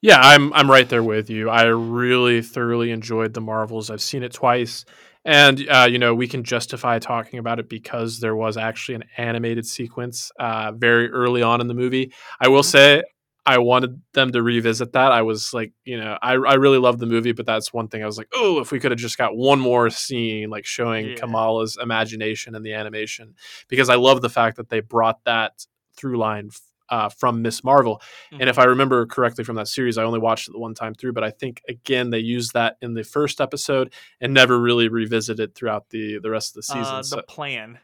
Yeah, 0.00 0.20
I'm 0.20 0.52
I'm 0.52 0.70
right 0.70 0.88
there 0.88 1.02
with 1.02 1.28
you. 1.28 1.50
I 1.50 1.64
really 1.64 2.40
thoroughly 2.40 2.92
enjoyed 2.92 3.34
the 3.34 3.40
Marvels. 3.40 3.90
I've 3.90 4.00
seen 4.00 4.22
it 4.22 4.32
twice, 4.32 4.84
and 5.28 5.68
uh, 5.68 5.86
you 5.90 5.98
know 5.98 6.14
we 6.14 6.26
can 6.26 6.42
justify 6.42 6.98
talking 6.98 7.38
about 7.38 7.58
it 7.60 7.68
because 7.68 8.18
there 8.20 8.34
was 8.34 8.56
actually 8.56 8.96
an 8.96 9.04
animated 9.18 9.66
sequence 9.66 10.32
uh, 10.40 10.72
very 10.72 11.10
early 11.10 11.42
on 11.42 11.60
in 11.60 11.68
the 11.68 11.74
movie. 11.74 12.12
I 12.40 12.48
will 12.48 12.62
Mhm. 12.62 12.64
say 12.76 13.02
I 13.46 13.58
wanted 13.58 14.02
them 14.12 14.30
to 14.32 14.42
revisit 14.42 14.92
that. 14.92 15.10
I 15.12 15.22
was 15.22 15.54
like, 15.54 15.72
you 15.84 15.98
know, 15.98 16.18
I 16.22 16.32
I 16.32 16.54
really 16.54 16.78
love 16.78 16.98
the 16.98 17.06
movie, 17.06 17.32
but 17.32 17.46
that's 17.46 17.72
one 17.72 17.88
thing 17.88 18.02
I 18.02 18.06
was 18.06 18.18
like, 18.18 18.28
oh, 18.34 18.60
if 18.60 18.72
we 18.72 18.80
could 18.80 18.90
have 18.90 19.00
just 19.00 19.18
got 19.18 19.36
one 19.36 19.60
more 19.60 19.90
scene 19.90 20.50
like 20.50 20.66
showing 20.66 21.08
Yeah. 21.10 21.14
Kamala's 21.16 21.78
imagination 21.80 22.54
and 22.54 22.64
the 22.64 22.74
animation, 22.74 23.34
because 23.68 23.88
I 23.90 23.96
love 23.96 24.20
the 24.22 24.30
fact 24.30 24.56
that 24.56 24.68
they 24.70 24.80
brought 24.80 25.24
that 25.24 25.66
through 25.96 26.16
line 26.18 26.50
uh, 26.90 27.08
from 27.08 27.42
Miss 27.42 27.62
Marvel. 27.64 28.00
And 28.32 28.48
if 28.48 28.58
I 28.58 28.64
remember 28.64 29.04
correctly 29.06 29.44
from 29.44 29.56
that 29.56 29.68
series, 29.68 29.98
I 29.98 30.04
only 30.04 30.18
watched 30.18 30.48
it 30.48 30.52
the 30.52 30.58
one 30.58 30.74
time 30.74 30.94
through, 30.94 31.12
but 31.12 31.24
I 31.24 31.30
think 31.30 31.62
again 31.68 32.10
they 32.10 32.18
used 32.20 32.54
that 32.54 32.76
in 32.80 32.94
the 32.94 33.04
first 33.04 33.40
episode 33.40 33.92
and 34.20 34.32
never 34.34 34.58
really 34.60 34.88
revisited 34.88 35.54
throughout 35.54 35.90
the 35.90 36.18
the 36.22 36.30
rest 36.30 36.50
of 36.52 36.54
the 36.56 36.62
season. 36.62 36.82
uh, 36.94 36.98
the 36.98 37.02
So- 37.04 37.22
plan, 37.22 37.78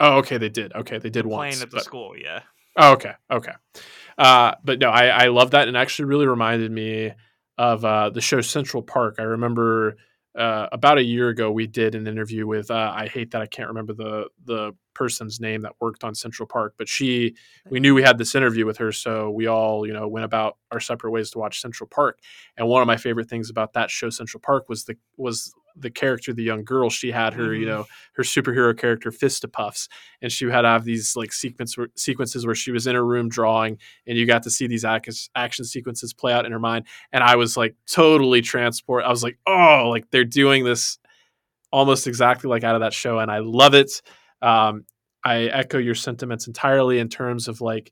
oh, 0.00 0.18
okay, 0.18 0.38
they 0.38 0.48
did. 0.48 0.72
Okay, 0.74 0.98
they 0.98 1.10
did 1.10 1.24
the 1.24 1.28
once. 1.28 1.56
plan 1.56 1.62
at 1.64 1.70
the 1.70 1.76
but- 1.76 1.84
school, 1.84 2.14
yeah. 2.16 2.40
Oh, 2.76 2.92
okay, 2.94 3.12
okay. 3.30 3.52
Uh, 4.18 4.54
but 4.64 4.80
no, 4.80 4.90
I, 4.90 5.06
I 5.06 5.26
love 5.28 5.52
that, 5.52 5.68
and 5.68 5.76
actually 5.76 6.06
really 6.06 6.26
reminded 6.26 6.72
me 6.72 7.12
of 7.56 7.84
uh, 7.84 8.10
the 8.10 8.20
show 8.20 8.40
Central 8.40 8.82
Park. 8.82 9.16
I 9.18 9.22
remember 9.22 9.96
uh, 10.36 10.66
about 10.72 10.98
a 10.98 11.02
year 11.04 11.28
ago 11.28 11.52
we 11.52 11.68
did 11.68 11.94
an 11.94 12.08
interview 12.08 12.46
with. 12.48 12.70
Uh, 12.72 12.92
I 12.94 13.06
hate 13.06 13.30
that 13.30 13.42
I 13.42 13.46
can't 13.46 13.68
remember 13.68 13.92
the 13.92 14.28
the 14.44 14.72
person's 14.94 15.40
name 15.40 15.62
that 15.62 15.72
worked 15.80 16.04
on 16.04 16.14
Central 16.14 16.46
Park, 16.46 16.74
but 16.78 16.88
she. 16.88 17.34
We 17.70 17.80
knew 17.80 17.94
we 17.94 18.02
had 18.02 18.18
this 18.18 18.34
interview 18.34 18.66
with 18.66 18.76
her, 18.78 18.92
so 18.92 19.30
we 19.30 19.46
all 19.46 19.86
you 19.86 19.92
know 19.92 20.06
went 20.08 20.24
about 20.24 20.56
our 20.70 20.80
separate 20.80 21.10
ways 21.10 21.30
to 21.32 21.38
watch 21.38 21.60
Central 21.60 21.88
Park. 21.88 22.18
And 22.56 22.68
one 22.68 22.82
of 22.82 22.86
my 22.86 22.96
favorite 22.96 23.28
things 23.28 23.50
about 23.50 23.72
that 23.74 23.90
show 23.90 24.10
Central 24.10 24.40
Park 24.40 24.68
was 24.68 24.84
the 24.84 24.96
was 25.16 25.52
the 25.76 25.90
character, 25.90 26.32
the 26.32 26.42
young 26.44 26.62
girl. 26.62 26.88
She 26.88 27.10
had 27.10 27.34
her, 27.34 27.52
you 27.52 27.64
Mhm. 27.66 27.68
know, 27.68 27.86
her 28.12 28.22
superhero 28.22 28.78
character 28.78 29.10
Fistipuffs, 29.10 29.88
and 30.22 30.30
she 30.30 30.44
had 30.46 30.62
to 30.62 30.68
have 30.68 30.84
these 30.84 31.16
like 31.16 31.32
sequence 31.32 31.76
sequences 31.96 32.46
where 32.46 32.54
she 32.54 32.70
was 32.70 32.86
in 32.86 32.94
her 32.94 33.04
room 33.04 33.28
drawing, 33.28 33.78
and 34.06 34.16
you 34.16 34.24
got 34.24 34.44
to 34.44 34.50
see 34.50 34.68
these 34.68 34.84
ac- 34.84 35.30
action 35.34 35.64
sequences 35.64 36.12
play 36.14 36.32
out 36.32 36.46
in 36.46 36.52
her 36.52 36.60
mind. 36.60 36.86
And 37.12 37.24
I 37.24 37.34
was 37.34 37.56
like 37.56 37.74
totally 37.90 38.40
transport. 38.40 39.04
I 39.04 39.08
was 39.10 39.24
like, 39.24 39.38
oh, 39.48 39.88
like 39.90 40.08
they're 40.12 40.22
doing 40.24 40.62
this 40.64 40.98
almost 41.72 42.06
exactly 42.06 42.48
like 42.48 42.62
out 42.62 42.76
of 42.76 42.80
that 42.82 42.92
show, 42.92 43.18
and 43.18 43.30
I 43.30 43.38
love 43.38 43.74
it. 43.74 44.00
Um, 44.44 44.84
I 45.24 45.44
echo 45.44 45.78
your 45.78 45.94
sentiments 45.94 46.46
entirely 46.46 46.98
in 46.98 47.08
terms 47.08 47.48
of 47.48 47.60
like 47.60 47.90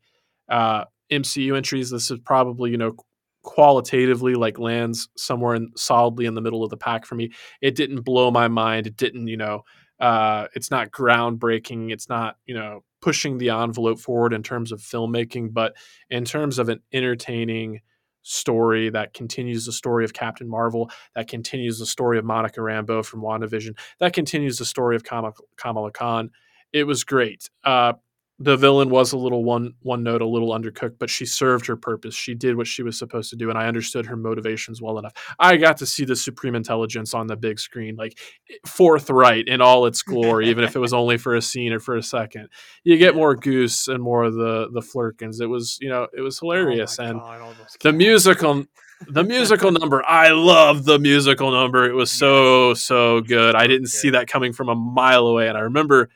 uh, 0.50 0.84
MCU 1.10 1.56
entries. 1.56 1.90
This 1.90 2.10
is 2.10 2.18
probably 2.20 2.70
you 2.70 2.76
know 2.76 2.94
qualitatively 3.42 4.34
like 4.34 4.58
lands 4.58 5.08
somewhere 5.16 5.54
in, 5.54 5.70
solidly 5.76 6.26
in 6.26 6.34
the 6.34 6.40
middle 6.40 6.62
of 6.62 6.70
the 6.70 6.76
pack 6.76 7.06
for 7.06 7.14
me. 7.14 7.32
It 7.60 7.74
didn't 7.74 8.02
blow 8.02 8.30
my 8.30 8.48
mind. 8.48 8.86
It 8.86 8.96
didn't 8.96 9.28
you 9.28 9.38
know 9.38 9.62
uh, 9.98 10.48
it's 10.54 10.70
not 10.70 10.90
groundbreaking. 10.90 11.90
It's 11.90 12.08
not 12.08 12.36
you 12.44 12.54
know 12.54 12.84
pushing 13.00 13.38
the 13.38 13.50
envelope 13.50 13.98
forward 13.98 14.32
in 14.32 14.42
terms 14.42 14.70
of 14.70 14.80
filmmaking, 14.80 15.52
but 15.52 15.74
in 16.10 16.24
terms 16.24 16.58
of 16.58 16.68
an 16.68 16.80
entertaining 16.92 17.80
story 18.22 18.90
that 18.90 19.14
continues 19.14 19.66
the 19.66 19.72
story 19.72 20.04
of 20.04 20.12
Captain 20.12 20.48
Marvel, 20.48 20.90
that 21.14 21.28
continues 21.28 21.78
the 21.78 21.86
story 21.86 22.18
of 22.18 22.24
Monica 22.24 22.60
Rambeau 22.60 23.04
from 23.04 23.20
WandaVision, 23.20 23.76
that 23.98 24.12
continues 24.12 24.58
the 24.58 24.64
story 24.64 24.96
of 24.96 25.04
Kamala, 25.04 25.90
Khan. 25.92 26.30
It 26.72 26.84
was 26.84 27.04
great. 27.04 27.50
Uh, 27.64 27.94
the 28.42 28.56
villain 28.56 28.90
was 28.90 29.12
a 29.12 29.16
little 29.16 29.44
one 29.44 29.74
one 29.82 30.02
note, 30.02 30.20
a 30.20 30.26
little 30.26 30.50
undercooked, 30.50 30.96
but 30.98 31.08
she 31.08 31.24
served 31.24 31.66
her 31.66 31.76
purpose. 31.76 32.14
She 32.14 32.34
did 32.34 32.56
what 32.56 32.66
she 32.66 32.82
was 32.82 32.98
supposed 32.98 33.30
to 33.30 33.36
do, 33.36 33.50
and 33.50 33.58
I 33.58 33.66
understood 33.66 34.06
her 34.06 34.16
motivations 34.16 34.82
well 34.82 34.98
enough. 34.98 35.12
I 35.38 35.56
got 35.56 35.76
to 35.78 35.86
see 35.86 36.04
the 36.04 36.16
Supreme 36.16 36.54
Intelligence 36.54 37.14
on 37.14 37.28
the 37.28 37.36
big 37.36 37.60
screen, 37.60 37.96
like 37.96 38.18
eh, 38.50 38.56
forthright 38.66 39.46
in 39.46 39.60
all 39.60 39.86
its 39.86 40.02
glory, 40.02 40.48
even 40.48 40.64
if 40.64 40.74
it 40.74 40.80
was 40.80 40.92
only 41.02 41.18
for 41.18 41.36
a 41.36 41.42
scene 41.42 41.72
or 41.72 41.78
for 41.78 41.96
a 41.96 42.02
second. 42.02 42.48
You 42.84 42.96
get 42.98 43.14
more 43.14 43.36
Goose 43.36 43.88
and 43.88 44.02
more 44.02 44.24
of 44.24 44.34
the 44.34 44.68
the 44.72 44.82
Flerkens. 44.82 45.40
It 45.40 45.46
was, 45.46 45.78
you 45.80 45.88
know, 45.88 46.08
it 46.16 46.20
was 46.20 46.38
hilarious, 46.38 46.98
oh 46.98 47.04
and 47.04 47.20
God, 47.20 47.56
the 47.82 47.92
musical 47.92 48.64
the 49.08 49.24
musical 49.24 49.72
number 49.80 50.00
i 50.06 50.30
love 50.30 50.84
the 50.84 50.96
musical 50.96 51.50
number 51.50 51.86
it 51.86 51.92
was 51.92 52.08
so 52.08 52.72
so 52.74 53.20
good 53.20 53.56
i 53.56 53.66
didn't 53.66 53.88
see 53.88 54.10
that 54.10 54.28
coming 54.28 54.52
from 54.52 54.68
a 54.68 54.76
mile 54.76 55.26
away 55.26 55.48
and 55.48 55.58
i 55.58 55.60
remember 55.62 56.08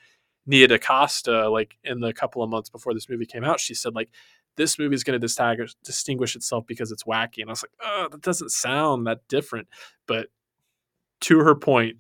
nia 0.46 0.68
dacosta 0.68 1.50
like 1.50 1.76
in 1.84 2.00
the 2.00 2.12
couple 2.12 2.42
of 2.42 2.48
months 2.50 2.68
before 2.70 2.94
this 2.94 3.08
movie 3.08 3.26
came 3.26 3.44
out 3.44 3.60
she 3.60 3.74
said 3.74 3.94
like 3.94 4.10
this 4.56 4.78
movie 4.78 4.94
is 4.94 5.04
going 5.04 5.20
to 5.20 5.68
distinguish, 5.84 6.34
itself 6.34 6.66
because 6.66 6.90
it's 6.90 7.04
wacky 7.04 7.40
and 7.42 7.50
i 7.50 7.52
was 7.52 7.62
like 7.62 7.72
oh 7.82 8.08
that 8.10 8.22
doesn't 8.22 8.50
sound 8.50 9.06
that 9.06 9.20
different 9.28 9.68
but 10.06 10.28
to 11.20 11.40
her 11.40 11.54
point 11.54 11.96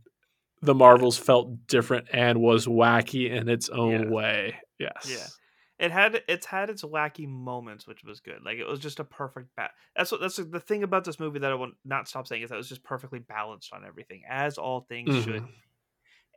the 0.62 0.74
marvels 0.74 1.18
felt 1.18 1.66
different 1.66 2.06
and 2.12 2.40
was 2.40 2.66
wacky 2.66 3.30
in 3.30 3.48
its 3.48 3.68
own 3.68 4.04
Yeah. 4.04 4.08
way 4.10 4.56
yes 4.78 5.06
Yeah. 5.10 5.86
it 5.86 5.90
had 5.92 6.22
it's 6.28 6.46
had 6.46 6.70
its 6.70 6.82
wacky 6.82 7.28
moments, 7.28 7.86
which 7.86 8.02
was 8.02 8.20
good. 8.20 8.42
Like 8.42 8.56
it 8.56 8.66
was 8.66 8.80
just 8.80 8.98
a 8.98 9.04
perfect 9.04 9.54
bat. 9.56 9.72
That's 9.94 10.10
what 10.10 10.22
that's 10.22 10.36
the 10.36 10.58
thing 10.60 10.82
about 10.82 11.04
this 11.04 11.20
movie 11.20 11.38
that 11.40 11.52
I 11.52 11.54
will 11.54 11.72
not 11.84 12.08
stop 12.08 12.26
saying 12.26 12.40
is 12.42 12.48
that 12.48 12.54
it 12.54 12.58
was 12.58 12.70
just 12.70 12.82
perfectly 12.82 13.18
balanced 13.18 13.74
on 13.74 13.84
everything, 13.84 14.22
as 14.26 14.56
all 14.56 14.80
things 14.88 15.14
should. 15.22 15.42
Mhm. 15.42 15.48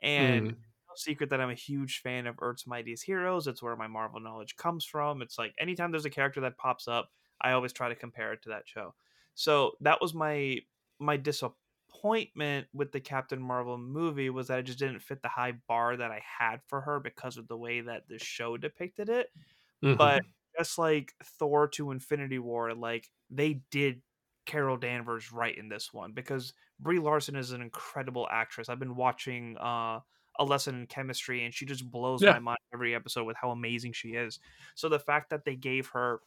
And 0.04 0.48
Mhm. 0.52 0.56
No 0.90 0.96
secret 0.96 1.30
that 1.30 1.42
I'm 1.42 1.50
a 1.50 1.54
huge 1.56 2.00
fan 2.00 2.28
of 2.28 2.38
Earth's 2.42 2.68
Mightiest 2.68 3.06
Heroes. 3.06 3.48
It's 3.48 3.62
where 3.62 3.76
my 3.76 3.88
Marvel 3.88 4.20
knowledge 4.20 4.56
comes 4.58 4.86
from. 4.86 5.22
It's 5.22 5.38
like 5.38 5.54
anytime 5.60 5.92
there's 5.92 6.06
a 6.06 6.10
character 6.10 6.42
that 6.42 6.58
pops 6.58 6.88
up, 6.88 7.12
I 7.42 7.52
always 7.52 7.74
try 7.74 7.90
to 7.90 7.96
compare 7.96 8.34
it 8.34 8.42
to 8.44 8.50
that 8.50 8.68
show. 8.68 8.96
So 9.36 9.78
that 9.82 10.02
was 10.02 10.14
my 10.14 10.60
my 11.00 11.18
disappointment 11.18 12.68
with 12.74 12.92
the 12.92 13.00
Captain 13.02 13.42
Marvel 13.42 13.78
movie 13.78 14.30
was 14.30 14.48
that 14.48 14.60
it 14.60 14.64
just 14.64 14.80
didn't 14.80 15.00
fit 15.00 15.22
the 15.22 15.30
high 15.30 15.54
bar 15.54 15.96
that 15.98 16.12
I 16.12 16.22
had 16.26 16.62
for 16.68 16.82
her 16.82 17.00
because 17.00 17.38
of 17.38 17.48
the 17.48 17.58
way 17.58 17.82
that 17.82 18.08
the 18.08 18.20
show 18.20 18.58
depicted 18.58 19.10
it. 19.10 19.32
Mhm. 19.82 19.98
But 19.98 20.24
just 20.58 20.78
like 20.78 21.14
Thor 21.24 21.68
to 21.70 21.92
Infinity 21.92 22.40
War, 22.40 22.74
like 22.74 23.10
they 23.30 23.56
did 23.72 24.02
Carol 24.46 24.78
Danvers 24.78 25.32
right 25.32 25.56
in 25.58 25.70
this 25.70 25.94
one 25.94 26.14
because 26.14 26.54
Brie 26.80 27.00
Larson 27.00 27.36
is 27.36 27.52
an 27.52 27.62
incredible 27.62 28.28
actress. 28.32 28.70
I've 28.70 28.80
been 28.80 28.96
watching 28.96 29.58
uh 29.58 30.02
a 30.40 30.46
lesson 30.46 30.76
in 30.76 30.88
chemistry 30.88 31.46
and 31.46 31.54
she 31.54 31.66
just 31.66 31.90
blows 31.92 32.26
Yeah. 32.26 32.26
my 32.26 32.40
mind 32.40 32.60
every 32.74 32.96
episode 32.96 33.26
with 33.26 33.38
how 33.38 33.52
amazing 33.52 33.94
she 33.94 34.12
is. 34.16 34.40
So 34.76 34.90
the 34.90 35.00
fact 35.00 35.30
that 35.32 35.46
they 35.46 35.56
gave 35.58 35.90
her 35.90 36.22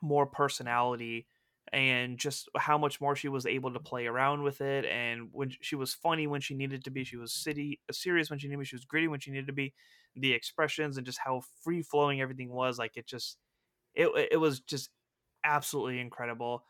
more 0.00 0.26
personality 0.26 1.26
and 1.72 2.18
just 2.18 2.48
how 2.56 2.78
much 2.78 3.00
more 3.00 3.14
she 3.14 3.28
was 3.28 3.44
able 3.44 3.72
to 3.72 3.80
play 3.80 4.06
around 4.06 4.42
with 4.42 4.60
it 4.62 4.86
and 4.86 5.28
when 5.32 5.50
she 5.60 5.76
was 5.76 5.92
funny 5.92 6.26
when 6.26 6.40
she 6.40 6.54
needed 6.54 6.82
to 6.84 6.90
be 6.90 7.04
she 7.04 7.16
was 7.18 7.32
city 7.32 7.78
serious 7.90 8.30
when 8.30 8.38
she 8.38 8.46
needed 8.46 8.56
to 8.56 8.60
be 8.60 8.64
she 8.64 8.76
was 8.76 8.86
gritty 8.86 9.06
when 9.08 9.20
she 9.20 9.30
needed 9.30 9.46
to 9.46 9.52
be 9.52 9.74
the 10.16 10.32
expressions 10.32 10.96
and 10.96 11.04
just 11.04 11.18
how 11.18 11.42
free 11.62 11.82
flowing 11.82 12.22
everything 12.22 12.48
was 12.48 12.78
like 12.78 12.96
it 12.96 13.06
just 13.06 13.36
it 13.94 14.08
it 14.32 14.36
was 14.38 14.60
just 14.60 14.90
absolutely 15.44 16.00
incredible 16.00 16.64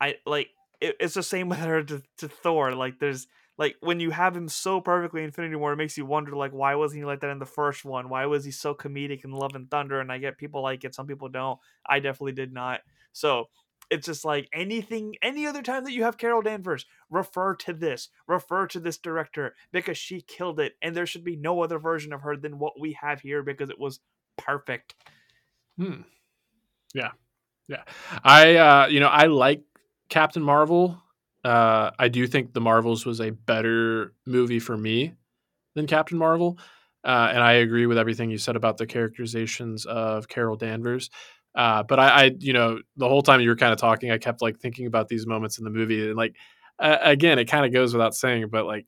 i 0.00 0.16
like 0.26 0.50
it, 0.80 0.96
it's 1.00 1.14
the 1.14 1.22
same 1.22 1.48
with 1.50 1.58
her 1.58 1.82
to, 1.82 2.02
to 2.18 2.28
thor 2.28 2.74
like 2.74 2.98
there's 2.98 3.28
like 3.58 3.76
when 3.80 4.00
you 4.00 4.10
have 4.10 4.36
him 4.36 4.48
so 4.48 4.80
perfectly 4.80 5.20
in 5.20 5.26
infinity 5.26 5.56
war 5.56 5.72
it 5.72 5.76
makes 5.76 5.98
you 5.98 6.06
wonder 6.06 6.34
like 6.34 6.52
why 6.52 6.74
wasn't 6.74 6.98
he 6.98 7.04
like 7.04 7.20
that 7.20 7.30
in 7.30 7.38
the 7.38 7.46
first 7.46 7.84
one 7.84 8.08
why 8.08 8.24
was 8.26 8.44
he 8.44 8.50
so 8.50 8.74
comedic 8.74 9.24
in 9.24 9.32
love 9.32 9.54
and 9.54 9.70
thunder 9.70 10.00
and 10.00 10.10
i 10.10 10.18
get 10.18 10.38
people 10.38 10.62
like 10.62 10.84
it 10.84 10.94
some 10.94 11.06
people 11.06 11.28
don't 11.28 11.58
i 11.86 11.98
definitely 11.98 12.32
did 12.32 12.52
not 12.52 12.80
so 13.12 13.46
it's 13.90 14.06
just 14.06 14.24
like 14.24 14.48
anything 14.52 15.14
any 15.22 15.46
other 15.46 15.62
time 15.62 15.84
that 15.84 15.92
you 15.92 16.04
have 16.04 16.18
carol 16.18 16.42
danvers 16.42 16.86
refer 17.10 17.54
to 17.54 17.72
this 17.72 18.08
refer 18.26 18.66
to 18.66 18.80
this 18.80 18.98
director 18.98 19.54
because 19.72 19.98
she 19.98 20.20
killed 20.20 20.60
it 20.60 20.74
and 20.82 20.94
there 20.94 21.06
should 21.06 21.24
be 21.24 21.36
no 21.36 21.62
other 21.62 21.78
version 21.78 22.12
of 22.12 22.22
her 22.22 22.36
than 22.36 22.58
what 22.58 22.78
we 22.78 22.92
have 23.00 23.20
here 23.20 23.42
because 23.42 23.70
it 23.70 23.78
was 23.78 24.00
perfect 24.36 24.94
Hmm. 25.78 26.02
Yeah. 26.92 27.12
Yeah. 27.68 27.82
I 28.24 28.56
uh 28.56 28.86
you 28.88 29.00
know, 29.00 29.08
I 29.08 29.26
like 29.26 29.62
Captain 30.08 30.42
Marvel. 30.42 31.00
Uh 31.44 31.90
I 31.98 32.08
do 32.08 32.26
think 32.26 32.52
The 32.52 32.60
Marvels 32.60 33.06
was 33.06 33.20
a 33.20 33.30
better 33.30 34.14
movie 34.26 34.58
for 34.58 34.76
me 34.76 35.14
than 35.74 35.86
Captain 35.86 36.18
Marvel. 36.18 36.58
uh, 37.04 37.30
and 37.32 37.42
I 37.42 37.52
agree 37.54 37.86
with 37.86 37.96
everything 37.98 38.30
you 38.30 38.38
said 38.38 38.56
about 38.56 38.76
the 38.76 38.86
characterizations 38.86 39.86
of 39.86 40.28
Carol 40.28 40.56
Danvers. 40.56 41.10
Uh, 41.54 41.82
but 41.82 41.98
I, 41.98 42.08
I, 42.08 42.34
you 42.38 42.52
know, 42.52 42.80
the 42.96 43.08
whole 43.08 43.22
time 43.22 43.40
you 43.40 43.48
were 43.48 43.56
kind 43.56 43.72
of 43.72 43.78
talking, 43.78 44.10
I 44.10 44.18
kept 44.18 44.42
like 44.42 44.58
thinking 44.58 44.86
about 44.86 45.08
these 45.08 45.26
moments 45.26 45.58
in 45.58 45.64
the 45.64 45.70
movie, 45.70 46.06
and 46.06 46.16
like, 46.16 46.34
uh, 46.78 46.98
again, 47.00 47.38
it 47.38 47.46
kind 47.46 47.64
of 47.64 47.72
goes 47.72 47.92
without 47.92 48.14
saying, 48.14 48.48
but 48.50 48.66
like, 48.66 48.86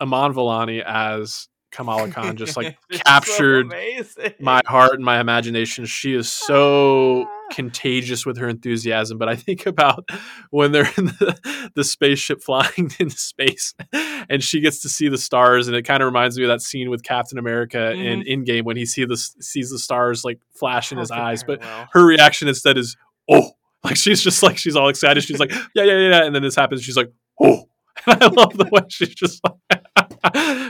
Iman 0.00 0.34
Vellani 0.34 0.82
as 0.84 1.48
Kamala 1.72 2.10
Khan 2.10 2.36
just 2.36 2.56
like 2.56 2.76
captured 2.92 3.72
so 4.04 4.28
my 4.40 4.62
heart 4.66 4.94
and 4.94 5.04
my 5.04 5.20
imagination. 5.20 5.86
She 5.86 6.14
is 6.14 6.30
so 6.30 7.26
contagious 7.52 8.26
with 8.26 8.38
her 8.38 8.48
enthusiasm. 8.48 9.18
But 9.18 9.28
I 9.28 9.36
think 9.36 9.66
about 9.66 10.08
when 10.50 10.72
they're 10.72 10.90
in 10.96 11.06
the, 11.06 11.70
the 11.74 11.84
spaceship 11.84 12.42
flying 12.42 12.92
into 12.98 13.16
space 13.16 13.74
and 13.92 14.42
she 14.42 14.60
gets 14.60 14.80
to 14.82 14.88
see 14.88 15.08
the 15.08 15.18
stars. 15.18 15.68
And 15.68 15.76
it 15.76 15.82
kind 15.82 16.02
of 16.02 16.06
reminds 16.06 16.38
me 16.38 16.44
of 16.44 16.48
that 16.48 16.62
scene 16.62 16.90
with 16.90 17.02
Captain 17.02 17.38
America 17.38 17.78
mm-hmm. 17.78 18.22
in 18.22 18.44
Endgame 18.44 18.64
when 18.64 18.76
he 18.76 18.86
see 18.86 19.04
the, 19.04 19.16
sees 19.16 19.70
the 19.70 19.78
stars 19.78 20.24
like 20.24 20.40
flash 20.54 20.92
in 20.92 20.98
his 20.98 21.10
eyes. 21.10 21.44
But 21.44 21.60
well. 21.60 21.88
her 21.92 22.04
reaction 22.04 22.48
instead 22.48 22.78
is, 22.78 22.96
oh, 23.30 23.52
like 23.84 23.96
she's 23.96 24.22
just 24.22 24.42
like, 24.42 24.58
she's 24.58 24.76
all 24.76 24.88
excited. 24.88 25.22
She's 25.22 25.40
like, 25.40 25.52
yeah, 25.74 25.84
yeah, 25.84 25.98
yeah. 26.08 26.24
And 26.24 26.34
then 26.34 26.42
this 26.42 26.56
happens. 26.56 26.82
She's 26.82 26.96
like, 26.96 27.12
oh. 27.40 27.68
And 28.06 28.22
I 28.22 28.26
love 28.26 28.56
the 28.56 28.68
way 28.70 28.82
she's 28.88 29.14
just 29.14 29.40
like, 29.42 29.82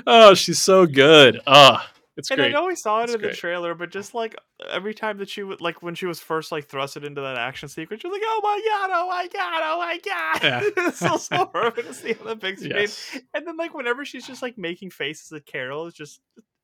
oh, 0.06 0.34
she's 0.34 0.62
so 0.62 0.86
good. 0.86 1.40
Oh, 1.46 1.78
it's 2.16 2.30
and 2.30 2.38
great. 2.38 2.48
I 2.48 2.52
know 2.52 2.66
we 2.66 2.74
saw 2.76 3.00
it 3.00 3.04
it's 3.04 3.14
in 3.14 3.20
great. 3.20 3.30
the 3.32 3.36
trailer, 3.36 3.74
but 3.74 3.90
just 3.90 4.14
like 4.14 4.34
every 4.70 4.94
time 4.94 5.18
that 5.18 5.28
she 5.28 5.42
would 5.42 5.60
like 5.60 5.82
when 5.82 5.94
she 5.94 6.06
was 6.06 6.18
first 6.18 6.50
like 6.50 6.68
thrusted 6.68 7.04
into 7.04 7.20
that 7.20 7.36
action 7.36 7.68
sequence, 7.68 8.00
she 8.00 8.08
was 8.08 8.14
like, 8.14 8.22
"Oh 8.24 8.40
my 8.42 8.62
god! 8.68 8.90
Oh 8.92 9.08
my 9.08 9.28
god! 9.28 9.62
Oh 9.64 9.78
my 9.78 9.98
god!" 9.98 10.42
Yeah. 10.42 10.84
it's 10.88 10.98
so 10.98 11.16
so 11.18 11.46
perfect 11.46 11.88
to 11.88 11.94
see 11.94 12.14
on 12.20 12.26
the 12.26 12.36
big 12.36 12.56
screen. 12.58 12.72
Yes. 12.72 13.18
And 13.34 13.46
then 13.46 13.56
like 13.56 13.74
whenever 13.74 14.04
she's 14.04 14.26
just 14.26 14.40
like 14.40 14.56
making 14.56 14.90
faces 14.90 15.30
at 15.32 15.44
Carol, 15.44 15.86
it's 15.86 15.96
just 15.96 16.20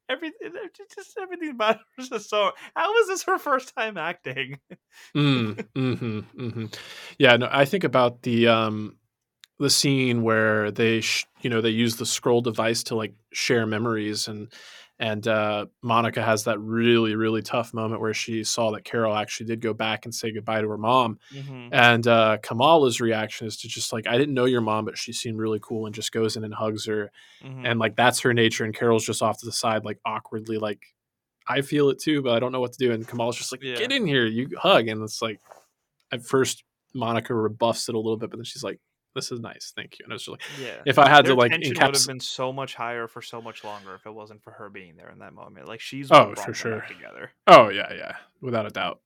everything, 0.09 0.53
just 0.95 1.19
everything 1.21 1.51
about 1.51 1.77
her 1.77 1.83
is 1.99 2.09
just 2.09 2.31
so. 2.31 2.53
How 2.75 2.91
was 2.91 3.09
this 3.09 3.25
her 3.25 3.39
first 3.39 3.75
time 3.77 3.99
acting? 3.99 4.59
mm, 5.15 5.55
mm-hmm, 5.75 6.19
mm-hmm. 6.41 6.67
Yeah, 7.19 7.37
no, 7.37 7.49
I 7.51 7.67
think 7.67 7.85
about 7.85 8.23
the 8.23 8.49
um 8.49 8.97
the 9.59 9.71
scene 9.71 10.23
where 10.23 10.71
they 10.71 11.01
sh- 11.01 11.27
you 11.41 11.51
know 11.51 11.61
they 11.61 11.71
use 11.71 11.97
the 11.97 12.05
Skrull 12.05 12.43
device 12.43 12.83
to 12.85 12.97
like 12.97 13.15
share 13.33 13.67
memories 13.67 14.29
and 14.29 14.53
and 15.03 15.27
uh, 15.27 15.67
Monica 15.83 16.23
has 16.23 16.45
that 16.45 16.61
really 16.61 17.17
really 17.17 17.43
tough 17.43 17.75
moment 17.75 18.01
where 18.01 18.15
she 18.15 18.45
saw 18.45 18.71
that 18.71 18.85
Carol 18.85 19.17
actually 19.17 19.47
did 19.47 19.61
go 19.61 19.75
back 19.75 20.05
and 20.05 20.15
say 20.15 20.31
goodbye 20.31 20.61
to 20.61 20.69
her 20.69 20.79
mom 20.79 21.19
mm-hmm. 21.35 21.69
and 21.73 22.07
uh, 22.07 22.39
Kamala's 22.41 23.01
reaction 23.01 23.49
is 23.49 23.57
to 23.59 23.69
just 23.69 23.93
like 23.93 24.07
I 24.07 24.17
didn't 24.17 24.35
know 24.35 24.45
your 24.45 24.61
mom 24.61 24.85
but 24.85 24.97
she 24.97 25.13
seemed 25.13 25.41
really 25.41 25.59
cool 25.61 25.87
and 25.87 25.95
just 25.95 26.13
goes 26.13 26.37
in 26.37 26.45
and 26.45 26.55
hugs 26.55 26.87
her 26.87 27.11
mm-hmm. 27.43 27.67
and 27.67 27.81
like 27.81 27.97
that's 27.97 28.21
her 28.21 28.33
nature 28.33 28.65
and 28.65 28.73
Carol's 28.73 29.05
just 29.05 29.23
off 29.23 29.39
to 29.41 29.47
the 29.47 29.53
side 29.53 29.85
like 29.85 29.99
awkwardly 30.07 30.59
like 30.59 30.81
I 31.49 31.63
feel 31.63 31.91
it 31.91 31.99
too 31.99 32.23
but 32.23 32.35
I 32.35 32.39
don't 32.39 32.53
know 32.53 32.61
what 32.61 32.73
to 32.73 32.79
do 32.79 32.93
and 32.93 33.07
Kamala's 33.07 33.37
just 33.37 33.51
like 33.51 33.63
yeah. 33.65 33.75
get 33.75 33.91
in 33.91 34.07
here 34.07 34.25
you 34.25 34.51
hug 34.57 34.87
and 34.87 35.03
it's 35.03 35.21
like 35.21 35.41
at 36.13 36.25
first 36.25 36.63
Monica 36.95 37.35
rebuffs 37.35 37.89
it 37.89 37.97
a 37.97 37.99
little 37.99 38.17
bit 38.17 38.31
but 38.31 38.37
then 38.37 38.45
she's 38.45 38.63
like 38.63 38.79
this 39.15 39.33
is 39.33 39.41
nice, 39.41 39.73
thank 39.75 39.99
you. 39.99 40.05
And 40.05 40.13
it's 40.13 40.25
just 40.25 40.33
like, 40.33 40.43
yeah. 40.61 40.81
if 40.87 40.99
I 40.99 41.09
had 41.09 41.25
Their 41.25 41.35
to 41.35 41.41
like, 41.41 41.51
tension 41.51 41.75
encaps- 41.75 41.87
would 41.87 41.97
have 41.97 42.07
been 42.07 42.21
so 42.21 42.53
much 42.53 42.75
higher 42.75 43.07
for 43.07 43.23
so 43.23 43.41
much 43.41 43.65
longer 43.65 43.95
if 43.95 44.07
it 44.07 44.15
wasn't 44.15 44.43
for 44.43 44.53
her 44.53 44.69
being 44.69 44.97
there 44.97 45.11
in 45.11 45.19
that 45.19 45.35
moment. 45.35 45.69
Like 45.69 45.81
she's 45.81 46.11
oh 46.11 46.35
for 46.35 46.55
sure 46.55 46.81
together. 46.89 47.31
Oh 47.47 47.69
yeah, 47.69 47.93
yeah, 47.93 48.17
without 48.41 48.67
a 48.67 48.71
doubt. 48.71 49.01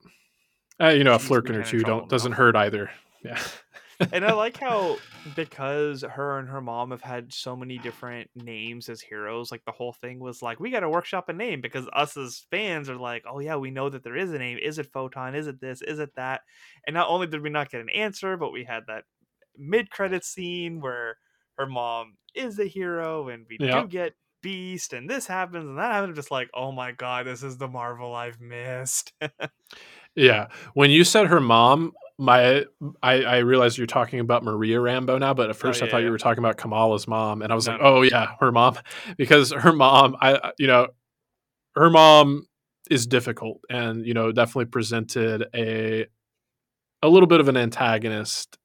Uh, 0.80 0.88
you 0.88 1.04
know, 1.04 1.14
a 1.14 1.18
She's 1.18 1.28
flerken 1.28 1.56
or 1.56 1.62
two 1.62 1.80
don't 1.80 2.08
doesn't 2.08 2.32
hurt 2.32 2.56
either. 2.56 2.90
Yeah. 3.24 3.40
and 4.12 4.24
I 4.24 4.32
like 4.32 4.56
how 4.60 4.98
because 5.34 6.02
her 6.02 6.38
and 6.38 6.48
her 6.48 6.60
mom 6.60 6.90
have 6.90 7.02
had 7.02 7.32
so 7.32 7.56
many 7.56 7.78
different 7.78 8.30
names 8.34 8.88
as 8.88 9.00
heroes, 9.00 9.50
like 9.50 9.64
the 9.64 9.72
whole 9.72 9.92
thing 9.92 10.18
was 10.18 10.42
like, 10.42 10.60
we 10.60 10.70
got 10.70 10.80
to 10.80 10.90
workshop 10.90 11.28
a 11.28 11.32
name 11.32 11.60
because 11.60 11.88
us 11.92 12.16
as 12.16 12.44
fans 12.50 12.88
are 12.88 12.96
like, 12.96 13.24
oh 13.30 13.38
yeah, 13.38 13.56
we 13.56 13.70
know 13.70 13.88
that 13.88 14.04
there 14.04 14.16
is 14.16 14.32
a 14.32 14.38
name. 14.38 14.58
Is 14.60 14.78
it 14.78 14.92
Photon? 14.92 15.34
Is 15.34 15.46
it 15.46 15.60
this? 15.60 15.82
Is 15.82 15.98
it 15.98 16.14
that? 16.16 16.42
And 16.86 16.94
not 16.94 17.08
only 17.08 17.26
did 17.26 17.42
we 17.42 17.50
not 17.50 17.70
get 17.70 17.80
an 17.80 17.90
answer, 17.90 18.36
but 18.36 18.52
we 18.52 18.64
had 18.64 18.84
that 18.88 19.04
mid 19.58 19.90
credit 19.90 20.24
scene 20.24 20.80
where 20.80 21.16
her 21.58 21.66
mom 21.66 22.14
is 22.34 22.56
the 22.56 22.66
hero 22.66 23.28
and 23.28 23.46
we 23.48 23.58
do 23.58 23.86
get 23.88 24.14
Beast 24.42 24.92
and 24.92 25.10
this 25.10 25.26
happens 25.26 25.66
and 25.66 25.78
that 25.78 25.92
happens. 25.92 26.10
I'm 26.10 26.14
just 26.14 26.30
like, 26.30 26.48
oh 26.54 26.70
my 26.70 26.92
god, 26.92 27.26
this 27.26 27.42
is 27.42 27.56
the 27.56 27.66
Marvel 27.66 28.14
I've 28.14 28.40
missed. 28.40 29.12
yeah. 30.14 30.48
When 30.74 30.90
you 30.90 31.02
said 31.02 31.26
her 31.26 31.40
mom, 31.40 31.92
my 32.18 32.64
I, 33.02 33.22
I 33.22 33.36
realized 33.38 33.76
you're 33.76 33.86
talking 33.86 34.20
about 34.20 34.44
Maria 34.44 34.78
Rambeau 34.78 35.18
now, 35.18 35.34
but 35.34 35.50
at 35.50 35.56
oh, 35.56 35.58
first 35.58 35.82
oh, 35.82 35.84
yeah, 35.84 35.88
I 35.88 35.90
thought 35.90 35.98
yeah. 35.98 36.04
you 36.04 36.10
were 36.10 36.18
talking 36.18 36.38
about 36.38 36.56
Kamala's 36.56 37.08
mom, 37.08 37.42
and 37.42 37.52
I 37.52 37.54
was 37.54 37.66
no, 37.66 37.72
like, 37.72 37.82
oh 37.82 38.02
yeah, 38.02 38.34
her 38.40 38.52
mom, 38.52 38.78
because 39.16 39.52
her 39.52 39.72
mom, 39.72 40.16
I 40.20 40.52
you 40.58 40.66
know, 40.66 40.88
her 41.74 41.90
mom 41.90 42.46
is 42.90 43.06
difficult, 43.06 43.60
and 43.68 44.06
you 44.06 44.14
know, 44.14 44.32
definitely 44.32 44.66
presented 44.66 45.46
a 45.54 46.06
a 47.02 47.08
little 47.08 47.26
bit 47.26 47.40
of 47.40 47.48
an 47.48 47.56
antagonist 47.56 48.58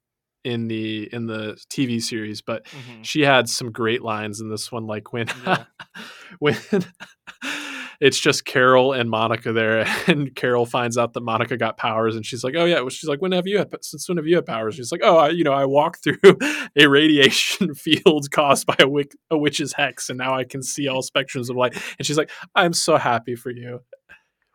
in 0.44 0.68
the 0.68 1.08
in 1.12 1.26
the 1.26 1.56
TV 1.70 2.00
series, 2.02 2.42
but 2.42 2.64
mm-hmm. 2.66 3.02
she 3.02 3.22
had 3.22 3.48
some 3.48 3.70
great 3.70 4.02
lines 4.02 4.40
in 4.40 4.50
this 4.50 4.72
one, 4.72 4.86
like 4.86 5.12
when 5.12 5.28
yeah. 5.44 5.64
when 6.38 6.56
it's 8.00 8.18
just 8.18 8.44
Carol 8.44 8.92
and 8.92 9.08
Monica 9.08 9.52
there, 9.52 9.86
and 10.08 10.34
Carol 10.34 10.66
finds 10.66 10.98
out 10.98 11.12
that 11.12 11.22
Monica 11.22 11.56
got 11.56 11.76
powers, 11.76 12.16
and 12.16 12.26
she's 12.26 12.42
like, 12.42 12.54
"Oh 12.56 12.64
yeah," 12.64 12.82
she's 12.88 13.08
like, 13.08 13.22
"When 13.22 13.32
have 13.32 13.46
you 13.46 13.58
had 13.58 13.72
since 13.82 14.08
when 14.08 14.18
have 14.18 14.26
you 14.26 14.36
had 14.36 14.46
powers?" 14.46 14.74
She's 14.74 14.90
like, 14.90 15.02
"Oh, 15.04 15.18
I, 15.18 15.28
you 15.30 15.44
know, 15.44 15.52
I 15.52 15.64
walked 15.64 16.02
through 16.02 16.38
a 16.76 16.86
radiation 16.86 17.74
field 17.74 18.30
caused 18.30 18.66
by 18.66 18.76
a, 18.80 18.88
wick, 18.88 19.12
a 19.30 19.38
witch's 19.38 19.74
hex, 19.74 20.08
and 20.08 20.18
now 20.18 20.34
I 20.34 20.44
can 20.44 20.62
see 20.62 20.88
all 20.88 21.02
spectrums 21.02 21.48
of 21.50 21.56
light." 21.56 21.74
And 21.98 22.06
she's 22.06 22.18
like, 22.18 22.30
"I'm 22.54 22.72
so 22.72 22.96
happy 22.96 23.36
for 23.36 23.50
you." 23.50 23.80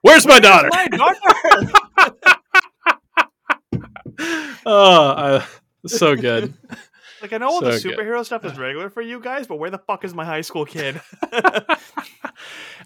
Where's 0.01 0.27
my 0.27 0.39
daughter? 0.39 0.69
My 0.71 0.87
daughter? 0.87 1.71
oh, 4.65 5.13
I, 5.17 5.45
so 5.87 6.15
good. 6.15 6.53
Like 7.21 7.33
I 7.33 7.37
know 7.37 7.47
all 7.47 7.59
so 7.59 7.71
the 7.71 7.77
superhero 7.77 8.17
good. 8.17 8.25
stuff 8.25 8.45
is 8.45 8.57
regular 8.57 8.89
for 8.89 9.01
you 9.01 9.19
guys, 9.19 9.47
but 9.47 9.55
where 9.55 9.69
the 9.69 9.79
fuck 9.79 10.03
is 10.03 10.13
my 10.13 10.25
high 10.25 10.41
school 10.41 10.65
kid? 10.65 11.01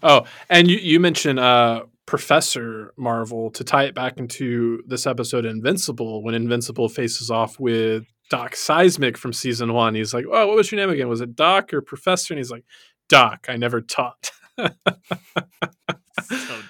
oh, 0.03 0.25
and 0.49 0.69
you 0.69 0.77
you 0.77 0.99
mentioned 0.99 1.39
uh, 1.39 1.83
Professor 2.05 2.93
Marvel 2.97 3.51
to 3.51 3.63
tie 3.63 3.83
it 3.83 3.95
back 3.95 4.17
into 4.17 4.81
this 4.87 5.05
episode 5.05 5.45
Invincible 5.45 6.23
when 6.23 6.35
Invincible 6.35 6.89
faces 6.89 7.29
off 7.29 7.59
with 7.59 8.05
Doc 8.29 8.55
Seismic 8.55 9.17
from 9.17 9.33
season 9.33 9.73
one. 9.73 9.95
He's 9.95 10.13
like, 10.13 10.25
"Oh, 10.31 10.47
what 10.47 10.55
was 10.55 10.71
your 10.71 10.79
name 10.79 10.89
again? 10.89 11.09
Was 11.09 11.21
it 11.21 11.35
Doc 11.35 11.73
or 11.73 11.81
Professor?" 11.81 12.33
And 12.33 12.39
he's 12.39 12.51
like, 12.51 12.65
"Doc, 13.09 13.47
I 13.49 13.57
never 13.57 13.81
taught." 13.81 14.31
so 14.57 14.69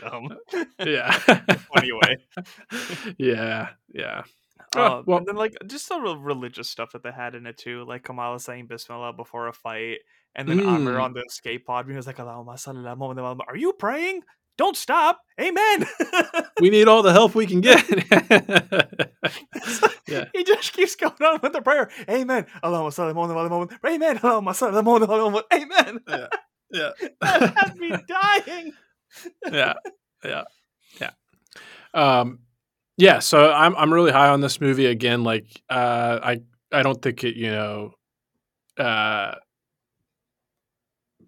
dumb. 0.01 0.37
Yeah. 0.79 1.17
Anyway. 1.75 2.17
yeah. 3.17 3.69
Yeah. 3.93 4.23
Uh, 4.75 5.01
well, 5.05 5.17
and 5.17 5.27
then 5.27 5.35
like 5.35 5.53
just 5.67 5.89
the 5.89 5.99
religious 5.99 6.69
stuff 6.69 6.91
that 6.93 7.03
they 7.03 7.11
had 7.11 7.35
in 7.35 7.45
it 7.45 7.57
too, 7.57 7.83
like 7.85 8.03
Kamala 8.03 8.39
saying 8.39 8.67
Bismillah 8.67 9.13
before 9.13 9.47
a 9.47 9.53
fight, 9.53 9.99
and 10.33 10.47
then 10.47 10.59
mm. 10.59 10.75
Amir 10.75 10.99
on 10.99 11.13
the 11.13 11.25
skate 11.29 11.65
pod 11.65 11.87
being 11.87 11.99
like, 11.99 12.19
"Are 12.19 13.57
you 13.57 13.73
praying? 13.73 14.21
Don't 14.57 14.77
stop, 14.77 15.19
Amen." 15.39 15.85
we 16.61 16.69
need 16.69 16.87
all 16.87 17.01
the 17.01 17.11
help 17.11 17.35
we 17.35 17.47
can 17.47 17.61
get. 17.61 17.83
yeah. 20.07 20.25
He 20.33 20.43
just 20.43 20.73
keeps 20.73 20.95
going 20.95 21.13
on 21.21 21.39
with 21.41 21.53
the 21.53 21.61
prayer, 21.61 21.89
Amen. 22.09 22.45
Allahumma 22.63 23.49
moment, 23.49 23.71
Amen. 23.85 24.17
Allahumma 24.19 24.83
moment, 25.07 25.45
Amen. 25.53 25.99
Yeah, 26.07 26.27
yeah. 26.71 26.89
that 27.21 27.57
had 27.57 27.75
me 27.77 27.91
dying. 28.07 28.73
yeah, 29.51 29.73
yeah, 30.23 30.43
yeah. 30.99 31.11
Um 31.93 32.39
yeah, 33.01 33.17
so 33.17 33.51
I'm 33.51 33.75
I'm 33.75 33.91
really 33.91 34.11
high 34.11 34.29
on 34.29 34.41
this 34.41 34.61
movie 34.61 34.85
again. 34.85 35.23
Like, 35.23 35.45
uh, 35.69 36.19
I 36.21 36.41
I 36.71 36.83
don't 36.83 37.01
think 37.01 37.23
it 37.23 37.35
you 37.35 37.49
know 37.49 37.93
uh, 38.77 39.33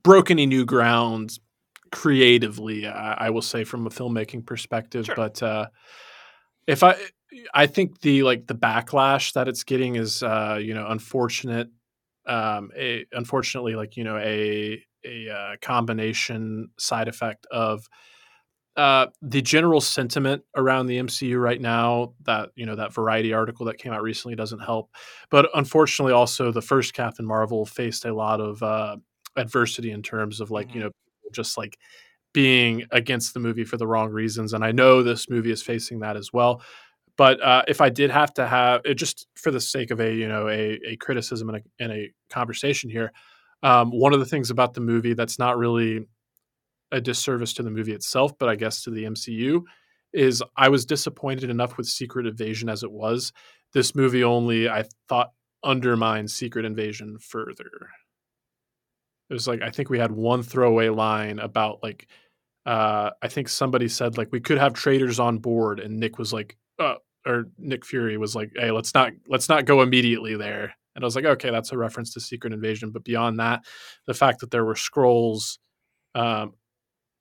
broke 0.04 0.30
any 0.30 0.46
new 0.46 0.66
ground 0.66 1.40
creatively. 1.92 2.88
I, 2.88 3.26
I 3.26 3.30
will 3.32 3.42
say 3.42 3.64
from 3.64 3.88
a 3.88 3.90
filmmaking 3.90 4.46
perspective, 4.46 5.08
sure. 5.08 5.16
but 5.16 5.42
uh, 5.42 5.68
if 6.68 6.84
I 6.84 6.96
I 7.56 7.66
think 7.66 8.02
the 8.02 8.22
like 8.22 8.46
the 8.46 8.56
backlash 8.56 9.34
that 9.34 9.48
it's 9.48 9.64
getting 9.64 9.96
is 9.96 10.22
uh, 10.22 10.60
you 10.62 10.76
know 10.76 10.86
unfortunate. 10.88 11.70
Um, 12.26 12.70
a, 12.78 13.06
unfortunately, 13.12 13.76
like 13.76 13.98
you 13.98 14.04
know 14.04 14.18
a 14.18 14.80
a 15.04 15.30
uh, 15.30 15.56
combination 15.60 16.70
side 16.78 17.08
effect 17.08 17.48
of 17.52 17.88
uh, 18.76 19.08
the 19.22 19.42
general 19.42 19.82
sentiment 19.82 20.44
around 20.56 20.88
the 20.88 20.98
MCU 20.98 21.40
right 21.40 21.62
now, 21.62 22.14
that 22.24 22.50
you 22.56 22.66
know 22.66 22.76
that 22.76 22.94
Variety 22.94 23.34
article 23.34 23.66
that 23.68 23.78
came 23.78 23.94
out 23.94 24.02
recently 24.02 24.36
doesn't 24.36 24.60
help. 24.60 24.90
But 25.30 25.50
unfortunately, 25.54 26.14
also 26.14 26.52
the 26.52 26.62
first 26.62 26.94
Captain 26.94 27.26
Marvel 27.26 27.66
faced 27.66 28.06
a 28.06 28.14
lot 28.14 28.42
of 28.42 28.64
uh, 28.64 28.98
adversity 29.36 29.92
in 29.92 30.02
terms 30.02 30.40
of 30.40 30.50
like 30.50 30.70
mm-hmm. 30.70 30.78
you 30.78 30.84
know 30.86 30.92
just 31.32 31.58
like 31.58 31.78
being 32.34 32.84
against 32.92 33.36
the 33.36 33.40
movie 33.40 33.64
for 33.64 33.78
the 33.78 33.88
wrong 33.88 34.10
reasons, 34.10 34.54
and 34.54 34.66
I 34.66 34.72
know 34.72 35.04
this 35.04 35.30
movie 35.30 35.52
is 35.52 35.62
facing 35.62 36.00
that 36.00 36.18
as 36.18 36.34
well. 36.34 36.62
But 37.16 37.42
uh, 37.44 37.62
if 37.68 37.80
I 37.80 37.90
did 37.90 38.10
have 38.10 38.34
to 38.36 38.48
have 38.48 38.82
it, 38.86 38.96
just 38.96 39.28
for 39.36 39.52
the 39.52 39.62
sake 39.62 39.92
of 39.92 40.00
a 40.00 40.12
you 40.14 40.28
know 40.28 40.48
a, 40.48 40.80
a 40.88 40.96
criticism 40.98 41.50
and 41.50 41.58
a, 41.60 41.62
and 41.84 41.92
a 41.92 42.12
conversation 42.32 42.90
here, 42.90 43.12
um, 43.62 43.92
one 43.92 44.14
of 44.14 44.20
the 44.20 44.26
things 44.26 44.50
about 44.50 44.74
the 44.74 44.82
movie 44.82 45.14
that's 45.14 45.38
not 45.38 45.60
really 45.60 46.08
a 46.94 47.02
disservice 47.02 47.54
to 47.54 47.64
the 47.64 47.72
movie 47.72 47.92
itself, 47.92 48.38
but 48.38 48.48
I 48.48 48.56
guess 48.56 48.84
to 48.84 48.92
the 48.92 49.04
MCU, 49.04 49.64
is 50.14 50.44
I 50.56 50.70
was 50.70 50.86
disappointed 50.86 51.50
enough 51.50 51.76
with 51.76 51.88
Secret 51.88 52.28
Invasion 52.28 52.70
as 52.70 52.84
it 52.84 52.92
was. 52.92 53.34
This 53.74 53.96
movie 53.96 54.24
only, 54.24 54.70
I 54.70 54.86
thought, 55.10 55.32
undermined 55.64 56.30
Secret 56.30 56.66
Invasion 56.66 57.18
further. 57.20 57.90
It 59.30 59.34
was 59.34 59.48
like 59.48 59.62
I 59.62 59.72
think 59.72 59.90
we 59.90 60.00
had 60.00 60.12
one 60.12 60.44
throwaway 60.44 60.90
line 60.90 61.40
about 61.40 61.82
like 61.82 62.08
uh, 62.66 63.10
I 63.22 63.28
think 63.28 63.50
somebody 63.50 63.88
said 63.88 64.18
like 64.18 64.30
we 64.32 64.40
could 64.40 64.60
have 64.60 64.74
traders 64.74 65.20
on 65.20 65.40
board, 65.40 65.80
and 65.80 66.00
Nick 66.00 66.20
was 66.20 66.32
like, 66.32 66.58
uh, 66.80 66.96
or 67.26 67.46
Nick 67.58 67.86
Fury 67.86 68.18
was 68.18 68.36
like, 68.36 68.52
hey, 68.56 68.72
let's 68.72 68.94
not 68.94 69.12
let's 69.28 69.50
not 69.50 69.66
go 69.66 69.82
immediately 69.82 70.36
there. 70.38 70.76
And 70.96 71.04
I 71.04 71.06
was 71.06 71.16
like, 71.16 71.26
okay, 71.26 71.50
that's 71.50 71.72
a 71.72 71.78
reference 71.78 72.14
to 72.14 72.20
Secret 72.20 72.54
Invasion. 72.54 72.92
But 72.92 73.04
beyond 73.04 73.40
that, 73.40 73.62
the 74.06 74.14
fact 74.14 74.42
that 74.42 74.52
there 74.52 74.64
were 74.64 74.76
Skrulls, 74.76 75.58
um, 76.14 76.54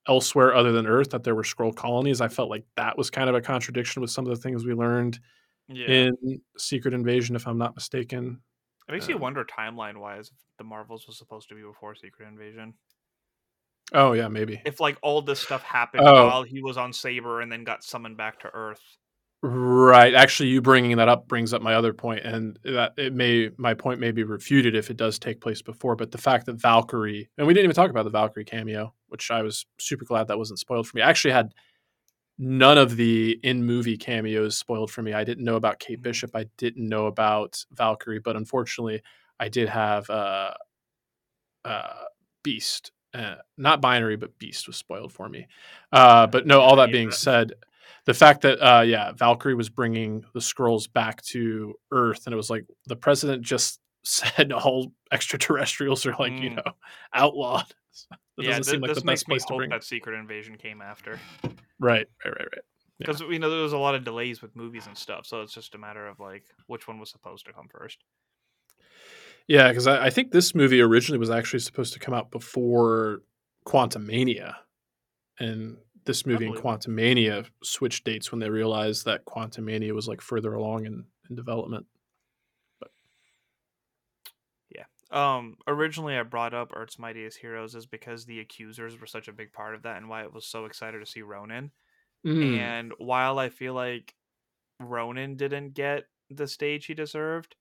elsewhere 0.09 0.55
other 0.55 0.73
than 0.73 0.87
Earth, 0.87 1.11
that 1.11 1.23
there 1.25 1.35
were 1.35 1.43
Skrull 1.45 1.75
colonies, 1.75 2.21
I 2.21 2.29
felt 2.29 2.51
like 2.51 2.65
that 2.77 2.97
was 2.99 3.11
kind 3.11 3.29
of 3.29 3.35
a 3.37 3.41
contradiction 3.41 4.03
with 4.03 4.11
some 4.11 4.27
of 4.27 4.31
the 4.35 4.41
things 4.43 4.65
we 4.65 4.75
learned 4.75 5.21
Yeah. 5.69 5.87
in 5.87 6.41
Secret 6.59 6.93
Invasion, 6.95 7.37
if 7.37 7.47
I'm 7.47 7.59
not 7.59 7.75
mistaken. 7.75 8.41
it 8.89 8.93
makes 8.93 9.09
you 9.09 9.15
um, 9.15 9.21
wonder 9.21 9.45
timeline 9.45 9.97
wise 9.99 10.29
if 10.29 10.37
the 10.59 10.65
Marvels 10.65 11.07
was 11.07 11.17
supposed 11.17 11.49
to 11.49 11.55
be 11.55 11.63
before 11.63 11.95
Secret 11.95 12.27
Invasion. 12.29 12.75
Oh 13.95 14.13
yeah, 14.13 14.29
maybe. 14.29 14.61
If 14.65 14.81
like 14.81 14.97
all 15.03 15.23
this 15.23 15.41
stuff 15.41 15.63
happened 15.63 16.03
Oh. 16.07 16.27
while 16.27 16.43
he 16.43 16.63
was 16.63 16.77
on 16.79 16.93
Saber 16.93 17.41
and 17.43 17.51
then 17.53 17.63
got 17.65 17.85
summoned 17.85 18.17
back 18.17 18.41
to 18.41 18.51
Earth. 18.55 18.81
Right. 19.45 20.15
Actually, 20.15 20.51
you 20.51 20.63
bringing 20.63 20.97
that 20.99 21.09
up 21.09 21.27
brings 21.27 21.53
up 21.53 21.63
my 21.63 21.75
other 21.75 21.93
point, 21.93 22.21
and 22.25 22.57
that 22.65 22.93
it 22.97 23.13
may 23.13 23.51
my 23.57 23.75
point 23.75 23.99
may 23.99 24.13
be 24.13 24.23
refuted 24.23 24.77
if 24.77 24.89
it 24.89 24.97
does 24.97 25.19
take 25.19 25.41
place 25.41 25.61
before. 25.63 25.97
But 25.97 26.13
the 26.13 26.19
fact 26.19 26.47
that 26.47 26.55
Valkyrie, 26.61 27.29
and 27.37 27.47
we 27.47 27.53
didn't 27.53 27.65
even 27.65 27.75
talk 27.75 27.91
about 27.91 28.05
the 28.05 28.11
Valkyrie 28.11 28.45
cameo, 28.45 28.95
which 29.09 29.33
I 29.33 29.43
was 29.43 29.67
super 29.81 30.05
glad 30.05 30.29
that 30.29 30.39
wasn't 30.39 30.61
spoiled 30.61 30.87
for 30.87 30.97
me. 30.97 31.03
I 31.03 31.11
actually 31.11 31.33
had 31.33 31.53
none 32.39 32.79
of 32.79 32.97
the 32.97 33.39
in 33.43 33.65
movie 33.65 33.97
cameos 33.99 34.59
spoiled 34.59 34.91
for 34.91 35.03
me. 35.03 35.15
I 35.15 35.25
didn't 35.25 35.45
know 35.45 35.57
about 35.57 35.81
Kate 35.81 36.01
Mhm. 36.01 36.03
Bishop. 36.05 36.37
I 36.37 36.47
didn't 36.59 36.89
know 36.89 37.07
about 37.07 37.65
Valkyrie, 37.73 38.21
but 38.21 38.37
unfortunately, 38.37 39.03
I 39.41 39.49
did 39.49 39.69
have 39.69 40.11
uh, 40.11 40.55
uh, 41.65 42.05
Beast. 42.43 42.93
Uh, 43.15 43.37
not 43.59 43.81
binary, 43.83 44.17
but 44.17 44.39
Beast 44.39 44.67
was 44.67 44.77
spoiled 44.77 45.13
for 45.13 45.29
me. 45.29 45.47
Uh, 45.93 46.27
but 46.27 46.47
no, 46.47 46.61
all 46.61 46.77
that 46.77 46.91
being 46.91 47.11
said, 47.11 47.53
the 48.07 48.15
fact 48.15 48.43
that 48.43 48.59
uh, 48.61 48.81
yeah, 48.83 49.13
Valkyrie 49.13 49.55
was 49.55 49.69
bringing 49.69 50.25
the 50.35 50.41
Skrulls 50.41 50.93
back 50.93 51.23
to 51.27 51.75
Earth, 51.91 52.23
and 52.27 52.33
it 52.33 52.37
was 52.37 52.51
like 52.51 52.65
the 52.87 52.97
president 52.97 53.43
just 53.43 53.81
said 54.05 54.51
all 54.53 54.93
extraterrestrials 55.13 56.05
are 56.07 56.15
like 56.19 56.33
you 56.33 56.51
Mm. 56.51 56.57
know 56.57 56.73
outlawed. 57.15 57.67
That 58.11 58.45
yeah, 58.45 58.49
doesn't 58.51 58.63
th- 58.65 58.71
seem 58.73 58.81
like 58.81 58.89
this 58.91 59.01
the 59.01 59.05
makes 59.07 59.21
best 59.23 59.29
me 59.29 59.33
place 59.35 59.45
to 59.45 59.53
hope 59.53 59.59
bring. 59.59 59.71
that 59.71 59.85
Secret 59.85 60.19
Invasion 60.19 60.57
came 60.57 60.81
after. 60.81 61.21
Right, 61.45 61.53
right, 61.79 62.07
right, 62.25 62.39
right. 62.39 62.65
Yeah. 62.99 63.07
Because 63.07 63.21
you 63.21 63.39
know 63.39 63.51
there 63.51 63.63
was 63.63 63.73
a 63.75 63.79
lot 63.79 63.95
of 63.95 64.03
delays 64.05 64.41
with 64.43 64.57
movies 64.57 64.87
and 64.87 64.97
stuff, 64.97 65.27
so 65.27 65.43
it's 65.43 65.53
just 65.53 65.75
a 65.75 65.79
matter 65.79 66.07
of 66.07 66.19
like 66.19 66.45
which 66.67 66.89
one 66.89 66.99
was 66.99 67.11
supposed 67.11 67.45
to 67.47 67.53
come 67.53 67.69
first. 67.71 67.99
Yeah, 69.49 69.69
because 69.69 69.87
I, 69.87 70.07
I 70.07 70.11
think 70.11 70.31
this 70.31 70.55
movie 70.55 70.81
originally 70.81 71.19
was 71.19 71.31
actually 71.31 71.59
supposed 71.61 71.93
to 71.95 71.99
come 71.99 72.15
out 72.15 72.31
before 72.31 73.23
Quantumania, 73.67 74.55
and 75.39 75.77
this 76.05 76.27
movie 76.27 76.47
and. 76.47 76.57
Quantumania 76.57 77.49
switched 77.63 78.05
dates 78.05 78.31
when 78.33 78.41
they 78.41 78.51
realized 78.51 79.05
that 79.05 79.25
Quantumania 79.25 79.93
was 79.93 80.09
like 80.09 80.21
further 80.21 80.55
along 80.55 80.87
in, 80.87 81.07
in 81.29 81.37
development. 81.37 81.87
But 82.81 82.91
Yeah. 84.71 84.85
Um, 85.11 85.57
originally 85.67 86.17
I 86.17 86.23
brought 86.23 86.55
up 86.55 86.73
Earth's 86.75 86.99
Mightiest 86.99 87.39
Heroes 87.39 87.75
is 87.75 87.87
because 87.87 88.25
the 88.25 88.41
Accusers 88.41 88.99
were 88.99 89.07
such 89.07 89.29
a 89.29 89.33
big 89.33 89.53
part 89.53 89.75
of 89.75 89.83
that, 89.83 89.97
and 89.99 90.09
why 90.09 90.23
it 90.23 90.33
was 90.33 90.47
so 90.47 90.65
excited 90.65 90.99
to 91.01 91.07
see 91.07 91.23
Ronan. 91.23 91.73
Mm, 92.27 92.57
And 92.59 92.93
while 92.99 93.39
I 93.39 93.49
feel 93.49 93.75
like 93.75 94.15
Ronan 94.81 95.37
didn't 95.37 95.75
get 95.75 96.05
the 96.31 96.47
stage 96.47 96.87
he 96.87 96.95
deserved, 96.95 97.57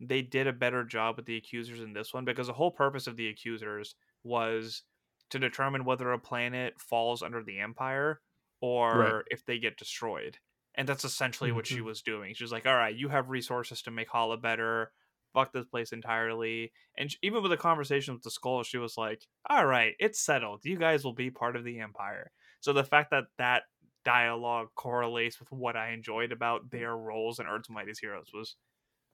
they 0.00 0.22
did 0.22 0.46
a 0.46 0.52
better 0.52 0.84
job 0.84 1.16
with 1.16 1.26
the 1.26 1.36
accusers 1.36 1.80
in 1.80 1.92
this 1.92 2.14
one 2.14 2.24
because 2.24 2.48
the 2.48 2.52
whole 2.54 2.70
purpose 2.70 3.06
of 3.06 3.16
the 3.16 3.28
accusers 3.28 3.94
was 4.24 4.84
to 5.30 5.38
determine 5.38 5.84
whether 5.84 6.10
a 6.12 6.18
planet 6.18 6.80
falls 6.80 7.22
under 7.22 7.42
the 7.42 7.58
empire 7.60 8.22
or 8.60 9.24
if 9.30 9.44
they 9.44 9.58
get 9.58 9.76
destroyed. 9.78 10.38
And 10.74 10.88
that's 10.88 11.04
essentially 11.04 11.52
what 11.52 11.66
she 11.66 11.80
Mhm. 11.80 11.82
was 11.82 12.02
doing. 12.02 12.34
She 12.34 12.44
was 12.44 12.52
like, 12.52 12.66
"All 12.66 12.76
right, 12.76 12.94
you 12.94 13.08
have 13.08 13.28
resources 13.30 13.82
to 13.82 13.90
make 13.90 14.08
Hala 14.08 14.36
better. 14.38 14.92
Fuck 15.32 15.52
this 15.52 15.66
place 15.66 15.92
entirely." 15.92 16.72
And 16.96 17.10
sh- 17.12 17.16
even 17.22 17.42
with 17.42 17.50
the 17.50 17.56
conversation 17.56 18.14
with 18.14 18.22
the 18.22 18.30
Skrull, 18.30 18.64
she 18.64 18.78
was 18.78 18.96
like, 18.96 19.26
"All 19.48 19.66
right, 19.66 19.96
it's 19.98 20.20
settled. 20.20 20.64
You 20.64 20.78
guys 20.78 21.04
will 21.04 21.14
be 21.14 21.30
part 21.30 21.56
of 21.56 21.64
the 21.64 21.80
empire." 21.80 22.32
So 22.60 22.72
the 22.72 22.84
fact 22.84 23.10
that 23.10 23.24
that 23.38 23.64
dialogue 24.04 24.70
correlates 24.74 25.40
with 25.40 25.50
what 25.52 25.76
I 25.76 25.90
enjoyed 25.90 26.32
about 26.32 26.70
their 26.70 26.96
roles 26.96 27.38
in 27.40 27.46
Earth's 27.46 27.68
Mightiest 27.70 28.00
Heroes 28.00 28.30
was 28.32 28.56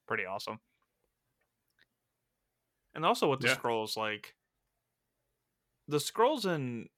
pretty 0.07 0.25
awesome. 0.27 0.61
And 2.95 3.05
also 3.05 3.31
with 3.31 3.41
the 3.41 3.47
Yeah. 3.47 3.49
Skrulls, 3.49 3.97
like 3.97 4.36
the 5.89 5.99
Skrulls 5.99 6.45
in 6.47 6.89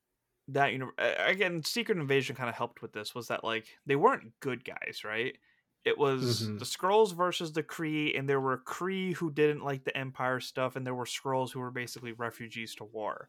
that 0.48 0.72
universe 0.72 0.94
again, 0.98 1.62
Secret 1.62 1.98
Invasion 1.98 2.34
kind 2.36 2.48
of 2.48 2.54
helped 2.54 2.80
with 2.82 2.92
this. 2.92 3.14
Was 3.14 3.28
that 3.28 3.44
like 3.44 3.66
they 3.86 3.96
weren't 3.96 4.32
good 4.40 4.64
guys, 4.64 5.02
right? 5.04 5.36
It 5.84 5.96
was 5.96 6.48
Mhm. 6.48 6.58
the 6.58 6.64
Skrulls 6.64 7.14
versus 7.14 7.52
the 7.52 7.62
Kree, 7.62 8.18
and 8.18 8.28
there 8.28 8.40
were 8.40 8.58
Kree 8.58 9.14
who 9.14 9.30
didn't 9.30 9.62
like 9.64 9.84
the 9.84 9.96
Empire 9.96 10.40
stuff, 10.40 10.74
and 10.76 10.86
there 10.86 10.94
were 10.94 11.04
Skrulls 11.04 11.52
who 11.52 11.60
were 11.60 11.70
basically 11.70 12.12
refugees 12.12 12.74
to 12.76 12.84
war. 12.84 13.28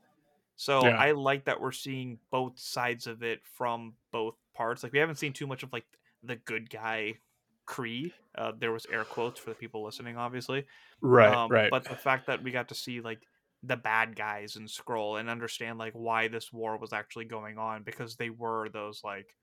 So 0.55 0.84
Yeah. 0.86 0.97
I 0.97 1.12
like 1.12 1.45
that 1.45 1.62
we're 1.62 1.72
seeing 1.72 2.20
both 2.32 2.57
sides 2.60 3.07
of 3.07 3.24
it 3.24 3.45
from 3.45 3.95
both 4.12 4.36
parts. 4.53 4.84
Like 4.84 4.91
we 4.91 4.99
haven't 4.99 5.16
seen 5.16 5.32
too 5.32 5.47
much 5.47 5.64
of 5.64 5.72
like 5.72 5.86
the 6.24 6.36
good 6.38 6.70
guy 6.70 7.20
Kree. 7.66 8.12
Uh, 8.36 8.51
there 8.57 8.72
was 8.72 8.86
air 8.88 9.05
quotes 9.05 9.39
for 9.39 9.51
the 9.51 9.55
people 9.55 9.84
listening, 9.84 10.18
obviously. 10.18 10.66
right, 11.01 11.34
Um, 11.34 11.49
right. 11.51 11.70
But 11.72 11.84
the 11.86 11.95
fact 11.95 12.26
that 12.28 12.41
we 12.43 12.51
got 12.51 12.68
to 12.70 12.76
see 12.76 12.99
like 12.99 13.26
the 13.64 13.78
bad 13.78 14.16
guys 14.16 14.55
in 14.55 14.66
Skrull 14.66 15.20
and 15.20 15.30
understand 15.30 15.78
like 15.80 15.93
why 15.93 16.28
this 16.28 16.51
war 16.53 16.78
was 16.78 16.93
actually 16.93 17.26
going 17.26 17.57
on 17.57 17.84
because 17.84 18.16
they 18.16 18.30
were 18.30 18.70
those 18.70 19.01
like 19.03 19.36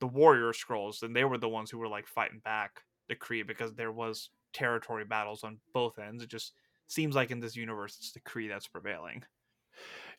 the 0.00 0.06
warrior 0.06 0.52
Skrulls 0.52 1.02
and 1.02 1.16
they 1.16 1.24
were 1.24 1.38
the 1.38 1.48
ones 1.48 1.70
who 1.70 1.78
were 1.78 1.88
like 1.88 2.06
fighting 2.06 2.40
back 2.44 2.82
the 3.08 3.16
Kree 3.16 3.46
because 3.46 3.74
there 3.74 3.92
was 3.92 4.30
territory 4.52 5.04
battles 5.04 5.44
on 5.44 5.60
both 5.72 5.98
ends. 5.98 6.22
It 6.22 6.30
just 6.30 6.52
seems 6.88 7.14
like 7.14 7.30
in 7.30 7.40
this 7.40 7.56
universe 7.56 7.96
it's 7.98 8.12
the 8.12 8.20
Kree 8.20 8.48
that's 8.48 8.68
prevailing. 8.68 9.24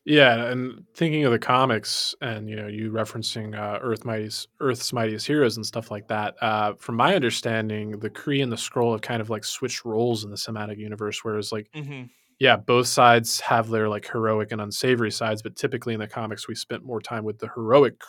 Yeah, 0.05 0.45
and 0.45 0.85
thinking 0.95 1.25
of 1.25 1.31
the 1.33 1.39
comics, 1.39 2.15
and 2.21 2.49
you 2.49 2.55
know, 2.55 2.67
you 2.67 2.91
referencing 2.91 3.57
uh, 3.57 3.79
Earth 3.81 4.05
Mightiest, 4.05 4.47
Earth's 4.61 4.93
Mightiest 4.93 5.27
Heroes 5.27 5.57
and 5.57 5.65
stuff 5.65 5.91
like 5.91 6.07
that. 6.07 6.35
Uh, 6.41 6.75
from 6.75 6.95
my 6.95 7.13
understanding, 7.15 7.99
the 7.99 8.09
Kree 8.09 8.41
and 8.41 8.51
the 8.51 8.55
Skrull 8.55 8.93
have 8.93 9.01
kind 9.01 9.21
of 9.21 9.29
like 9.29 9.43
switched 9.43 9.83
roles 9.83 10.23
in 10.23 10.29
the 10.29 10.37
cinematic 10.37 10.77
universe. 10.77 11.23
Whereas, 11.25 11.51
like, 11.51 11.69
Mm-hmm. 11.75 12.07
Yeah, 12.39 12.55
both 12.57 12.87
sides 12.87 13.39
have 13.41 13.69
their 13.69 13.89
like 13.89 14.07
heroic 14.07 14.51
and 14.51 14.61
unsavory 14.61 15.11
sides, 15.11 15.41
but 15.41 15.55
typically 15.55 15.93
in 15.95 15.99
the 15.99 16.07
comics, 16.07 16.47
we 16.47 16.55
spent 16.55 16.83
more 16.83 17.01
time 17.01 17.23
with 17.23 17.39
the 17.39 17.49
heroic 17.55 17.99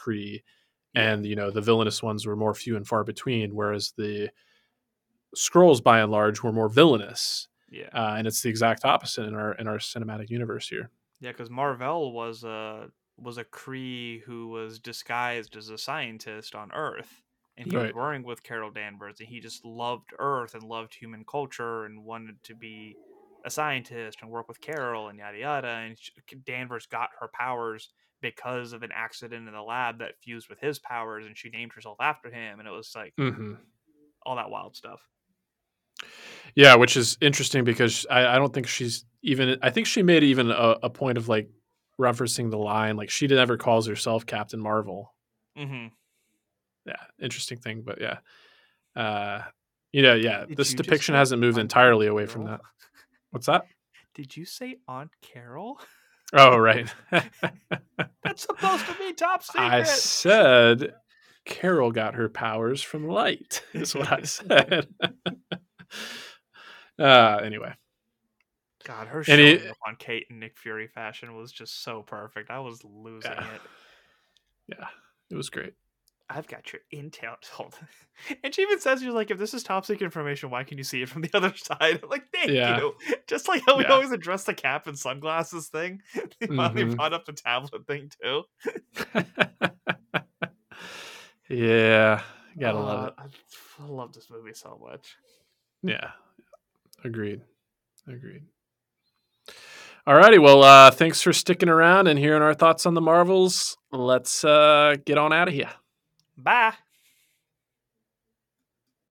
Yeah. 0.92 1.14
and 1.14 1.24
you 1.26 1.36
know, 1.36 1.50
the 1.50 1.60
villainous 1.62 2.02
ones 2.02 2.26
were 2.26 2.36
more 2.36 2.54
few 2.54 2.76
and 2.76 2.86
far 2.86 3.04
between. 3.04 3.54
Whereas 3.54 3.92
the 3.96 4.30
Skrulls 5.36 5.82
by 5.82 6.00
and 6.00 6.10
large, 6.10 6.42
were 6.42 6.52
more 6.52 6.68
villainous, 6.68 7.48
Yeah. 7.68 7.90
uh, 7.92 8.14
and 8.16 8.26
it's 8.26 8.42
the 8.42 8.48
exact 8.50 8.84
opposite 8.84 9.24
in 9.24 9.34
our 9.34 9.52
in 9.54 9.66
our 9.68 9.78
cinematic 9.78 10.30
universe 10.30 10.68
here. 10.68 10.90
Yeah, 11.20 11.32
because 11.32 11.50
Mar-Vell 11.50 12.12
was 12.12 12.44
a 12.44 12.90
was 13.16 13.38
a 13.38 13.44
Kree 13.44 14.22
who 14.22 14.48
was 14.48 14.78
disguised 14.78 15.56
as 15.56 15.68
a 15.70 15.78
scientist 15.78 16.54
on 16.54 16.70
Earth, 16.72 17.22
and 17.56 17.66
he 17.68 17.76
was 17.76 17.90
Right. 17.90 17.94
working 17.94 18.22
with 18.24 18.42
Carol 18.44 18.70
Danvers, 18.70 19.18
and 19.20 19.28
he 19.28 19.40
just 19.40 19.64
loved 19.64 20.12
Earth 20.18 20.54
and 20.54 20.62
loved 20.62 20.94
human 20.94 21.24
culture 21.24 21.84
and 21.84 22.04
wanted 22.04 22.42
to 22.44 22.54
be 22.54 22.96
a 23.48 23.50
scientist 23.50 24.18
and 24.22 24.30
work 24.30 24.48
with 24.48 24.60
Carol 24.60 25.08
and 25.08 25.18
yada 25.18 25.38
yada. 25.38 25.68
And 25.68 25.96
Danvers 26.44 26.86
got 26.86 27.10
her 27.20 27.28
powers 27.32 27.90
because 28.20 28.72
of 28.72 28.82
an 28.82 28.90
accident 28.94 29.46
in 29.46 29.54
the 29.54 29.62
lab 29.62 29.98
that 29.98 30.18
fused 30.22 30.48
with 30.48 30.60
his 30.60 30.78
powers, 30.78 31.26
and 31.26 31.36
she 31.36 31.50
named 31.50 31.72
herself 31.72 31.96
after 32.00 32.30
him, 32.30 32.58
and 32.58 32.68
it 32.68 32.72
was 32.72 32.92
like 32.94 33.14
hmm 33.16 33.54
all 34.26 34.36
that 34.36 34.50
wild 34.50 34.76
stuff. 34.76 35.00
Yeah, 36.54 36.74
which 36.74 36.96
is 36.96 37.16
interesting 37.20 37.64
because 37.64 38.06
I, 38.10 38.26
I 38.26 38.36
don't 38.36 38.52
think 38.52 38.66
she's 38.66 39.04
even. 39.22 39.58
I 39.62 39.70
think 39.70 39.86
she 39.86 40.02
made 40.02 40.22
even 40.22 40.50
a, 40.50 40.76
a 40.82 40.90
point 40.90 41.18
of 41.18 41.28
like 41.28 41.48
referencing 42.00 42.50
the 42.50 42.58
line, 42.58 42.96
like 42.96 43.10
she 43.10 43.26
never 43.26 43.56
calls 43.56 43.86
herself 43.86 44.26
Captain 44.26 44.60
Marvel. 44.60 45.14
Mm-hmm. 45.56 45.88
Yeah, 46.86 46.94
interesting 47.20 47.58
thing, 47.58 47.82
but 47.84 48.00
yeah, 48.00 48.18
uh, 48.96 49.42
you 49.92 50.02
know, 50.02 50.14
yeah, 50.14 50.44
Did 50.46 50.56
this 50.56 50.72
you 50.72 50.76
depiction 50.76 51.14
hasn't 51.14 51.40
moved 51.40 51.58
entirely 51.58 52.06
away 52.06 52.26
from 52.26 52.44
that. 52.44 52.60
What's 53.38 53.46
that? 53.46 53.66
Did 54.16 54.36
you 54.36 54.44
say 54.44 54.78
Aunt 54.88 55.12
Carol? 55.22 55.78
Oh, 56.32 56.56
right. 56.56 56.92
That's 58.24 58.42
supposed 58.42 58.84
to 58.86 58.94
be 58.98 59.12
top 59.12 59.44
secret. 59.44 59.62
I 59.64 59.82
said 59.84 60.94
Carol 61.44 61.92
got 61.92 62.16
her 62.16 62.28
powers 62.28 62.82
from 62.82 63.06
light. 63.06 63.62
Is 63.74 63.94
what 63.94 64.10
I 64.10 64.22
said. 64.22 64.88
uh, 66.98 67.38
anyway, 67.44 67.74
God, 68.84 69.06
her 69.06 69.18
And 69.18 69.26
showing 69.26 69.40
it- 69.46 69.70
up 69.70 69.76
on 69.86 69.94
Kate 69.94 70.26
and 70.30 70.40
Nick 70.40 70.58
Fury 70.58 70.88
fashion 70.88 71.36
was 71.36 71.52
just 71.52 71.84
so 71.84 72.02
perfect. 72.02 72.50
I 72.50 72.58
was 72.58 72.82
losing 72.82 73.30
Yeah. 73.30 73.54
it. 73.54 73.60
Yeah, 74.80 74.86
it 75.30 75.36
was 75.36 75.48
great. 75.48 75.74
I've 76.30 76.46
got 76.46 76.72
your 76.72 76.82
intel. 76.92 77.36
Hold 77.52 77.74
on. 77.80 77.88
And 78.44 78.54
she 78.54 78.62
even 78.62 78.80
says, 78.80 79.00
"She's 79.00 79.08
like, 79.12 79.30
if 79.30 79.38
this 79.38 79.54
is 79.54 79.62
top 79.62 79.86
secret 79.86 80.04
information, 80.04 80.50
why 80.50 80.64
can 80.64 80.76
you 80.76 80.84
see 80.84 81.00
it 81.02 81.08
from 81.08 81.22
the 81.22 81.30
other 81.34 81.54
side?" 81.56 82.00
I'm 82.02 82.08
like, 82.10 82.24
thank 82.34 82.50
Yeah. 82.50 82.78
you. 82.78 82.94
Just 83.26 83.48
like 83.48 83.62
how 83.66 83.78
we 83.78 83.84
Yeah. 83.84 83.92
always 83.92 84.12
address 84.12 84.44
the 84.44 84.54
cap 84.54 84.86
and 84.86 84.98
sunglasses 84.98 85.68
thing. 85.68 86.02
They 86.40 86.46
finally 86.48 86.84
Mhm. 86.84 86.96
brought 86.96 87.12
up 87.14 87.24
the 87.24 87.32
tablet 87.32 87.86
thing 87.86 88.10
too. 88.22 88.42
yeah, 91.48 92.22
gotta 92.58 92.78
love 92.78 93.08
it. 93.08 93.14
Uh, 93.18 93.22
I 93.80 93.84
I 93.84 93.86
love 93.86 94.12
this 94.12 94.28
movie 94.30 94.52
so 94.54 94.78
much. 94.84 95.16
Yeah. 95.82 96.10
Agreed. 97.04 97.42
Agreed. 98.06 98.42
Alrighty, 100.06 100.42
well, 100.42 100.62
uh, 100.64 100.90
thanks 100.90 101.20
for 101.22 101.32
sticking 101.32 101.68
around 101.68 102.06
and 102.08 102.18
hearing 102.18 102.42
our 102.42 102.54
thoughts 102.54 102.86
on 102.86 102.94
the 102.94 103.00
Marvels. 103.00 103.76
Let's 103.92 104.42
uh, 104.42 104.96
get 105.04 105.18
on 105.18 105.32
out 105.32 105.48
of 105.48 105.54
here. 105.54 105.70
Bye. 106.38 106.87